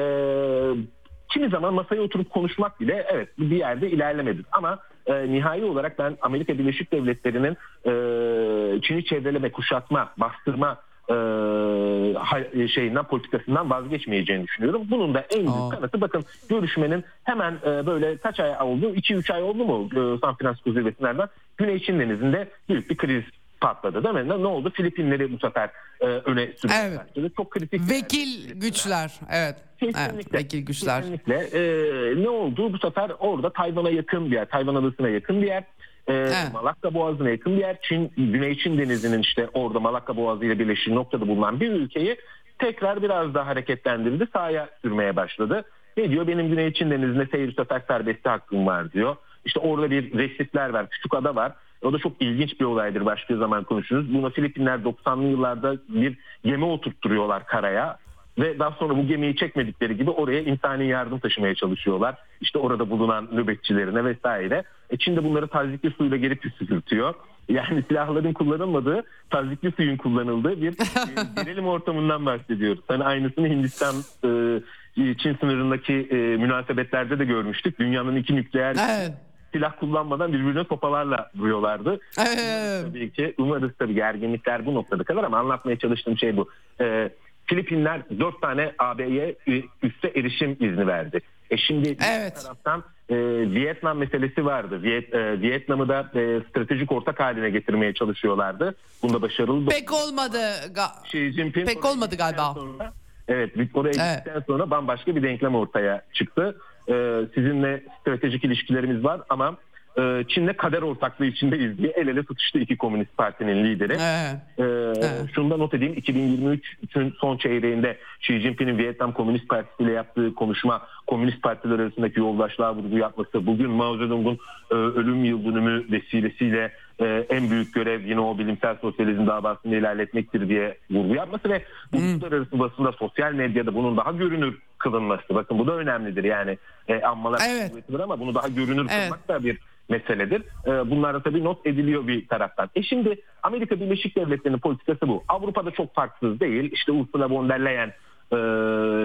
[1.30, 4.45] kimi zaman masaya oturup konuşmak bile evet bir yerde ilerlemedik.
[4.52, 10.77] Ama e, nihai olarak ben Amerika Birleşik Devletleri'nin e, Çin'i çevreleme, kuşatma, bastırma
[11.10, 14.81] e, şeyinden politikasından vazgeçmeyeceğini düşünüyorum.
[14.89, 15.69] Bunun da en büyük Aa.
[15.69, 18.95] kanıtı bakın görüşmenin hemen e, böyle kaç ay oldu?
[18.95, 21.18] 2-3 ay oldu mu e, San Francisco zirvesinden
[21.57, 23.23] Güney Çin Denizi'nde büyük bir kriz
[23.61, 24.29] patladı değil mi?
[24.29, 24.71] Ne, oldu?
[24.75, 25.69] Filipinleri bu sefer
[26.01, 26.99] e, öne sürmeye Evet.
[26.99, 27.31] başladı.
[27.38, 27.89] Çok kritik.
[27.89, 29.11] Vekil güçler.
[29.31, 29.55] Evet.
[29.81, 29.93] evet.
[29.93, 30.38] Kesinlikle.
[30.38, 31.01] Vekil güçler.
[31.01, 31.35] Kesinlikle.
[31.35, 32.73] Ee, ne oldu?
[32.73, 34.45] Bu sefer orada Tayvan'a yakın bir yer.
[34.49, 35.63] Tayvan adasına yakın bir yer.
[36.07, 36.53] Ee, Evet.
[36.53, 37.77] Malakka Boğazı'na yakın bir yer.
[37.81, 42.17] Çin, Güney Çin Denizi'nin işte orada Malakka Boğazı ile birleştiği noktada bulunan bir ülkeyi
[42.59, 44.27] tekrar biraz daha hareketlendirdi.
[44.33, 45.63] Sahaya sürmeye başladı.
[45.97, 46.27] Ne diyor?
[46.27, 49.15] Benim Güney Çin Denizi'nde seyir sefer serbesti hakkım var diyor.
[49.45, 50.89] İşte orada bir resifler var.
[50.89, 51.51] Küçük ada var.
[51.83, 53.05] O da çok ilginç bir olaydır.
[53.05, 54.13] Başka zaman konuşuruz.
[54.13, 57.97] Buna Filipinler 90'lı yıllarda bir gemi oturtturuyorlar karaya
[58.39, 62.15] ve daha sonra bu gemiyi çekmedikleri gibi oraya insani yardım taşımaya çalışıyorlar.
[62.41, 64.63] İşte orada bulunan nöbetçilerine vesaire.
[64.89, 67.13] E Çin de bunları tazikli suyla geri püskürtüyor.
[67.49, 72.83] Yani silahların kullanılmadığı, tazikli suyun kullanıldığı bir e, gerilim ortamından bahsediyoruz.
[72.87, 74.61] Hani aynısını Hindistan e,
[74.95, 77.79] Çin sınırındaki e, münasebetlerde de görmüştük.
[77.79, 79.13] Dünyanın iki nükleer Evet.
[79.53, 81.99] Silah kullanmadan birbirine sopalarla vuruyorlardı.
[82.15, 86.49] Tabii ki umarız tabii gerginlikler bu noktada kalır ama anlatmaya çalıştığım şey bu.
[86.81, 87.09] Ee,
[87.45, 89.35] Filipinler dört tane AB'ye
[89.83, 91.19] üste erişim izni verdi.
[91.49, 92.35] E şimdi Evet.
[92.43, 93.15] taraftan e,
[93.51, 94.83] Vietnam meselesi vardı.
[94.83, 98.75] Viet, e, Vietnam'ı da e, stratejik ortak haline getirmeye çalışıyorlardı.
[99.03, 100.37] Bunda başarılı Pek olmadı.
[100.73, 102.53] Ga- Xi Jinping Pek olmadı galiba.
[102.53, 102.93] Sonra,
[103.27, 104.17] evet oraya Evet.
[104.17, 106.57] gittikten sonra bambaşka bir denklem ortaya çıktı.
[106.89, 109.57] Ee, sizinle stratejik ilişkilerimiz var ama
[109.97, 113.93] e, Çin'le kader ortaklığı içindeyiz diye el ele tutuştu iki komünist partinin lideri.
[113.93, 114.35] Evet.
[114.59, 115.29] Ee, Evet.
[115.35, 120.81] Şunu da not edeyim 2023'ün son çeyreğinde Xi Jinping'in Vietnam Komünist Partisi ile yaptığı konuşma
[121.07, 124.37] komünist partiler arasındaki yoldaşlığa vurgu yapması bugün Mao Zedong'un
[124.71, 126.71] e, ölüm yıl dönümü vesilesiyle
[127.01, 131.63] e, en büyük görev yine o bilimsel sosyalizm davasını ilerletmektir diye vurgu yapması ve
[131.93, 135.35] uluslararası basında sosyal medyada bunun daha görünür kılınması.
[135.35, 136.57] Bakın bu da önemlidir yani
[136.87, 137.73] e, anmalar Evet.
[138.03, 139.03] ama bunu daha görünür Evet.
[139.03, 139.57] kılmak da bir
[139.89, 140.41] meseledir.
[140.67, 142.69] Ee, Bunlar da tabii not ediliyor bir taraftan.
[142.75, 145.23] E şimdi Amerika Birleşik Devletleri'nin politikası bu.
[145.27, 146.71] Avrupa'da çok farksız değil.
[146.73, 147.87] İşte Ursula von der Leyen
[148.31, 148.37] e,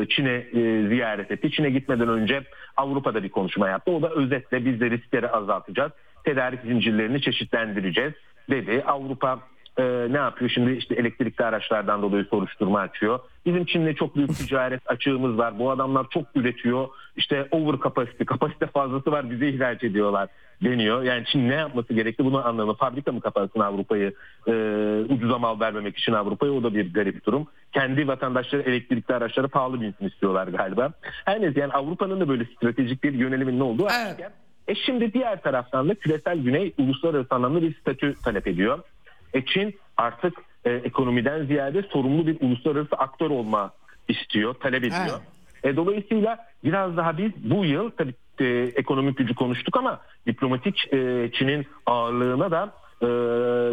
[0.08, 1.50] Çin'e e, ziyaret etti.
[1.50, 2.42] Çin'e gitmeden önce
[2.76, 3.90] Avrupa'da bir konuşma yaptı.
[3.90, 5.92] O da özetle biz de riskleri azaltacağız.
[6.26, 8.12] Tedarik zincirlerini çeşitlendireceğiz
[8.50, 8.82] dedi.
[8.86, 9.40] Avrupa
[9.78, 13.20] e, ne yapıyor şimdi işte elektrikli araçlardan dolayı soruşturma açıyor.
[13.46, 15.58] Bizim Çin'le çok büyük ticaret açığımız var.
[15.58, 16.88] Bu adamlar çok üretiyor.
[17.16, 20.28] İşte over kapasite, kapasite fazlası var bize ihraç ediyorlar
[20.64, 21.02] deniyor.
[21.02, 22.74] Yani Çin ne yapması gerekli bunu anlamı.
[22.74, 24.14] Fabrika mı kapatsın Avrupa'yı
[24.48, 24.52] e,
[25.08, 27.46] ucuza mal vermemek için Avrupa'ya o da bir garip durum.
[27.72, 30.92] Kendi vatandaşları elektrikli araçları pahalı binsin istiyorlar galiba.
[31.24, 34.30] Her neyse yani Avrupa'nın da böyle stratejik bir yönelimin ne olduğu Evet.
[34.68, 38.78] E şimdi diğer taraftan da küresel güney uluslararası anlamda bir statü talep ediyor.
[39.34, 40.34] E Çin artık
[40.64, 43.72] e, ekonomiden ziyade sorumlu bir uluslararası aktör olma
[44.08, 45.20] istiyor, talep ediyor.
[45.64, 48.44] E, dolayısıyla biraz daha biz bu yıl tabii e,
[48.76, 52.72] ekonomik gücü konuştuk ama diplomatik e, Çin'in ağırlığına da
[53.02, 53.08] e,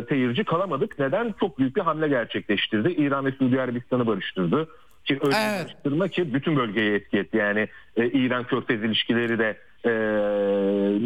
[0.09, 0.99] seyirci kalamadık.
[0.99, 1.33] Neden?
[1.39, 2.91] Çok büyük bir hamle gerçekleştirdi.
[2.91, 4.67] İran ve Suudi Arabistan'ı barıştırdı.
[5.05, 5.65] Ki öyle Evet.
[5.65, 7.37] barıştırma ki bütün bölgeye etki etti.
[7.37, 7.67] Yani
[7.97, 9.91] e, İran-Körfez ilişkileri de e,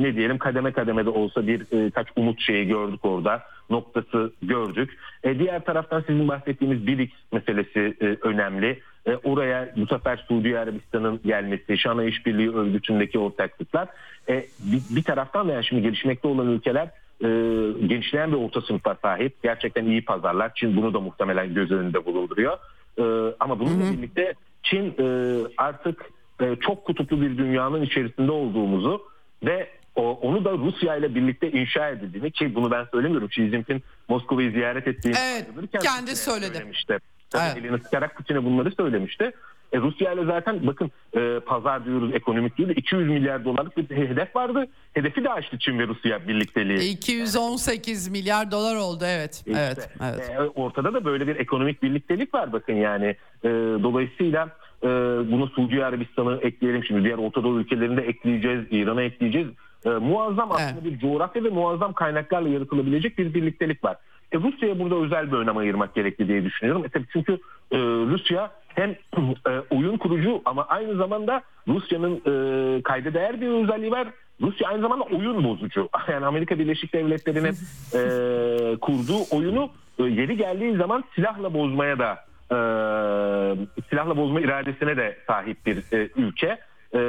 [0.01, 3.43] ne diyelim kademe kademe de olsa bir e, kaç umut şeyi gördük orada.
[3.69, 4.97] Noktası gördük.
[5.23, 8.79] E, diğer taraftan sizin bahsettiğimiz BRICS meselesi e, önemli.
[9.05, 13.87] E, oraya bu sefer Suudi Arabistan'ın gelmesi, Şanghay İşbirliği Örgütü'ndeki ortaklıklar.
[14.29, 16.87] E, bir, bir taraftan da yani şimdi gelişmekte olan ülkeler
[17.21, 17.27] e,
[17.87, 19.43] genişleyen bir orta sınıfa sahip.
[19.43, 20.51] Gerçekten iyi pazarlar.
[20.55, 22.57] Çin bunu da muhtemelen göz önünde bulunduruyor.
[22.99, 23.03] E,
[23.39, 24.33] ama bununla birlikte
[24.63, 26.09] Çin e, artık
[26.41, 29.01] e, çok kutuplu bir dünyanın içerisinde olduğumuzu
[29.43, 33.27] ve o, onu da Rusya ile birlikte inşa edildiğini ki bunu ben söylemiyorum.
[33.27, 35.45] Xi Jinping Moskova'yı ziyaret ettiğini Evet,
[35.83, 36.53] kendi söyledi.
[36.53, 36.99] Söylemişti.
[37.29, 37.65] Tabii Evet.
[37.65, 39.31] elini sıkarak Putin'e bunları söylemişti.
[39.73, 44.35] E, Rusya ile zaten bakın e, pazar diyoruz ekonomik de 200 milyar dolarlık bir hedef
[44.35, 44.67] vardı.
[44.93, 46.91] Hedefi de aştı Çin ve Rusya birlikteliği.
[46.91, 49.43] 218 milyar dolar oldu evet.
[49.47, 49.89] İşte, evet.
[50.03, 50.29] Evet.
[50.29, 53.15] e, ortada da böyle bir ekonomik birliktelik var bakın yani.
[53.43, 53.49] E,
[53.83, 54.49] dolayısıyla
[54.83, 54.87] e,
[55.31, 59.47] bunu Suudi Arabistan'ı ekleyelim şimdi diğer Orta Doğu ülkelerini de ekleyeceğiz, İran'a ekleyeceğiz.
[59.85, 60.83] E, muazzam aslında Evet.
[60.83, 63.97] bir coğrafya ve muazzam kaynaklarla yaratılabilecek bir birliktelik var.
[64.31, 66.85] E, Rusya'ya burada özel bir önem ayırmak gerekli diye düşünüyorum.
[66.85, 67.33] E, tabii çünkü
[67.71, 73.91] e, Rusya hem e, oyun kurucu ama aynı zamanda Rusya'nın e, kayda değer bir özelliği
[73.91, 74.07] var.
[74.41, 75.89] Rusya aynı zamanda oyun bozucu.
[76.11, 77.55] Yani Amerika Birleşik Devletleri'nin
[77.93, 77.99] e,
[78.77, 82.57] kurduğu oyunu e, yeri geldiği zaman silahla bozmaya da e,
[83.89, 86.57] silahla bozma iradesine de sahip bir e, ülke.
[86.93, 86.99] E,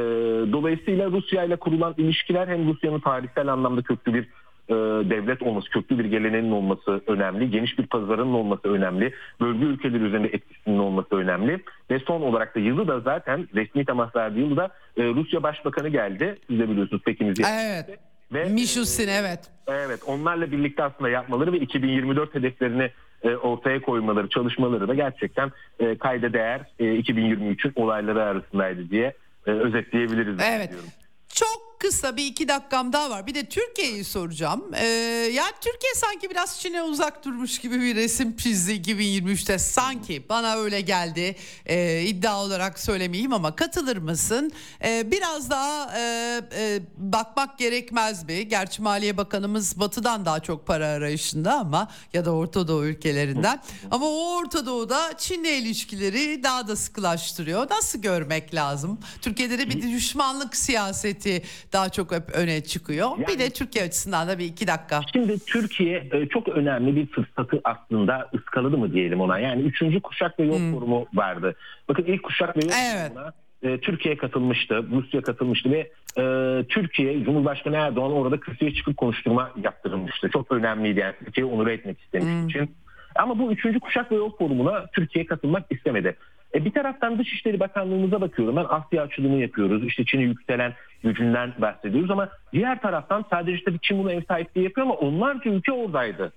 [0.53, 4.29] dolayısıyla Rusya ile kurulan ilişkiler hem Rusya'nın tarihsel anlamda köklü bir
[4.69, 4.75] e,
[5.11, 7.51] devlet olması, köklü bir geleneğinin olması önemli.
[7.51, 9.15] Geniş bir pazarının olması önemli.
[9.41, 11.61] Bölge ülkeleri üzerinde etkisinin olması önemli.
[11.91, 16.39] Ve son olarak da yılı da zaten resmi temaslar yılı da e, Rusya Başbakanı geldi.
[16.47, 17.99] Siz de biliyorsunuz Pekin'i Evet.
[18.33, 19.41] Ve, Mişusin evet.
[19.69, 22.91] Evet onlarla birlikte aslında yapmaları ve 2024 hedeflerini
[23.29, 29.15] ortaya koymaları, çalışmaları da gerçekten e, kayda değer e, 2023'ün olayları arasındaydı diye
[29.47, 30.39] e, özetleyebiliriz.
[30.51, 30.71] Evet.
[30.71, 30.89] Diyorum.
[31.29, 33.27] Çok kısa bir iki dakikam daha var.
[33.27, 34.65] Bir de Türkiye'yi soracağım.
[34.75, 34.87] Ee,
[35.35, 39.59] yani Türkiye sanki biraz Çin'e uzak durmuş gibi bir resim çizdi 2023'te.
[39.59, 41.37] Sanki bana öyle geldi.
[41.67, 44.53] Ee, iddia olarak söylemeyeyim ama katılır mısın?
[44.85, 48.49] Ee, biraz daha e, e, bakmak gerekmez mi?
[48.49, 53.63] Gerçi Maliye Bakanımız batıdan daha çok para arayışında ama ya da Orta Doğu ülkelerinden.
[53.91, 57.71] Ama o Orta Doğu'da Çin'le ilişkileri daha da sıkılaştırıyor.
[57.71, 58.99] Nasıl görmek lazım?
[59.23, 61.43] Türkiye'de de bir düşmanlık siyaseti
[61.73, 63.09] daha çok hep öne çıkıyor.
[63.11, 65.01] Yani, bir de Türkiye açısından da bir iki dakika.
[65.13, 69.39] Şimdi Türkiye e, çok önemli bir fırsatı aslında ıskaladı mı diyelim ona.
[69.39, 70.75] Yani üçüncü kuşak ve yol hmm.
[70.75, 71.55] forumu vardı.
[71.89, 73.13] Bakın ilk kuşak ve yol evet.
[73.13, 73.33] forumuna
[73.63, 76.23] e, Türkiye katılmıştı, Rusya katılmıştı ve e,
[76.69, 80.31] Türkiye Cumhurbaşkanı Erdoğan orada kürsüye çıkıp konuşturma yaptırılmıştı.
[80.33, 82.49] Çok önemliydi yani Türkiye'yi onur etmek istemiş hmm.
[82.49, 82.71] için.
[83.15, 86.17] Ama bu üçüncü kuşak ve yol forumuna Türkiye katılmak istemedi.
[86.55, 88.57] E, bir taraftan Dışişleri Bakanlığımıza bakıyorum.
[88.57, 89.85] Ben Asya açılımı yapıyoruz.
[89.85, 94.87] İşte Çin'in yükselen gücünden bahsediyoruz ama diğer taraftan sadece tabii Çin bunu ev sahipliği yapıyor
[94.87, 96.33] ama onlarca ülke oradaydı.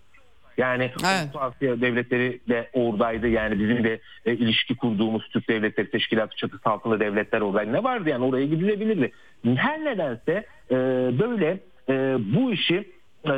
[0.58, 1.30] Yani evet.
[1.36, 3.28] Asya devletleri de oradaydı.
[3.28, 7.74] Yani bizim de e, ilişki kurduğumuz Türk Devletleri Teşkilatı çatısı altında devletler oradaydı.
[7.74, 9.12] Ne vardı yani oraya gidilebilirdi.
[9.56, 10.76] Her nedense e,
[11.20, 11.60] böyle
[11.90, 12.92] e, bu işi
[13.26, 13.32] e,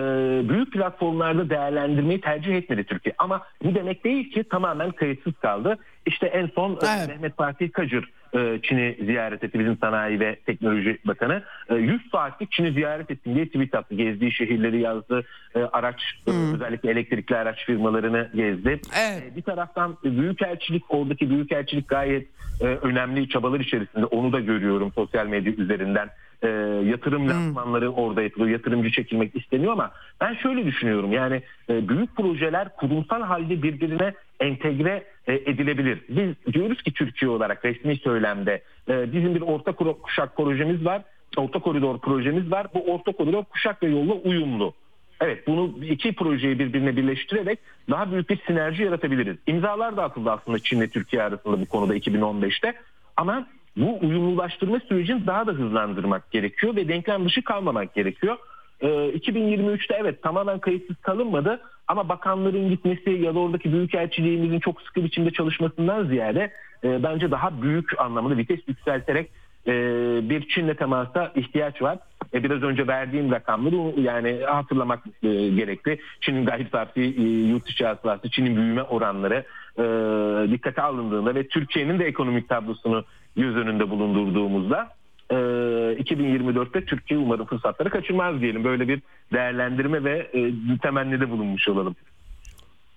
[0.49, 3.15] büyük platformlarda değerlendirmeyi tercih etmedi Türkiye.
[3.18, 5.77] Ama bu demek değil ki tamamen kayıtsız kaldı.
[6.05, 7.07] İşte en son e, evet.
[7.07, 11.43] Mehmet Fatih Kacır e, Çin'i ziyaret etti bizim Sanayi ve Teknoloji Bakanı.
[11.69, 13.95] 100 saatlik Çin'i ziyaret ettim diye tweet attı.
[13.95, 15.26] Gezdiği şehirleri yazdı.
[15.73, 16.53] Araç hmm.
[16.53, 18.80] özellikle elektrikli araç firmalarını gezdi.
[18.99, 19.35] Evet.
[19.35, 22.27] Bir taraftan büyükelçilik oradaki büyükelçilik gayet
[22.61, 24.05] önemli çabalar içerisinde.
[24.05, 26.10] Onu da görüyorum sosyal medya üzerinden
[26.44, 26.48] e,
[26.86, 27.30] yatırım hmm.
[27.30, 28.49] lansmanları orada yapılıyor.
[28.49, 29.91] Yatırımcı çekilmek isteniyor ama
[30.22, 31.11] ben şöyle düşünüyorum.
[31.11, 35.99] Yani e, büyük projeler kurumsal halde birbirine entegre e, edilebilir.
[36.10, 41.02] Biz diyoruz ki Türkiye olarak resmi söylemde e, bizim bir orta kuşak projemiz var.
[41.38, 42.68] Orta koridor projemiz var.
[42.74, 44.74] Bu orta koridor kuşak ve yolla uyumlu.
[45.22, 47.60] Evet bunu iki projeyi birbirine birleştirerek
[47.90, 49.38] daha büyük bir sinerji yaratabiliriz.
[49.48, 52.74] İmzalar da atıldı aslında Çin ve Türkiye arasında bu konuda 2015'te.
[53.18, 53.48] Ama
[53.78, 58.38] bu uyumlulaştırma sürecini daha da hızlandırmak gerekiyor ve denklem dışı kalmamak gerekiyor.
[58.82, 65.04] Ee, 2023'te evet tamamen kayıtsız kalınmadı ama bakanların gitmesi ya da oradaki büyükelçiliğimizin çok sıkı
[65.04, 66.52] biçimde çalışmasından ziyade
[66.84, 69.30] e, bence daha büyük anlamda vites yükselterek
[69.68, 69.74] e,
[70.30, 71.98] bir Çin'le temasa ihtiyaç var.
[72.34, 76.00] E, biraz önce verdiğim rakamları yani hatırlamak e, gerekli.
[76.22, 79.44] Çin'in gayri safi e, yurt içi hasılası, Çin'in büyüme oranları
[79.78, 79.84] e,
[80.52, 84.89] dikkate alındığında ve Türkiye'nin de ekonomik tablosunu göz önünde bulundurduğumuzda
[85.30, 88.64] e, 2024'te Türkiye umarım fırsatları kaçırmaz diyelim.
[88.64, 89.01] Böyle bir
[89.34, 90.51] değerlendirme ve e,
[90.81, 91.95] temennide bulunmuş olalım.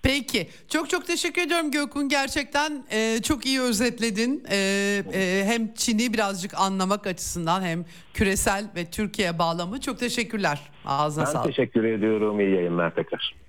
[0.03, 4.57] Peki çok çok teşekkür ediyorum Gökün gerçekten e, çok iyi özetledin e,
[5.13, 11.31] e, hem Çin'i birazcık anlamak açısından hem küresel ve Türkiye bağlamı çok teşekkürler ağzına ben
[11.31, 11.45] sağlık.
[11.45, 13.46] Ben teşekkür ediyorum iyi yayınlar tekrar.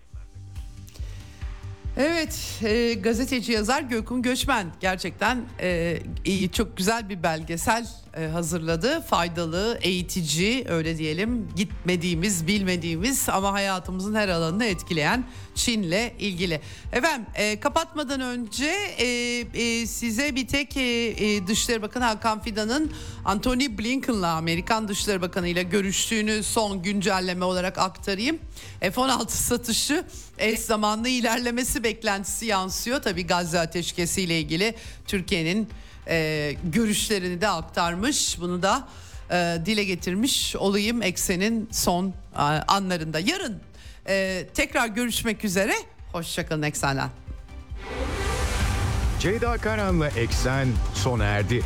[2.00, 9.00] Evet, e, gazeteci yazar Gökhan Göçmen gerçekten e, iyi, çok güzel bir belgesel e, hazırladı.
[9.00, 11.48] Faydalı, eğitici öyle diyelim.
[11.56, 15.24] Gitmediğimiz, bilmediğimiz ama hayatımızın her alanını etkileyen
[15.58, 16.60] Çin'le ilgili.
[16.92, 19.06] Efendim e, kapatmadan önce e,
[19.54, 22.92] e, size bir tek e, e, Dışişleri Bakanı Hakan Fidan'ın
[23.24, 28.38] Anthony Blinken'la Amerikan Dışişleri Bakanı ile görüştüğünü son güncelleme olarak aktarayım.
[28.80, 30.04] F-16 satışı
[30.38, 33.02] eş zamanlı ilerlemesi beklentisi yansıyor.
[33.02, 34.74] Tabii Gazze ateşkesi ile ilgili
[35.06, 35.68] Türkiye'nin
[36.08, 38.40] e, görüşlerini de aktarmış.
[38.40, 38.88] Bunu da
[39.30, 43.18] e, dile getirmiş olayım eksenin son e, anlarında.
[43.18, 43.60] Yarın
[44.08, 45.72] e, tekrar görüşmek üzere.
[46.12, 47.10] Hoşçakalın Eksen'den.
[49.20, 51.62] Ceyda Karan'la Eksen sona erdi.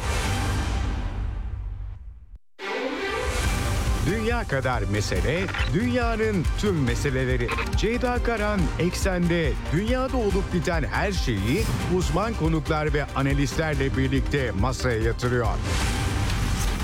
[4.07, 5.41] Dünya kadar mesele,
[5.75, 7.49] dünyanın tüm meseleleri.
[7.77, 11.65] Ceyda Karan Eksen'de dünyada olup biten her şeyi
[11.97, 15.47] uzman konuklar ve analistlerle birlikte masaya yatırıyor.